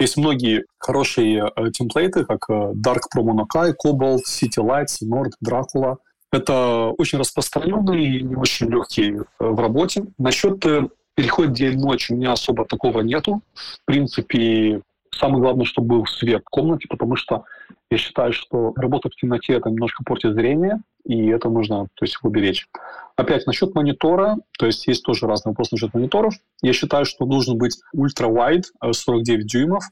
Есть 0.01 0.16
многие 0.16 0.64
хорошие 0.78 1.51
э, 1.57 1.70
темплейты, 1.72 2.24
как 2.24 2.49
э, 2.49 2.53
Dark 2.74 3.03
Pro 3.14 3.24
Monokai, 3.24 3.74
Cobalt, 3.84 4.20
City 4.28 4.59
Lights, 4.59 5.03
Nord, 5.03 5.32
Dracula. 5.44 5.96
Это 6.30 6.92
очень 6.99 7.18
распространенные 7.18 8.18
и 8.18 8.22
не 8.22 8.36
очень 8.36 8.68
легкие 8.68 9.20
э, 9.20 9.24
в 9.38 9.59
работе. 9.59 10.05
Насчет 10.18 10.64
э, 10.66 10.88
перехода 11.14 11.49
день-ночь 11.49 12.11
у 12.11 12.14
меня 12.14 12.32
особо 12.32 12.64
такого 12.64 13.01
нету. 13.01 13.42
В 13.55 13.84
принципе, 13.86 14.82
самое 15.11 15.42
главное, 15.42 15.64
чтобы 15.64 15.96
был 15.96 16.07
свет 16.07 16.42
в 16.46 16.51
комнате, 16.51 16.86
потому 16.88 17.16
что 17.16 17.44
я 17.91 17.99
считаю, 17.99 18.32
что 18.32 18.72
работа 18.76 19.09
в 19.09 19.16
темноте 19.16 19.55
это 19.55 19.70
немножко 19.70 20.05
портит 20.05 20.34
зрение, 20.34 20.80
и 21.05 21.28
это 21.28 21.49
нужно 21.49 21.89
то 21.95 22.05
есть, 22.05 22.18
уберечь. 22.22 22.68
Опять 23.16 23.47
насчет 23.47 23.74
монитора, 23.74 24.36
то 24.59 24.66
есть 24.66 24.86
есть 24.86 25.03
тоже 25.03 25.26
разные 25.26 25.53
вопросы 25.53 25.70
насчет 25.72 25.95
мониторов. 25.95 26.34
Я 26.62 26.72
считаю, 26.72 27.07
что 27.07 27.24
должен 27.24 27.57
быть 27.57 27.78
ультра-wide 27.95 28.64
49 28.93 29.47
дюймов. 29.47 29.84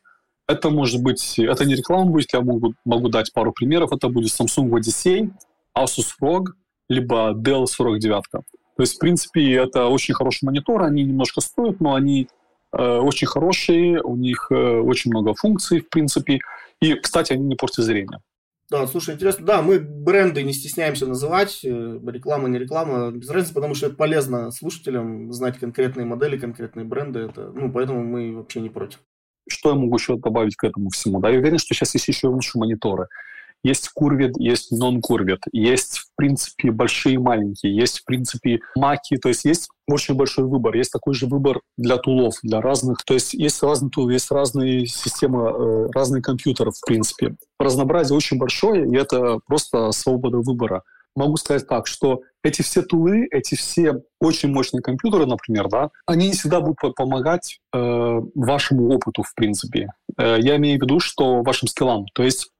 Это 0.47 0.71
может 0.71 1.03
быть, 1.03 1.39
это 1.39 1.65
не 1.65 1.75
реклама 1.75 2.11
будет, 2.11 2.33
я 2.33 2.41
могу, 2.41 2.75
могу 2.85 3.09
дать 3.09 3.33
пару 3.33 3.53
примеров. 3.53 3.93
Это 3.93 4.09
будет 4.09 4.31
Samsung 4.31 4.71
Odyssey, 4.71 5.31
Asus 5.77 6.13
ROG, 6.23 6.49
либо 6.89 7.33
Dell 7.35 7.67
49. 7.67 8.23
То 8.31 8.83
есть, 8.83 8.97
в 8.97 8.99
принципе, 8.99 9.55
это 9.55 9.87
очень 9.87 10.15
хороший 10.15 10.45
монитор, 10.45 10.83
они 10.83 11.03
немножко 11.03 11.41
стоят, 11.41 11.81
но 11.81 11.95
они 11.95 12.29
э, 12.73 12.99
очень 12.99 13.27
хорошие, 13.27 14.03
у 14.03 14.17
них 14.17 14.49
э, 14.51 14.55
очень 14.55 15.11
много 15.11 15.35
функций, 15.35 15.81
в 15.81 15.89
принципе. 15.89 16.41
И, 16.81 16.95
кстати, 16.95 17.33
они 17.33 17.45
не 17.45 17.57
портят 17.57 17.85
зрение. 17.85 18.21
Да, 18.69 18.87
слушай, 18.89 19.15
интересно. 19.15 19.47
Да, 19.47 19.63
мы 19.63 19.79
бренды 19.79 20.43
не 20.43 20.53
стесняемся 20.53 21.07
называть. 21.07 21.65
Э, 21.65 22.01
реклама, 22.05 22.49
не 22.49 22.59
реклама. 22.59 23.13
Без 23.13 23.31
разницы, 23.31 23.55
потому 23.55 23.75
что 23.75 23.87
это 23.87 23.97
полезно 23.97 24.51
слушателям 24.51 25.33
знать 25.33 25.59
конкретные 25.59 26.05
модели, 26.05 26.37
конкретные 26.37 26.85
бренды. 26.85 27.21
Это, 27.21 27.53
ну, 27.53 27.71
поэтому 27.71 28.03
мы 28.03 28.35
вообще 28.35 28.61
не 28.61 28.71
против. 28.71 28.99
Что 29.49 29.71
я 29.71 29.77
могу 29.77 29.95
еще 29.95 30.17
добавить 30.17 30.57
к 30.57 30.65
этому 30.65 30.91
всему? 30.91 31.21
Да, 31.21 31.31
я 31.31 31.39
уверен, 31.39 31.59
что 31.59 31.75
сейчас 31.75 31.95
есть 31.95 32.09
еще 32.09 32.27
лучше 32.27 32.59
мониторы. 32.59 33.07
Есть 33.65 33.89
курвит, 33.89 34.39
есть 34.39 34.71
нон-курвит, 34.71 35.41
есть, 35.53 35.99
в 35.99 36.07
принципе, 36.17 36.71
большие 36.71 37.15
и 37.15 37.19
маленькие, 37.19 37.75
есть, 37.75 38.01
в 38.01 38.05
принципе, 38.05 38.61
маки, 38.77 39.17
то 39.17 39.29
есть 39.29 39.45
есть 39.45 39.69
очень 39.89 40.15
большой 40.15 40.45
выбор. 40.45 40.75
Есть 40.75 40.93
такой 40.93 41.15
же 41.15 41.27
выбор 41.27 41.61
для 41.77 41.97
тулов, 41.97 42.35
для 42.43 42.61
разных. 42.61 43.05
То 43.05 43.15
есть 43.15 43.35
есть 43.35 43.63
разные 43.63 43.91
тулы, 43.91 44.13
есть 44.15 44.31
разные 44.31 44.87
системы, 44.87 45.49
э, 45.49 45.89
разные 45.95 46.23
компьютеры, 46.23 46.71
в 46.71 46.81
принципе. 46.85 47.37
Разнообразие 47.59 48.17
очень 48.17 48.39
большое, 48.39 48.89
и 48.89 48.97
это 48.97 49.41
просто 49.47 49.93
свобода 49.93 50.39
выбора. 50.39 50.83
Могу 51.15 51.39
сказать 51.39 51.67
так, 51.67 51.87
что 51.87 52.21
эти 52.45 52.61
все 52.61 52.83
тулы, 52.83 53.27
эти 53.31 53.55
все 53.55 54.03
очень 54.21 54.53
мощные 54.53 54.83
компьютеры, 54.83 55.25
например, 55.25 55.69
да, 55.69 55.91
они 56.07 56.29
не 56.29 56.35
всегда 56.35 56.61
будут 56.61 56.95
помогать 56.95 57.59
э, 57.75 58.21
вашему 58.35 58.91
опыту, 58.91 59.23
в 59.23 59.35
принципе. 59.35 59.89
Э, 60.19 60.37
я 60.39 60.57
имею 60.57 60.79
в 60.79 60.83
виду, 60.83 61.01
что 61.01 61.43
вашим 61.43 61.69
скиллам. 61.69 62.05
То 62.15 62.23
есть 62.23 62.51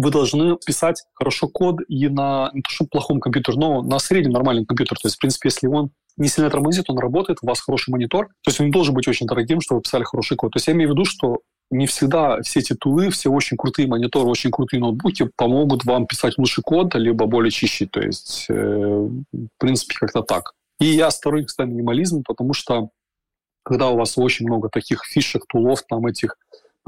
вы 0.00 0.10
должны 0.10 0.56
писать 0.64 1.02
хорошо 1.14 1.48
код 1.48 1.76
и 1.88 2.08
на 2.08 2.50
не 2.54 2.62
то 2.62 2.70
что 2.70 2.86
плохом 2.86 3.20
компьютере, 3.20 3.58
но 3.58 3.82
на 3.82 3.98
среднем 3.98 4.32
нормальном 4.32 4.66
компьютере. 4.66 4.98
То 5.00 5.06
есть, 5.06 5.16
в 5.16 5.20
принципе, 5.20 5.48
если 5.48 5.66
он 5.66 5.90
не 6.16 6.28
сильно 6.28 6.50
тормозит, 6.50 6.88
он 6.88 6.98
работает, 6.98 7.38
у 7.42 7.46
вас 7.46 7.60
хороший 7.60 7.90
монитор. 7.90 8.28
То 8.42 8.48
есть 8.48 8.60
он 8.60 8.66
не 8.66 8.72
должен 8.72 8.94
быть 8.94 9.08
очень 9.08 9.26
дорогим, 9.26 9.60
чтобы 9.60 9.78
вы 9.78 9.82
писали 9.82 10.04
хороший 10.04 10.36
код. 10.36 10.52
То 10.52 10.56
есть 10.56 10.66
я 10.68 10.74
имею 10.74 10.90
в 10.90 10.92
виду, 10.92 11.04
что 11.04 11.38
не 11.70 11.86
всегда 11.86 12.40
все 12.42 12.60
эти 12.60 12.74
тулы, 12.74 13.10
все 13.10 13.30
очень 13.30 13.56
крутые 13.56 13.86
мониторы, 13.86 14.28
очень 14.28 14.50
крутые 14.50 14.80
ноутбуки 14.80 15.30
помогут 15.36 15.84
вам 15.84 16.06
писать 16.06 16.36
лучший 16.36 16.62
код, 16.62 16.94
либо 16.94 17.26
более 17.26 17.50
чище. 17.50 17.86
То 17.86 18.00
есть, 18.00 18.46
э, 18.48 18.54
в 18.54 19.48
принципе, 19.58 19.94
как-то 19.98 20.22
так. 20.22 20.52
И 20.80 20.86
я 20.86 21.10
сторонник, 21.10 21.48
кстати, 21.48 21.68
минимализма, 21.68 22.22
потому 22.26 22.54
что 22.54 22.90
когда 23.62 23.90
у 23.90 23.96
вас 23.96 24.16
очень 24.16 24.46
много 24.46 24.68
таких 24.68 25.04
фишек, 25.04 25.44
тулов, 25.46 25.82
там 25.88 26.06
этих 26.06 26.36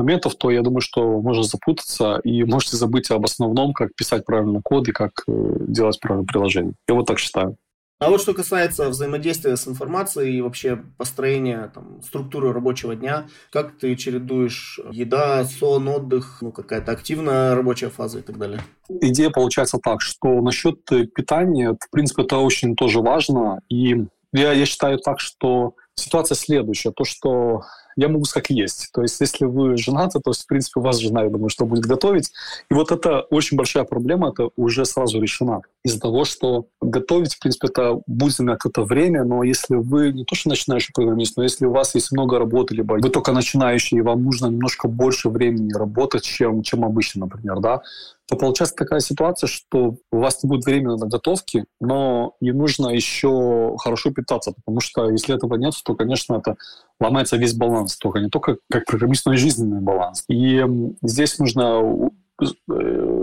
моментов, 0.02 0.34
то 0.36 0.50
я 0.50 0.62
думаю, 0.62 0.80
что 0.80 1.20
можно 1.20 1.42
запутаться 1.42 2.20
и 2.24 2.44
можете 2.44 2.76
забыть 2.76 3.10
об 3.10 3.24
основном, 3.24 3.72
как 3.72 3.94
писать 3.94 4.24
правильно 4.24 4.60
код 4.62 4.88
и 4.88 4.92
как 4.92 5.12
э, 5.26 5.32
делать 5.68 5.98
правильное 6.00 6.26
приложение. 6.26 6.74
Я 6.88 6.94
вот 6.94 7.06
так 7.06 7.18
считаю. 7.18 7.56
А 8.02 8.10
вот 8.10 8.20
что 8.20 8.34
касается 8.34 8.88
взаимодействия 8.88 9.56
с 9.56 9.68
информацией 9.68 10.38
и 10.38 10.40
вообще 10.40 10.82
построения 10.98 11.70
там, 11.72 12.02
структуры 12.02 12.52
рабочего 12.52 12.96
дня, 12.96 13.28
как 13.52 13.78
ты 13.78 13.94
чередуешь 13.94 14.80
еда, 14.90 15.44
сон, 15.44 15.86
отдых, 15.86 16.38
ну, 16.40 16.50
какая-то 16.50 16.90
активная 16.90 17.54
рабочая 17.54 17.90
фаза 17.90 18.18
и 18.18 18.22
так 18.22 18.38
далее? 18.38 18.60
Идея 18.88 19.30
получается 19.30 19.78
так, 19.80 20.00
что 20.00 20.40
насчет 20.40 20.84
питания, 21.14 21.76
в 21.78 21.90
принципе, 21.92 22.24
это 22.24 22.38
очень 22.38 22.74
тоже 22.74 22.98
важно. 22.98 23.60
И 23.68 23.94
я, 24.32 24.52
я 24.52 24.66
считаю 24.66 24.98
так, 24.98 25.20
что 25.20 25.74
ситуация 25.94 26.34
следующая. 26.34 26.90
То, 26.90 27.04
что 27.04 27.62
я 27.96 28.08
могу 28.08 28.24
как 28.32 28.50
есть. 28.50 28.90
То 28.92 29.02
есть, 29.02 29.20
если 29.20 29.44
вы 29.44 29.76
женаты, 29.76 30.20
то, 30.20 30.32
в 30.32 30.46
принципе, 30.46 30.80
у 30.80 30.82
вас 30.82 30.98
жена, 30.98 31.24
я 31.24 31.30
думаю, 31.30 31.48
что 31.48 31.66
будет 31.66 31.84
готовить. 31.84 32.32
И 32.70 32.74
вот 32.74 32.90
это 32.90 33.20
очень 33.30 33.56
большая 33.56 33.84
проблема, 33.84 34.30
это 34.30 34.50
уже 34.56 34.84
сразу 34.84 35.20
решена. 35.20 35.62
Из-за 35.84 36.00
того, 36.00 36.24
что 36.24 36.66
готовить, 36.80 37.34
в 37.34 37.40
принципе, 37.40 37.68
это 37.68 38.00
будет 38.06 38.38
на 38.38 38.56
какое-то 38.56 38.82
время, 38.82 39.24
но 39.24 39.42
если 39.42 39.74
вы 39.74 40.12
не 40.12 40.24
то, 40.24 40.34
что 40.34 40.48
начинающий 40.48 40.92
программист, 40.94 41.36
но 41.36 41.42
если 41.42 41.66
у 41.66 41.72
вас 41.72 41.94
есть 41.94 42.12
много 42.12 42.38
работы, 42.38 42.74
либо 42.74 42.94
вы 42.94 43.08
только 43.10 43.32
начинающий, 43.32 43.98
и 43.98 44.02
вам 44.02 44.22
нужно 44.22 44.46
немножко 44.46 44.88
больше 44.88 45.28
времени 45.28 45.72
работать, 45.72 46.24
чем, 46.24 46.62
чем 46.62 46.84
обычно, 46.84 47.26
например, 47.26 47.60
да, 47.60 47.82
то 48.28 48.36
получается 48.36 48.76
такая 48.76 49.00
ситуация, 49.00 49.46
что 49.46 49.96
у 50.10 50.18
вас 50.18 50.42
не 50.42 50.48
будет 50.48 50.64
времени 50.64 50.98
на 50.98 51.06
готовки, 51.06 51.64
но 51.80 52.34
и 52.40 52.52
нужно 52.52 52.88
еще 52.88 53.76
хорошо 53.78 54.10
питаться, 54.10 54.52
потому 54.52 54.80
что 54.80 55.10
если 55.10 55.34
этого 55.34 55.56
нет, 55.56 55.74
то, 55.84 55.94
конечно, 55.94 56.36
это 56.36 56.56
ломается 57.00 57.36
весь 57.36 57.54
баланс, 57.54 57.96
только 57.96 58.20
не 58.20 58.28
только 58.28 58.58
как 58.70 58.84
программист, 58.86 59.26
но 59.26 59.32
и 59.32 59.36
жизненный 59.36 59.80
баланс. 59.80 60.24
И 60.28 60.64
здесь 61.02 61.38
нужно 61.38 62.10
э, 62.40 62.44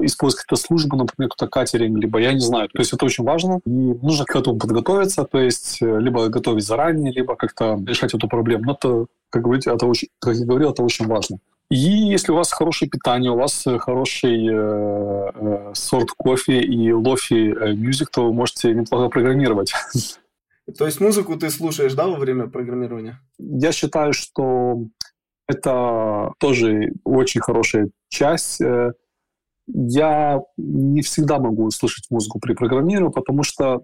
использовать 0.04 0.44
какие-то 0.44 0.68
службы, 0.68 0.98
например, 0.98 1.30
кто-то 1.30 1.50
катеринг, 1.50 1.98
либо 1.98 2.20
я 2.20 2.34
не 2.34 2.40
знаю. 2.40 2.68
То 2.70 2.80
есть 2.80 2.94
это 2.94 3.06
очень 3.06 3.24
важно, 3.24 3.62
и 3.66 3.70
нужно 3.70 4.26
к 4.26 4.36
этому 4.36 4.60
подготовиться, 4.60 5.24
то 5.24 5.40
есть 5.40 5.82
э, 5.82 6.00
либо 6.00 6.28
готовить 6.28 6.66
заранее, 6.66 7.14
либо 7.14 7.36
как-то 7.36 7.80
решать 7.88 8.14
эту 8.14 8.28
проблему. 8.28 8.66
Но 8.66 8.74
это, 8.74 9.06
как 9.30 9.44
говорите, 9.44 9.72
это 9.72 9.86
очень, 9.86 10.10
как 10.20 10.36
я 10.36 10.46
говорил, 10.46 10.72
это 10.72 10.84
очень 10.84 11.08
важно. 11.08 11.40
И 11.70 11.76
если 11.76 12.32
у 12.32 12.36
вас 12.36 12.52
хорошее 12.52 12.90
питание, 12.90 13.32
у 13.32 13.38
вас 13.38 13.68
э, 13.68 13.78
хороший 13.78 14.48
э, 14.48 15.32
э, 15.36 15.72
сорт 15.76 16.10
кофе 16.12 16.62
и 16.62 16.92
лофи 16.92 17.54
э, 17.54 17.74
мюзик, 17.74 18.10
то 18.10 18.26
вы 18.26 18.34
можете 18.34 18.74
неплохо 18.74 19.10
программировать. 19.10 19.74
То 20.78 20.86
есть 20.86 21.00
музыку 21.00 21.36
ты 21.36 21.50
слушаешь, 21.50 21.94
да, 21.94 22.08
во 22.08 22.18
время 22.18 22.48
программирования? 22.48 23.20
Я 23.38 23.72
считаю, 23.72 24.14
что 24.14 24.84
это 25.48 26.34
тоже 26.40 26.94
очень 27.04 27.42
хорошая 27.42 27.90
часть. 28.08 28.62
Э, 28.62 28.94
я 29.68 30.42
не 30.58 31.04
всегда 31.04 31.38
могу 31.38 31.70
слушать 31.70 32.06
музыку 32.10 32.40
при 32.40 32.54
программировании, 32.54 33.14
потому 33.14 33.44
что 33.44 33.84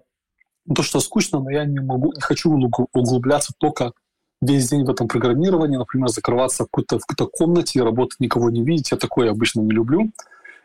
то, 0.74 0.82
что 0.82 0.98
скучно, 0.98 1.38
но 1.38 1.50
я 1.50 1.64
не 1.64 1.78
могу, 1.78 2.12
не 2.12 2.20
хочу 2.20 2.50
углубляться 2.50 3.52
только 3.58 3.92
весь 4.40 4.68
день 4.68 4.84
в 4.84 4.90
этом 4.90 5.08
программировании, 5.08 5.76
например, 5.76 6.08
закрываться 6.08 6.64
в 6.64 6.66
какой-то, 6.66 6.98
в 6.98 7.06
какой-то 7.06 7.26
комнате 7.26 7.78
и 7.78 7.82
работать, 7.82 8.20
никого 8.20 8.50
не 8.50 8.62
видеть. 8.62 8.90
Я 8.90 8.98
такое 8.98 9.30
обычно 9.30 9.60
не 9.60 9.70
люблю. 9.70 10.10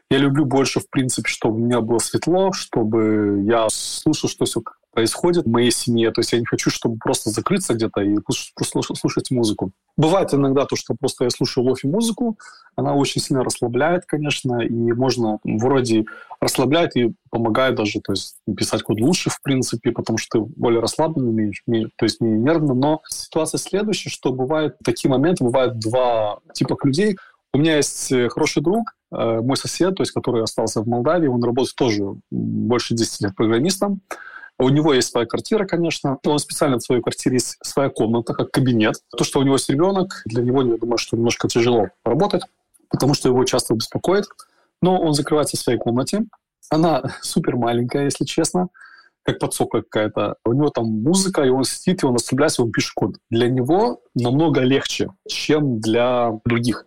Я 0.10 0.18
люблю 0.18 0.46
больше, 0.46 0.82
в 0.82 0.90
принципе, 0.90 1.30
чтобы 1.30 1.56
у 1.56 1.60
меня 1.60 1.80
было 1.80 2.00
светло, 2.00 2.52
чтобы 2.52 3.44
я 3.46 3.68
слушал, 3.70 4.30
что 4.30 4.46
все 4.46 4.62
происходит 4.92 5.46
в 5.46 5.50
моей 5.50 5.72
семье. 5.72 6.12
То 6.12 6.20
есть 6.20 6.34
я 6.34 6.40
не 6.40 6.46
хочу, 6.46 6.70
чтобы 6.70 6.98
просто 6.98 7.30
закрыться 7.30 7.74
где-то 7.74 8.02
и 8.02 8.18
просто 8.20 8.52
слушать 8.82 9.32
музыку. 9.32 9.72
Бывает 9.98 10.34
иногда 10.34 10.66
то, 10.66 10.76
что 10.76 10.96
просто 11.00 11.26
я 11.26 11.30
слушаю 11.30 11.66
лофи 11.66 11.86
музыку, 11.86 12.38
она 12.76 12.94
очень 12.94 13.22
сильно 13.22 13.44
расслабляет, 13.44 14.06
конечно, 14.06 14.62
и 14.62 14.94
можно 14.94 15.40
вроде 15.44 16.06
расслабляет 16.40 16.96
и 16.96 17.14
помогает 17.30 17.76
даже, 17.76 18.02
то 18.02 18.14
есть 18.14 18.36
писать 18.58 18.84
код 18.84 19.00
лучше, 19.00 19.30
в 19.30 19.42
принципе, 19.42 19.92
потому 19.92 20.18
что 20.18 20.40
ты 20.40 20.54
более 20.56 20.82
расслабленный, 20.82 21.54
то 21.96 22.06
есть 22.06 22.22
не 22.22 22.30
нервно. 22.30 22.74
Но 22.74 23.02
ситуация 23.08 23.58
следующая, 23.58 24.10
что 24.10 24.32
бывают 24.32 24.78
такие 24.84 25.10
моменты, 25.10 25.44
бывают 25.44 25.80
два 25.80 26.40
типа 26.54 26.78
людей. 26.84 27.18
У 27.54 27.58
меня 27.58 27.76
есть 27.76 28.12
э, 28.14 28.30
хороший 28.30 28.64
друг, 28.64 28.96
э, 29.12 29.42
мой 29.42 29.58
сосед, 29.58 29.96
то 29.96 30.04
есть 30.04 30.14
который 30.14 30.42
остался 30.42 30.82
в 30.82 30.88
Молдавии, 30.88 31.28
он 31.28 31.44
работает 31.44 31.76
тоже 31.76 32.04
больше 32.32 32.96
10 32.96 33.22
лет 33.22 33.36
программистом. 33.36 34.02
У 34.62 34.70
него 34.70 34.94
есть 34.94 35.10
своя 35.10 35.26
квартира, 35.26 35.66
конечно. 35.66 36.20
Он 36.24 36.38
специально 36.38 36.78
в 36.78 36.84
своей 36.84 37.02
квартире 37.02 37.38
есть 37.38 37.58
своя 37.64 37.90
комната, 37.90 38.36
как 38.36 38.52
кабинет. 38.52 38.94
То, 39.18 39.24
что 39.24 39.40
у 39.40 39.42
него 39.42 39.56
есть 39.56 39.68
ребенок, 39.72 40.22
для 40.26 40.44
него, 40.44 40.62
я 40.62 40.78
думаю, 40.78 41.00
что 41.00 41.18
немножко 41.18 41.48
тяжело 41.48 41.88
работать, 42.06 42.44
потому 42.88 43.16
что 43.16 43.28
его 43.28 43.44
часто 43.44 43.74
беспокоит. 43.74 44.26
Но 44.80 45.02
он 45.02 45.16
закрывается 45.16 45.58
в 45.58 45.60
своей 45.60 45.80
комнате. 45.80 46.26
Она 46.70 47.02
супер 47.24 47.56
маленькая, 47.56 48.04
если 48.04 48.24
честно 48.24 48.70
как 49.24 49.40
подсока 49.40 49.82
какая-то. 49.82 50.36
У 50.46 50.54
него 50.54 50.70
там 50.70 50.86
музыка, 50.86 51.44
и 51.44 51.50
он 51.50 51.64
сидит, 51.64 52.04
и 52.04 52.06
он 52.06 52.16
расслабляется, 52.16 52.64
он 52.64 52.72
пишет 52.72 52.92
код. 52.96 53.16
Для 53.30 53.50
него 53.50 54.02
намного 54.16 54.62
легче, 54.62 55.10
чем 55.28 55.80
для 55.80 56.32
других. 56.46 56.86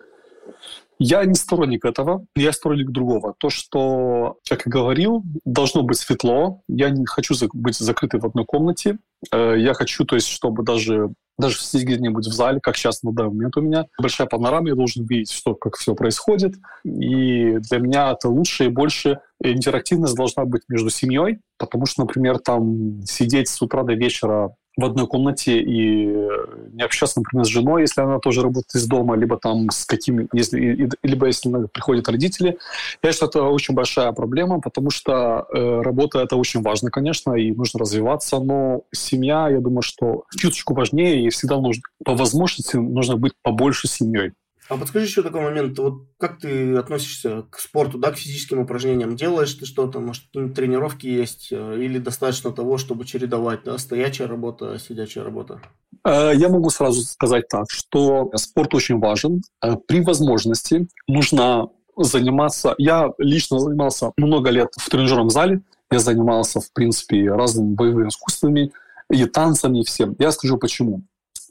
Я 1.06 1.22
не 1.26 1.34
сторонник 1.34 1.84
этого, 1.84 2.24
я 2.34 2.50
сторонник 2.50 2.90
другого. 2.90 3.34
То, 3.36 3.50
что, 3.50 4.38
как 4.48 4.62
я 4.64 4.70
говорил, 4.72 5.22
должно 5.44 5.82
быть 5.82 5.98
светло. 5.98 6.62
Я 6.66 6.88
не 6.88 7.04
хочу 7.04 7.34
быть 7.52 7.76
закрытым 7.76 8.20
в 8.20 8.26
одной 8.26 8.46
комнате. 8.46 8.96
Э, 9.30 9.54
я 9.58 9.74
хочу, 9.74 10.06
то 10.06 10.14
есть, 10.14 10.28
чтобы 10.28 10.62
даже 10.64 11.10
даже 11.36 11.58
сидеть 11.58 11.88
где-нибудь 11.88 12.26
в 12.26 12.32
зале, 12.32 12.60
как 12.60 12.76
сейчас 12.76 13.02
на 13.02 13.12
данный 13.12 13.34
момент 13.34 13.56
у 13.58 13.60
меня. 13.60 13.86
Большая 14.00 14.28
панорама, 14.28 14.68
я 14.68 14.76
должен 14.76 15.04
видеть, 15.04 15.30
что, 15.30 15.54
как 15.54 15.76
все 15.76 15.94
происходит. 15.94 16.54
И 16.84 17.58
для 17.58 17.78
меня 17.80 18.12
это 18.12 18.30
лучше 18.30 18.66
и 18.66 18.68
больше 18.68 19.18
интерактивность 19.42 20.14
должна 20.14 20.46
быть 20.46 20.62
между 20.68 20.88
семьей, 20.88 21.40
потому 21.58 21.84
что, 21.84 22.02
например, 22.02 22.38
там 22.38 23.02
сидеть 23.02 23.48
с 23.48 23.60
утра 23.60 23.82
до 23.82 23.92
вечера 23.92 24.54
в 24.76 24.84
одной 24.84 25.06
комнате 25.06 25.60
и 25.60 26.08
э, 26.08 26.28
не 26.72 26.82
общаться, 26.82 27.20
например, 27.20 27.44
с 27.44 27.48
женой, 27.48 27.82
если 27.82 28.00
она 28.00 28.18
тоже 28.18 28.42
работает 28.42 28.74
из 28.74 28.86
дома, 28.86 29.16
либо 29.16 29.38
там 29.38 29.70
с 29.70 29.84
какими, 29.84 30.28
если, 30.32 30.90
либо 31.02 31.26
если 31.26 31.66
приходят 31.66 32.08
родители. 32.08 32.58
Я 33.02 33.12
считаю, 33.12 33.30
это 33.30 33.42
очень 33.42 33.74
большая 33.74 34.10
проблема, 34.12 34.60
потому 34.60 34.90
что 34.90 35.46
э, 35.52 35.80
работа 35.82 36.20
это 36.20 36.36
очень 36.36 36.62
важно, 36.62 36.90
конечно, 36.90 37.34
и 37.34 37.52
нужно 37.52 37.80
развиваться, 37.80 38.40
но 38.40 38.82
семья, 38.92 39.48
я 39.48 39.60
думаю, 39.60 39.82
что 39.82 40.24
чуточку 40.36 40.74
важнее, 40.74 41.24
и 41.24 41.30
всегда 41.30 41.58
нужно, 41.58 41.82
по 42.04 42.14
возможности 42.14 42.76
нужно 42.76 43.16
быть 43.16 43.34
побольше 43.42 43.86
семьей. 43.86 44.32
А 44.68 44.78
подскажи 44.78 45.04
еще 45.04 45.22
такой 45.22 45.42
момент, 45.42 45.78
вот 45.78 46.06
как 46.18 46.38
ты 46.38 46.74
относишься 46.76 47.44
к 47.50 47.58
спорту, 47.58 47.98
да, 47.98 48.12
к 48.12 48.16
физическим 48.16 48.60
упражнениям? 48.60 49.14
Делаешь 49.14 49.52
ты 49.54 49.66
что-то, 49.66 50.00
может, 50.00 50.24
тренировки 50.32 51.06
есть, 51.06 51.48
э, 51.50 51.78
или 51.82 51.98
достаточно 51.98 52.50
того, 52.50 52.78
чтобы 52.78 53.04
чередовать, 53.04 53.64
да, 53.64 53.76
стоячая 53.76 54.26
работа, 54.26 54.78
сидячая 54.78 55.24
работа? 55.24 55.60
Э, 56.06 56.32
я 56.34 56.48
могу 56.48 56.70
сразу 56.70 57.02
сказать 57.02 57.46
так, 57.48 57.66
что 57.68 58.30
спорт 58.36 58.74
очень 58.74 58.98
важен. 58.98 59.42
Э, 59.62 59.76
при 59.86 60.00
возможности 60.00 60.88
нужно 61.06 61.68
заниматься... 61.96 62.74
Я 62.78 63.10
лично 63.18 63.58
занимался 63.58 64.12
много 64.16 64.48
лет 64.48 64.70
в 64.78 64.88
тренажерном 64.88 65.28
зале, 65.28 65.60
я 65.90 65.98
занимался, 65.98 66.60
в 66.60 66.72
принципе, 66.72 67.30
разными 67.30 67.74
боевыми 67.74 68.08
искусствами 68.08 68.72
и 69.10 69.26
танцами, 69.26 69.80
и 69.80 69.84
всем. 69.84 70.16
Я 70.18 70.32
скажу 70.32 70.56
почему. 70.56 71.02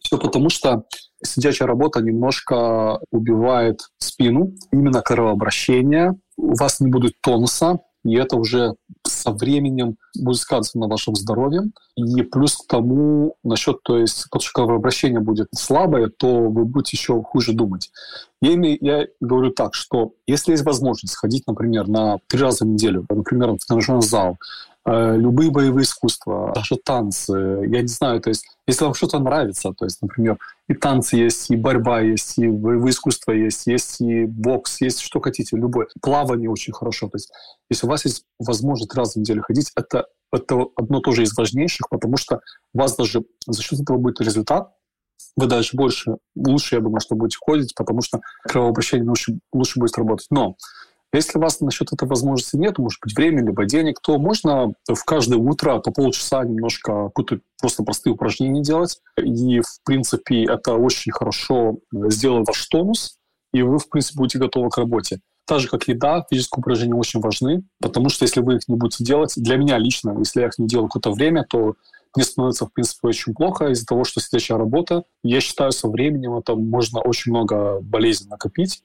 Все 0.01 0.18
потому, 0.18 0.49
что 0.49 0.84
сидячая 1.24 1.67
работа 1.67 2.01
немножко 2.01 2.99
убивает 3.11 3.82
спину, 3.97 4.53
именно 4.71 5.01
кровообращение, 5.01 6.15
у 6.38 6.55
вас 6.55 6.80
не 6.80 6.89
будет 6.89 7.13
тонуса, 7.21 7.80
и 8.05 8.15
это 8.15 8.36
уже 8.36 8.76
со 9.07 9.32
временем 9.32 9.95
будет 10.19 10.38
сказываться 10.38 10.78
на 10.78 10.88
вашем 10.88 11.15
здоровье. 11.15 11.63
И 11.95 12.21
плюс 12.24 12.57
к 12.57 12.67
тому, 12.67 13.36
насчет, 13.43 13.82
то 13.84 13.97
есть, 13.97 14.26
потому 14.26 14.41
что 14.41 14.51
кровообращение 14.53 15.21
будет 15.21 15.47
слабое, 15.55 16.09
то 16.09 16.49
вы 16.49 16.65
будете 16.65 16.97
еще 16.97 17.21
хуже 17.24 17.53
думать. 17.53 17.91
Я, 18.41 18.55
имею, 18.55 18.78
я 18.82 19.07
говорю 19.21 19.51
так, 19.51 19.74
что 19.74 20.13
если 20.28 20.51
есть 20.51 20.65
возможность 20.65 21.15
ходить, 21.15 21.47
например, 21.47 21.88
на 21.88 22.19
три 22.28 22.41
раза 22.41 22.65
в 22.65 22.67
неделю, 22.67 23.05
например, 23.09 23.51
в 23.51 23.65
тренажерный 23.65 24.01
зал, 24.01 24.38
любые 24.86 25.49
боевые 25.49 25.84
искусства, 25.84 26.51
даже 26.53 26.75
танцы, 26.75 27.34
я 27.67 27.81
не 27.81 27.88
знаю, 27.88 28.19
то 28.21 28.29
есть 28.29 28.45
если 28.67 28.84
вам 28.86 28.93
что-то 28.93 29.19
нравится, 29.19 29.73
то 29.73 29.86
есть, 29.86 30.01
например, 30.01 30.38
и 30.67 30.73
танцы 30.73 31.17
есть, 31.17 31.49
и 31.49 31.55
борьба 31.55 32.01
есть, 32.01 32.38
и 32.38 32.47
боевые 32.47 32.91
искусства 32.91 33.31
есть, 33.31 33.67
есть 33.67 34.01
и 34.01 34.25
бокс, 34.25 34.81
есть 34.81 34.99
что 34.99 35.19
хотите, 35.19 35.57
любое. 35.57 35.88
Плавание 36.01 36.49
очень 36.49 36.73
хорошо. 36.73 37.07
То 37.09 37.15
есть 37.15 37.31
если 37.69 37.86
у 37.86 37.89
вас 37.89 38.05
есть 38.05 38.25
возможность 38.39 38.93
раз 38.93 39.13
в 39.13 39.19
неделю 39.19 39.43
ходить, 39.43 39.71
это, 39.75 40.07
это 40.31 40.65
одно 40.75 40.99
тоже 40.99 41.23
из 41.23 41.36
важнейших, 41.36 41.89
потому 41.89 42.17
что 42.17 42.41
у 42.73 42.79
вас 42.79 42.95
даже 42.95 43.23
за 43.45 43.61
счет 43.61 43.81
этого 43.81 43.97
будет 43.97 44.21
результат, 44.21 44.71
вы 45.36 45.47
даже 45.47 45.71
больше, 45.73 46.17
лучше, 46.36 46.75
я 46.75 46.81
думаю, 46.81 46.99
что 46.99 47.15
будете 47.15 47.38
ходить, 47.45 47.73
потому 47.75 48.01
что 48.01 48.21
кровообращение 48.43 49.07
лучше, 49.07 49.39
лучше 49.51 49.79
будет 49.79 49.97
работать. 49.97 50.27
Но 50.29 50.55
если 51.18 51.38
у 51.38 51.41
вас 51.41 51.61
насчет 51.61 51.93
этой 51.93 52.07
возможности 52.07 52.55
нет, 52.55 52.78
может 52.80 52.99
быть, 53.01 53.16
времени, 53.16 53.47
либо 53.47 53.66
денег, 53.66 53.99
то 54.01 54.18
можно 54.18 54.74
в 54.88 55.03
каждое 55.05 55.38
утро 55.38 55.80
по 55.80 55.91
полчаса 55.91 56.43
немножко 56.43 57.09
какие-то 57.16 57.43
просто 57.59 57.84
простые 57.84 58.14
упражнения 58.14 58.61
делать. 58.61 58.99
И, 59.18 59.59
в 59.59 59.84
принципе, 59.86 60.43
это 60.43 60.74
очень 60.74 61.11
хорошо 61.11 61.78
сделает 61.91 62.47
ваш 62.47 62.66
тонус, 62.68 63.18
и 63.53 63.61
вы, 63.61 63.78
в 63.78 63.89
принципе, 63.89 64.18
будете 64.18 64.39
готовы 64.39 64.70
к 64.70 64.78
работе. 64.78 65.20
Так 65.45 65.59
же, 65.59 65.68
как 65.68 65.88
еда, 65.88 66.26
физические 66.30 66.61
упражнения 66.61 66.95
очень 66.95 67.20
важны, 67.20 67.64
потому 67.82 68.09
что 68.09 68.24
если 68.24 68.41
вы 68.41 68.55
их 68.55 68.68
не 68.68 68.76
будете 68.76 69.03
делать, 69.03 69.34
для 69.36 69.57
меня 69.57 69.78
лично, 69.78 70.16
если 70.18 70.41
я 70.41 70.47
их 70.47 70.57
не 70.57 70.68
делаю 70.68 70.88
какое-то 70.88 71.11
время, 71.11 71.45
то 71.47 71.76
мне 72.16 72.24
становится, 72.24 72.66
в 72.66 72.74
принципе, 72.74 73.07
очень 73.07 73.34
плохо 73.34 73.68
из-за 73.68 73.86
того, 73.86 74.03
что 74.03 74.22
сидящая 74.22 74.57
работа. 74.57 75.03
Я 75.24 75.41
считаю, 75.41 75.72
со 75.72 75.88
временем 75.89 76.38
это 76.38 76.55
можно 76.55 77.01
очень 77.01 77.32
много 77.32 77.80
болезней 77.82 78.30
накопить. 78.30 78.84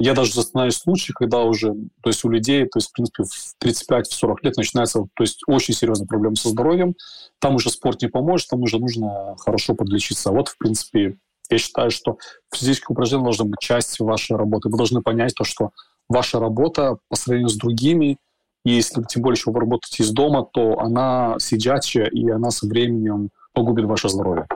Я 0.00 0.14
даже 0.14 0.32
застаю 0.32 0.70
случаи, 0.70 1.12
когда 1.12 1.42
уже, 1.42 1.72
то 2.02 2.10
есть 2.10 2.24
у 2.24 2.28
людей, 2.28 2.64
то 2.64 2.78
есть, 2.78 2.90
в 2.90 2.92
принципе, 2.92 3.24
в 3.24 3.56
35-40 3.60 4.36
лет 4.42 4.56
начинается, 4.56 5.00
то 5.00 5.22
есть, 5.24 5.40
очень 5.48 5.74
серьезная 5.74 6.06
проблема 6.06 6.36
со 6.36 6.50
здоровьем. 6.50 6.94
Там 7.40 7.56
уже 7.56 7.70
спорт 7.70 8.00
не 8.02 8.08
поможет, 8.08 8.48
там 8.48 8.62
уже 8.62 8.78
нужно 8.78 9.34
хорошо 9.38 9.74
подлечиться. 9.74 10.30
Вот, 10.30 10.48
в 10.48 10.58
принципе, 10.58 11.16
я 11.50 11.58
считаю, 11.58 11.90
что 11.90 12.18
физические 12.54 12.94
упражнения 12.94 13.24
должны 13.24 13.46
быть 13.46 13.60
частью 13.60 14.06
вашей 14.06 14.36
работы. 14.36 14.68
Вы 14.68 14.76
должны 14.76 15.02
понять 15.02 15.34
то, 15.34 15.42
что 15.42 15.70
ваша 16.08 16.38
работа 16.38 16.98
по 17.08 17.16
сравнению 17.16 17.48
с 17.48 17.56
другими, 17.56 18.18
и 18.64 18.70
если 18.70 19.02
тем 19.02 19.22
более 19.22 19.36
еще 19.36 19.50
вы 19.50 19.60
работаете 19.60 20.02
из 20.02 20.10
дома, 20.10 20.46
то 20.52 20.78
она 20.78 21.36
сидячая, 21.40 22.06
и 22.06 22.28
она 22.28 22.50
со 22.50 22.66
временем 22.66 23.30
погубит 23.52 23.86
ваше 23.86 24.08
здоровье. 24.08 24.46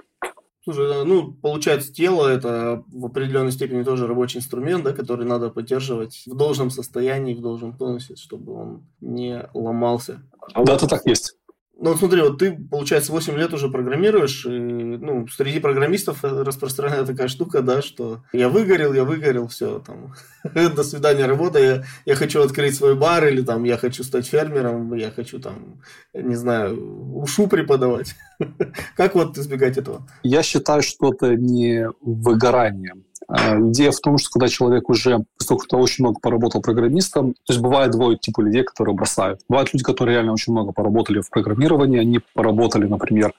Слушай, 0.64 1.04
ну, 1.04 1.32
получается, 1.32 1.92
тело 1.92 2.28
это 2.28 2.84
в 2.86 3.06
определенной 3.06 3.50
степени 3.50 3.82
тоже 3.82 4.06
рабочий 4.06 4.38
инструмент, 4.38 4.84
да, 4.84 4.92
который 4.92 5.26
надо 5.26 5.50
поддерживать 5.50 6.22
в 6.26 6.36
должном 6.36 6.70
состоянии, 6.70 7.34
в 7.34 7.40
должном 7.40 7.76
тонусе, 7.76 8.14
чтобы 8.14 8.54
он 8.54 8.86
не 9.00 9.48
ломался. 9.54 10.22
Да, 10.54 10.74
это 10.74 10.86
так 10.86 11.04
есть. 11.04 11.36
Ну, 11.82 11.90
вот 11.90 11.98
смотри, 11.98 12.22
вот 12.22 12.38
ты, 12.38 12.52
получается, 12.52 13.10
8 13.10 13.36
лет 13.36 13.52
уже 13.52 13.68
программируешь, 13.68 14.46
и, 14.46 14.50
ну, 14.50 15.26
среди 15.26 15.58
программистов 15.58 16.22
распространена 16.22 17.04
такая 17.04 17.26
штука, 17.26 17.60
да, 17.60 17.82
что 17.82 18.22
я 18.32 18.48
выгорел, 18.48 18.92
я 18.92 19.02
выгорел, 19.02 19.48
все, 19.48 19.80
там, 19.80 20.14
до 20.76 20.84
свидания, 20.84 21.26
работа, 21.26 21.58
я, 21.58 21.82
я 22.06 22.14
хочу 22.14 22.40
открыть 22.40 22.76
свой 22.76 22.94
бар, 22.94 23.26
или 23.26 23.42
там, 23.42 23.64
я 23.64 23.76
хочу 23.76 24.04
стать 24.04 24.28
фермером, 24.28 24.94
я 24.94 25.10
хочу, 25.10 25.40
там, 25.40 25.82
не 26.14 26.36
знаю, 26.36 27.16
ушу 27.16 27.48
преподавать. 27.48 28.14
Как 28.96 29.16
вот 29.16 29.36
избегать 29.36 29.76
этого? 29.76 30.06
Я 30.22 30.44
считаю, 30.44 30.82
что 30.82 31.12
это 31.12 31.34
не 31.34 31.88
выгорание. 32.00 32.94
А, 33.28 33.58
идея 33.60 33.90
в 33.92 34.00
том, 34.00 34.18
что 34.18 34.30
когда 34.30 34.48
человек 34.48 34.88
уже, 34.90 35.24
поскольку 35.38 35.64
что 35.64 35.78
очень 35.78 36.04
много 36.04 36.20
поработал 36.20 36.60
программистом, 36.60 37.32
то 37.32 37.52
есть 37.52 37.60
бывает 37.60 37.92
двое 37.92 38.18
типа 38.18 38.40
людей, 38.40 38.62
которые 38.62 38.94
бросают. 38.94 39.40
Бывают 39.48 39.72
люди, 39.72 39.84
которые 39.84 40.16
реально 40.16 40.32
очень 40.32 40.52
много 40.52 40.72
поработали 40.72 41.20
в 41.20 41.30
программировании, 41.30 42.00
они 42.00 42.20
поработали, 42.34 42.86
например, 42.86 43.32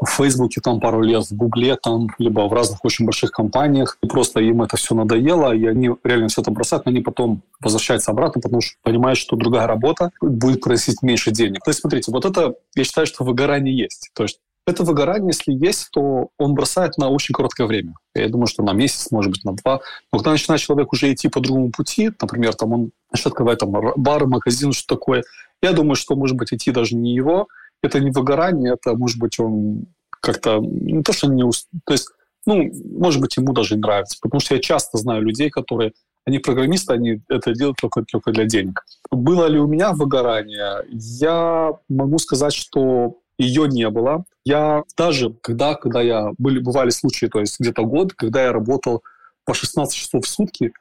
в 0.00 0.06
Фейсбуке 0.06 0.60
там 0.60 0.80
пару 0.80 1.02
лет, 1.02 1.24
в 1.24 1.36
Гугле 1.36 1.76
там, 1.76 2.08
либо 2.18 2.48
в 2.48 2.52
разных 2.52 2.84
очень 2.84 3.04
больших 3.04 3.30
компаниях, 3.30 3.98
и 4.02 4.06
просто 4.06 4.40
им 4.40 4.62
это 4.62 4.76
все 4.76 4.94
надоело, 4.94 5.54
и 5.54 5.66
они 5.66 5.90
реально 6.04 6.28
все 6.28 6.42
это 6.42 6.50
бросают, 6.50 6.86
но 6.86 6.90
они 6.90 7.00
потом 7.00 7.42
возвращаются 7.60 8.10
обратно, 8.10 8.40
потому 8.40 8.60
что 8.60 8.76
понимают, 8.82 9.18
что 9.18 9.36
другая 9.36 9.66
работа 9.66 10.10
будет 10.20 10.60
просить 10.60 11.02
меньше 11.02 11.30
денег. 11.30 11.62
То 11.64 11.70
есть, 11.70 11.80
смотрите, 11.80 12.12
вот 12.12 12.24
это, 12.24 12.54
я 12.74 12.84
считаю, 12.84 13.06
что 13.06 13.24
выгорание 13.24 13.76
есть. 13.76 14.10
То 14.14 14.24
есть 14.24 14.40
это 14.66 14.82
выгорание, 14.82 15.28
если 15.28 15.52
есть, 15.52 15.90
то 15.92 16.30
он 16.38 16.54
бросает 16.54 16.98
на 16.98 17.08
очень 17.08 17.32
короткое 17.32 17.66
время. 17.66 17.94
Я 18.14 18.28
думаю, 18.28 18.48
что 18.48 18.64
на 18.64 18.72
месяц, 18.72 19.12
может 19.12 19.30
быть, 19.30 19.44
на 19.44 19.52
два. 19.54 19.80
Но 20.12 20.18
когда 20.18 20.32
начинает 20.32 20.60
человек 20.60 20.92
уже 20.92 21.12
идти 21.12 21.28
по 21.28 21.40
другому 21.40 21.70
пути, 21.70 22.10
например, 22.20 22.54
там 22.54 22.72
он 22.72 22.90
начнет 23.12 23.28
открывать 23.28 23.58
там 23.58 23.70
бар, 23.70 24.26
магазин, 24.26 24.72
что 24.72 24.96
такое, 24.96 25.22
я 25.62 25.72
думаю, 25.72 25.94
что, 25.94 26.16
может 26.16 26.36
быть, 26.36 26.52
идти 26.52 26.72
даже 26.72 26.96
не 26.96 27.14
его. 27.14 27.46
Это 27.82 28.00
не 28.00 28.10
выгорание, 28.10 28.74
это, 28.74 28.96
может 28.96 29.18
быть, 29.18 29.38
он 29.38 29.86
как-то... 30.20 30.58
Не 30.58 31.02
то, 31.02 31.12
что 31.12 31.28
не... 31.28 31.48
То 31.84 31.92
есть, 31.92 32.08
ну, 32.44 32.70
может 32.98 33.20
быть, 33.20 33.36
ему 33.36 33.52
даже 33.52 33.76
нравится. 33.76 34.18
Потому 34.20 34.40
что 34.40 34.56
я 34.56 34.60
часто 34.60 34.98
знаю 34.98 35.22
людей, 35.22 35.48
которые 35.48 35.92
они 36.24 36.40
программисты, 36.40 36.92
они 36.92 37.22
это 37.28 37.54
делают 37.54 37.78
только, 37.80 38.02
только 38.02 38.32
для 38.32 38.46
денег. 38.46 38.84
Было 39.12 39.46
ли 39.46 39.60
у 39.60 39.68
меня 39.68 39.92
выгорание? 39.92 40.84
Я 40.90 41.74
могу 41.88 42.18
сказать, 42.18 42.52
что 42.52 43.18
ее 43.38 43.68
не 43.68 43.88
было. 43.90 44.24
Я 44.44 44.84
даже, 44.96 45.30
когда, 45.42 45.74
когда 45.74 46.00
я, 46.02 46.30
были, 46.38 46.58
бывали 46.58 46.90
случаи, 46.90 47.26
то 47.26 47.40
есть 47.40 47.58
где-то 47.60 47.84
год, 47.84 48.14
когда 48.14 48.44
я 48.44 48.52
работал 48.52 49.02
по 49.44 49.54
16 49.54 49.94
часов 49.94 50.24
в 50.24 50.28
сутки, 50.28 50.72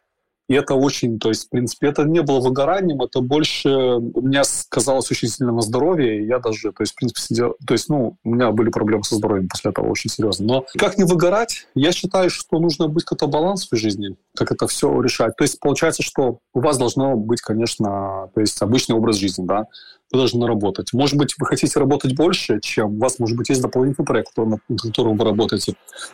и 0.47 0.53
это 0.53 0.75
очень, 0.75 1.19
то 1.19 1.29
есть, 1.29 1.47
в 1.47 1.49
принципе, 1.49 1.87
это 1.87 2.03
не 2.03 2.21
было 2.21 2.39
выгоранием, 2.39 3.01
это 3.01 3.21
больше 3.21 3.69
у 3.69 4.21
меня 4.21 4.43
сказалось 4.43 5.09
очень 5.09 5.27
сильно 5.27 5.51
на 5.51 5.61
здоровье, 5.61 6.25
я 6.25 6.39
даже, 6.39 6.71
то 6.71 6.83
есть, 6.83 6.93
в 6.93 6.95
принципе, 6.95 7.21
сидел, 7.21 7.55
то 7.65 7.73
есть, 7.73 7.89
ну, 7.89 8.17
у 8.23 8.29
меня 8.29 8.51
были 8.51 8.69
проблемы 8.69 9.03
со 9.03 9.15
здоровьем 9.15 9.47
после 9.49 9.71
этого 9.71 9.89
очень 9.89 10.09
серьезно. 10.09 10.45
Но 10.45 10.65
как 10.77 10.97
не 10.97 11.03
выгорать? 11.03 11.67
Я 11.73 11.91
считаю, 11.91 12.29
что 12.29 12.59
нужно 12.59 12.87
быть 12.87 13.03
какой-то 13.03 13.27
баланс 13.27 13.67
в 13.69 13.75
жизни, 13.75 14.15
как 14.35 14.51
это 14.51 14.67
все 14.67 15.01
решать. 15.01 15.35
То 15.35 15.43
есть, 15.43 15.59
получается, 15.59 16.03
что 16.03 16.39
у 16.53 16.59
вас 16.59 16.77
должно 16.77 17.15
быть, 17.15 17.41
конечно, 17.41 18.29
то 18.33 18.41
есть, 18.41 18.61
обычный 18.61 18.95
образ 18.95 19.17
жизни, 19.17 19.45
да, 19.45 19.65
вы 20.11 20.19
должны 20.19 20.45
работать. 20.45 20.93
Может 20.93 21.17
быть, 21.17 21.35
вы 21.39 21.47
хотите 21.47 21.79
работать 21.79 22.15
больше, 22.15 22.59
чем 22.61 22.97
у 22.97 22.99
вас, 22.99 23.17
может 23.17 23.35
быть, 23.35 23.49
есть 23.49 23.61
дополнительный 23.61 24.05
проект, 24.05 24.37
над 24.37 24.61
которым 24.81 25.17
вы 25.17 25.25
работаете. 25.25 25.73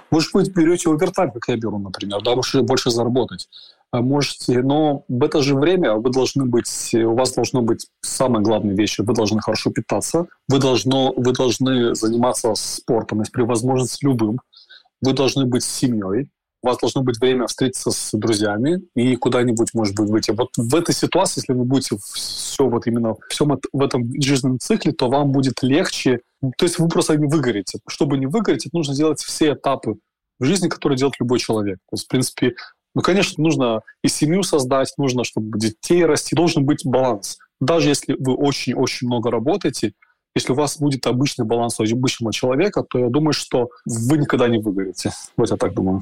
Может 0.10 0.32
быть, 0.34 0.54
берете 0.56 0.90
овертайм, 0.90 1.32
как 1.32 1.44
я 1.48 1.58
беру, 1.58 1.78
например, 1.78 2.22
да, 2.24 2.36
можете 2.36 2.62
больше 2.62 2.90
заработать. 2.90 3.50
А 3.92 4.02
можете, 4.02 4.62
но 4.62 5.04
в 5.10 5.22
это 5.22 5.42
же 5.42 5.56
время 5.56 5.96
вы 5.96 6.12
должны 6.12 6.46
быть, 6.46 6.94
у 6.94 7.14
вас 7.14 7.34
должно 7.34 7.62
быть 7.62 7.88
самые 8.00 8.42
главные 8.42 8.76
вещи. 8.76 9.02
Вы 9.02 9.14
должны 9.14 9.42
хорошо 9.42 9.70
питаться, 9.70 10.28
вы, 10.48 10.60
должно, 10.60 11.14
вы 11.16 11.34
должны 11.34 11.94
заниматься 11.94 12.54
спортом, 12.56 13.20
если 13.20 13.34
при 13.34 13.42
возможности 13.44 14.06
любым. 14.06 14.40
вы 15.02 15.14
должны 15.14 15.46
быть 15.46 15.64
с 15.64 15.70
семьей, 15.70 16.30
у 16.64 16.68
вас 16.68 16.78
должно 16.78 17.02
быть 17.02 17.20
время 17.20 17.48
встретиться 17.48 17.92
с 17.92 18.12
друзьями 18.14 18.82
и 18.96 19.16
куда-нибудь, 19.16 19.74
может 19.74 19.96
быть, 19.96 20.10
выйти. 20.10 20.32
Вот 20.32 20.50
в 20.56 20.76
этой 20.76 20.94
ситуации, 20.94 21.42
если 21.42 21.54
вы 21.54 21.66
будете 21.66 21.98
все 22.14 22.68
вот 22.68 22.86
именно 22.86 23.16
всем 23.30 23.60
в 23.74 23.82
этом 23.82 24.10
жизненном 24.22 24.60
цикле, 24.60 24.92
то 24.92 25.10
вам 25.10 25.32
будет 25.32 25.64
легче. 25.64 26.22
То 26.58 26.66
есть 26.66 26.78
вы 26.78 26.88
просто 26.88 27.18
не 27.18 27.28
выгорите. 27.28 27.80
Чтобы 27.88 28.18
не 28.18 28.28
выгореть, 28.28 28.70
нужно 28.74 28.96
делать 28.96 29.22
все 29.22 29.54
этапы 29.54 29.96
в 30.40 30.46
жизни, 30.46 30.70
которые 30.70 30.98
делает 30.98 31.20
любой 31.20 31.40
человек. 31.40 31.80
То 31.90 31.96
есть, 31.96 32.06
в 32.06 32.08
принципе, 32.08 32.54
ну, 32.94 33.02
конечно, 33.02 33.42
нужно 33.44 33.82
и 34.04 34.08
семью 34.08 34.44
создать, 34.44 34.94
нужно, 34.98 35.24
чтобы 35.24 35.58
детей 35.58 36.06
расти, 36.06 36.36
должен 36.36 36.66
быть 36.66 36.86
баланс. 36.86 37.38
Даже 37.60 37.90
если 37.90 38.16
вы 38.20 38.34
очень-очень 38.36 39.08
много 39.08 39.32
работаете, 39.32 39.94
если 40.36 40.54
у 40.54 40.56
вас 40.56 40.78
будет 40.78 41.06
обычный 41.08 41.46
баланс 41.46 41.80
у 41.80 41.84
обычного 41.84 42.34
человека, 42.34 42.84
то 42.84 43.00
я 43.00 43.10
думаю, 43.10 43.34
что 43.34 43.70
вы 43.86 44.18
никогда 44.18 44.48
не 44.48 44.60
выгорите. 44.60 45.12
Вот 45.38 45.52
я 45.52 45.58
так 45.58 45.74
думаю. 45.74 46.02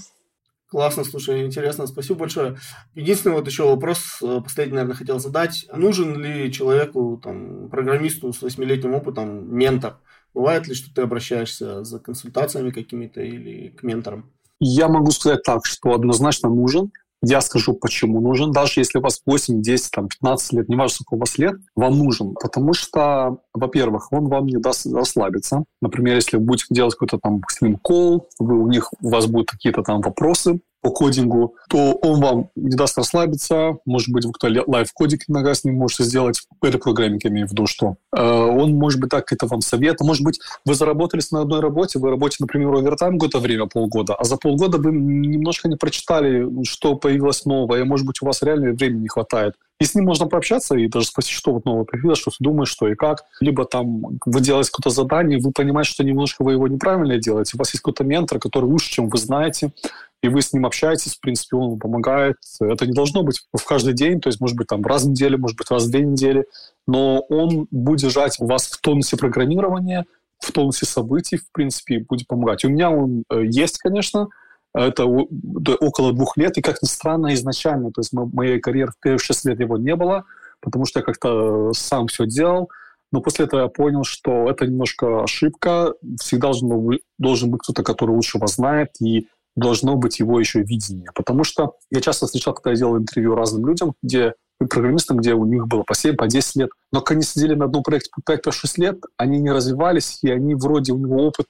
Классно, 0.68 1.04
слушай, 1.04 1.44
интересно, 1.46 1.88
спасибо 1.88 2.20
большое. 2.20 2.58
Единственный 2.94 3.34
вот 3.34 3.48
еще 3.48 3.64
вопрос, 3.64 4.20
э, 4.22 4.40
последний, 4.44 4.76
наверное, 4.76 4.96
хотел 4.96 5.20
задать. 5.20 5.66
Нужен 5.74 6.22
ли 6.22 6.52
человеку, 6.54 7.20
там, 7.24 7.70
программисту 7.70 8.32
с 8.32 8.42
восьмилетним 8.44 8.94
опытом 8.94 9.52
ментор? 9.52 9.98
Бывает 10.36 10.68
ли, 10.68 10.76
что 10.76 10.94
ты 10.94 11.02
обращаешься 11.02 11.84
за 11.84 12.00
консультациями 12.00 12.70
какими-то 12.70 13.20
или 13.20 13.70
к 13.70 13.82
менторам? 13.82 14.32
Я 14.60 14.88
могу 14.88 15.12
сказать 15.12 15.44
так, 15.44 15.66
что 15.66 15.94
однозначно 15.94 16.50
нужен. 16.50 16.92
Я 17.22 17.42
скажу, 17.42 17.74
почему 17.74 18.22
нужен. 18.22 18.52
Даже 18.52 18.80
если 18.80 19.00
у 19.00 19.02
вас 19.02 19.22
8, 19.26 19.62
10, 19.62 19.92
там, 19.92 20.08
15 20.08 20.54
лет, 20.54 20.70
неважно, 20.70 20.96
сколько 20.96 21.16
у 21.16 21.20
вас 21.20 21.38
лет, 21.38 21.56
вам 21.76 21.98
нужен. 21.98 22.34
Потому 22.42 22.74
что, 22.74 23.40
во-первых, 23.54 24.12
он 24.12 24.30
вам 24.30 24.46
не 24.46 24.58
даст 24.58 24.86
расслабиться. 24.86 25.66
Например, 25.82 26.16
если 26.16 26.38
вы 26.38 26.44
будете 26.44 26.66
делать 26.70 26.94
какой-то 26.94 27.18
там 27.18 27.42
с 27.50 27.62
ним 27.62 27.78
call, 27.78 28.30
вы, 28.40 28.58
у 28.62 28.68
них, 28.68 28.90
у 29.02 29.10
вас 29.10 29.28
будут 29.28 29.52
какие-то 29.52 29.84
там 29.84 30.00
вопросы, 30.00 30.62
по 30.82 30.92
кодингу, 30.92 31.56
то 31.70 31.94
он 31.94 32.22
вам 32.22 32.50
не 32.56 32.76
даст 32.76 32.98
расслабиться. 32.98 33.78
Может 33.86 34.10
быть, 34.10 34.26
вы 34.26 34.32
кто 34.32 34.48
live 34.48 34.78
coding 34.78 35.24
иногда 35.28 35.54
с 35.54 35.64
ним 35.64 35.76
можете 35.76 36.04
сделать. 36.04 36.42
Pair 36.62 36.79
programming 36.79 37.26
имею 37.26 37.48
в 37.48 37.52
виду, 37.52 37.68
что. 37.68 37.98
Э, 38.16 38.22
он, 38.22 38.76
может 38.76 39.00
быть, 39.00 39.10
так 39.10 39.32
это 39.32 39.48
вам 39.48 39.62
совет. 39.62 40.00
Может 40.02 40.24
быть, 40.24 40.40
вы 40.66 40.74
заработались 40.74 41.32
на 41.32 41.42
одной 41.42 41.60
работе, 41.60 42.00
вы 42.00 42.10
работаете, 42.10 42.38
например, 42.42 42.74
овертайм 42.74 43.14
какое-то 43.14 43.40
время, 43.40 43.68
полгода, 43.68 44.16
а 44.16 44.24
за 44.24 44.38
полгода 44.38 44.78
вы 44.78 44.92
немножко 44.92 45.68
не 45.68 45.76
прочитали, 45.76 46.48
что 46.64 46.96
появилось 46.96 47.46
новое, 47.46 47.84
может 47.86 48.06
быть, 48.06 48.22
у 48.22 48.26
вас 48.26 48.42
реально 48.42 48.72
времени 48.74 49.04
не 49.04 49.08
хватает. 49.08 49.56
И 49.80 49.86
с 49.86 49.96
ним 49.96 50.06
можно 50.06 50.28
пообщаться 50.28 50.76
и 50.76 50.88
даже 50.88 51.08
спросить, 51.08 51.32
что 51.32 51.54
вот 51.54 51.64
новое 51.64 51.86
появилось, 51.86 52.20
что 52.20 52.32
ты 52.32 52.38
думаешь, 52.40 52.70
что 52.70 52.90
и 52.90 52.96
как. 52.96 53.24
Либо 53.40 53.66
там 53.66 54.02
вы 54.26 54.42
делаете 54.42 54.72
какое-то 54.72 54.90
задание, 54.90 55.40
вы 55.40 55.52
понимаете, 55.52 55.92
что 55.92 56.04
немножко 56.04 56.44
вы 56.44 56.54
его 56.54 56.68
неправильно 56.68 57.18
делаете. 57.18 57.54
У 57.56 57.60
вас 57.60 57.70
есть 57.70 57.82
какой-то 57.82 58.04
ментор, 58.04 58.40
который 58.40 58.66
лучше, 58.66 58.92
чем 58.92 59.08
вы 59.08 59.18
знаете, 59.18 59.72
и 60.22 60.28
вы 60.28 60.42
с 60.42 60.52
ним 60.52 60.66
общаетесь, 60.66 61.16
в 61.16 61.22
принципе, 61.22 61.56
он 61.56 61.70
вам 61.70 61.80
помогает. 61.80 62.36
Это 62.60 62.86
не 62.86 62.92
должно 62.92 63.24
быть 63.24 63.42
в 63.54 63.64
каждый 63.64 63.94
день, 63.94 64.20
то 64.20 64.28
есть, 64.28 64.42
может 64.42 64.58
быть, 64.58 64.68
там 64.68 64.84
раз 64.84 65.06
в 65.06 65.10
неделю, 65.10 65.38
может 65.38 65.58
быть, 65.58 65.72
раз 65.72 65.86
в 65.86 65.92
две 65.92 66.02
недели, 66.02 66.46
но 66.86 67.22
он 67.30 67.68
будет 67.72 68.00
держать 68.00 68.38
вас 68.40 68.68
в 68.68 68.82
тонусе 68.82 69.16
программирования, 69.16 70.06
в 70.40 70.52
тонусе 70.52 70.86
событий, 70.86 71.38
в 71.38 71.50
принципе, 71.54 72.00
будет 72.00 72.28
помогать. 72.28 72.66
У 72.66 72.70
меня 72.70 72.92
он 72.92 73.24
э, 73.30 73.44
есть, 73.46 73.78
конечно, 73.78 74.28
это 74.74 75.06
около 75.06 76.14
двух 76.14 76.38
лет, 76.38 76.58
и, 76.58 76.62
как 76.62 76.82
ни 76.82 76.88
странно, 76.88 77.34
изначально, 77.34 77.92
то 77.92 78.02
есть 78.02 78.14
моей 78.14 78.60
карьеры 78.60 78.92
в 78.92 79.02
первые 79.02 79.20
шесть 79.20 79.46
лет 79.46 79.60
его 79.60 79.78
не 79.78 79.96
было, 79.96 80.26
потому 80.62 80.86
что 80.86 81.00
я 81.00 81.04
как-то 81.04 81.72
сам 81.74 82.08
все 82.08 82.26
делал, 82.28 82.70
но 83.12 83.22
после 83.22 83.46
этого 83.46 83.62
я 83.62 83.68
понял, 83.68 84.04
что 84.04 84.50
это 84.50 84.68
немножко 84.68 85.24
ошибка, 85.24 85.94
всегда 86.22 86.52
должен, 86.52 87.00
должен 87.18 87.52
быть 87.52 87.62
кто-то, 87.64 87.84
который 87.84 88.12
лучше 88.12 88.38
вас 88.38 88.56
знает, 88.56 88.90
и 89.02 89.28
должно 89.56 89.96
быть 89.96 90.20
его 90.20 90.40
еще 90.40 90.62
видение. 90.62 91.10
Потому 91.16 91.44
что 91.44 91.74
я 91.90 92.02
часто 92.02 92.28
встречал, 92.28 92.54
когда 92.54 92.72
я 92.72 92.78
делал 92.78 92.98
интервью 92.98 93.36
разным 93.36 93.68
людям, 93.68 93.96
где 94.04 94.34
программистам, 94.60 95.18
где 95.18 95.34
у 95.34 95.46
них 95.46 95.68
было 95.68 95.84
по 95.84 95.96
7, 95.96 96.16
по 96.16 96.28
10 96.28 96.56
лет. 96.58 96.70
Но 96.92 97.02
когда 97.02 97.18
они 97.18 97.24
сидели 97.24 97.56
на 97.56 97.66
одном 97.66 97.82
проекте 97.82 98.10
по 98.14 98.32
5-6 98.32 98.52
лет, 98.78 99.00
они 99.18 99.40
не 99.40 99.52
развивались, 99.52 100.20
и 100.22 100.30
они 100.30 100.54
вроде, 100.54 100.92
у 100.92 100.98
него 100.98 101.26
опыт 101.28 101.48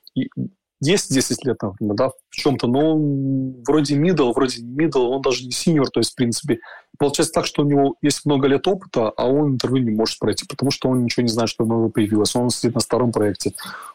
есть 0.82 1.13
10 1.13 1.45
лет, 1.45 1.57
например, 1.61 1.95
да, 1.95 2.09
в 2.09 2.36
чем-то, 2.36 2.67
но 2.67 2.93
он 2.93 3.63
вроде 3.67 3.95
middle, 3.95 4.34
вроде 4.34 4.61
не 4.61 4.86
middle, 4.86 5.07
он 5.09 5.21
даже 5.21 5.43
не 5.43 5.51
senior, 5.51 5.86
то 5.91 5.99
есть, 5.99 6.11
в 6.11 6.15
принципе, 6.15 6.59
получается 6.97 7.34
так, 7.34 7.45
что 7.45 7.63
у 7.63 7.65
него 7.65 7.95
есть 8.01 8.25
много 8.25 8.47
лет 8.47 8.67
опыта, 8.67 9.09
а 9.09 9.27
он 9.27 9.53
интервью 9.53 9.84
не 9.84 9.91
может 9.91 10.19
пройти, 10.19 10.45
потому 10.47 10.71
что 10.71 10.89
он 10.89 11.03
ничего 11.03 11.23
не 11.23 11.30
знает, 11.30 11.49
что 11.49 11.65
новое 11.65 11.89
появилось. 11.89 12.36
Он 12.36 12.49
сидит 12.49 12.75
на 12.75 12.82
старом 12.82 13.11
проекте. 13.11 13.53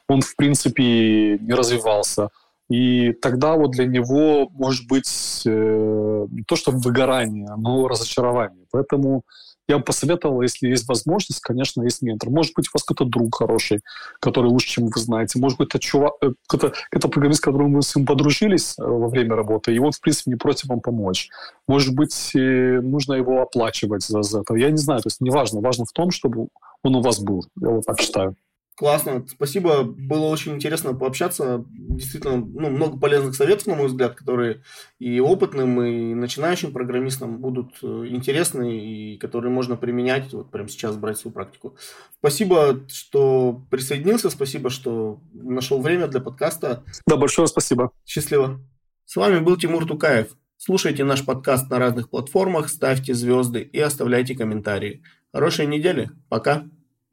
Он, 0.09 0.21
в 0.21 0.37
принципе, 0.37 1.39
не 1.39 1.53
развивался. 1.53 2.31
И 2.71 3.13
тогда 3.13 3.55
вот 3.57 3.73
для 3.73 3.85
него 3.87 4.49
может 4.51 4.89
быть 4.89 5.43
э, 5.45 6.27
не 6.31 6.43
то 6.45 6.57
что 6.57 6.71
выгорание, 6.71 7.55
но 7.59 7.87
разочарование. 7.89 8.65
Поэтому 8.71 9.23
я 9.69 9.79
бы 9.79 9.85
посоветовал, 9.85 10.43
если 10.43 10.69
есть 10.69 10.89
возможность, 10.89 11.41
конечно, 11.41 11.83
есть 11.83 12.03
ментор. 12.03 12.31
Может 12.31 12.53
быть, 12.55 12.67
у 12.69 12.71
вас 12.75 12.85
какой-то 12.85 13.11
друг 13.11 13.35
хороший, 13.35 13.81
который 14.21 14.51
лучше, 14.51 14.69
чем 14.69 14.87
вы 14.87 15.01
знаете. 15.01 15.39
Может 15.39 15.59
быть, 15.59 15.69
это 15.69 15.79
чувак, 15.79 16.15
это, 16.53 16.73
это 16.91 17.09
программист, 17.09 17.41
с 17.41 17.43
которым 17.43 17.75
вы 17.75 17.83
с 17.83 17.95
ним 17.97 18.07
подружились 18.07 18.75
э, 18.79 18.83
во 18.83 19.09
время 19.09 19.37
работы, 19.37 19.75
и 19.75 19.79
он, 19.79 19.93
в 19.93 20.01
принципе, 20.01 20.31
не 20.31 20.37
против 20.37 20.69
вам 20.69 20.81
помочь. 20.81 21.31
Может 21.67 21.95
быть, 21.95 22.31
нужно 22.35 23.15
его 23.15 23.41
оплачивать 23.43 24.03
за, 24.03 24.23
за 24.23 24.41
это. 24.41 24.55
Я 24.55 24.71
не 24.71 24.77
знаю, 24.77 25.01
то 25.01 25.09
есть 25.09 25.21
неважно. 25.21 25.61
Важно 25.61 25.85
в 25.85 25.93
том, 25.93 26.11
чтобы 26.11 26.49
он 26.83 26.97
у 26.97 27.01
вас 27.01 27.19
был. 27.19 27.45
Я 27.61 27.71
вот 27.71 27.85
так 27.87 28.01
считаю. 28.01 28.37
Классно, 28.77 29.25
спасибо. 29.29 29.85
Было 29.85 30.25
очень 30.27 30.55
интересно 30.55 30.95
пообщаться. 30.95 31.65
Действительно, 31.69 32.39
ну, 32.39 32.71
много 32.71 32.99
полезных 32.99 33.37
советов, 33.37 33.69
на 33.69 33.77
мой 33.77 33.87
взгляд, 33.87 34.17
которые 34.17 34.63
и 34.99 35.21
опытным, 35.21 35.81
и 35.81 36.15
начинающим 36.15 36.73
программистам 36.73 37.39
будут 37.39 37.77
э, 37.83 37.87
интересны, 38.09 38.77
и 38.77 39.17
которые 39.19 39.53
можно 39.53 39.77
применять, 39.77 40.33
вот 40.33 40.51
прямо 40.51 40.69
сейчас 40.69 40.97
брать 40.97 41.19
свою 41.19 41.33
практику. 41.33 41.77
Спасибо, 42.19 42.81
что 42.89 43.65
присоединился, 43.71 44.29
спасибо, 44.29 44.71
что 44.71 45.21
нашел 45.33 45.81
время 45.81 46.09
для 46.09 46.21
подкаста. 46.21 46.83
Да, 47.07 47.17
большое 47.17 47.47
спасибо. 47.47 47.93
Счастливо. 48.05 48.61
С 49.05 49.15
вами 49.15 49.39
был 49.39 49.57
Тимур 49.57 49.87
Тукаев. 49.87 50.37
Слушайте 50.57 51.05
наш 51.05 51.25
подкаст 51.25 51.71
на 51.71 51.79
разных 51.79 52.11
платформах, 52.11 52.69
ставьте 52.69 53.15
звезды 53.15 53.61
и 53.61 53.79
оставляйте 53.79 54.35
комментарии. 54.35 55.05
Хорошей 55.33 55.67
недели. 55.67 56.11
Пока. 56.29 56.65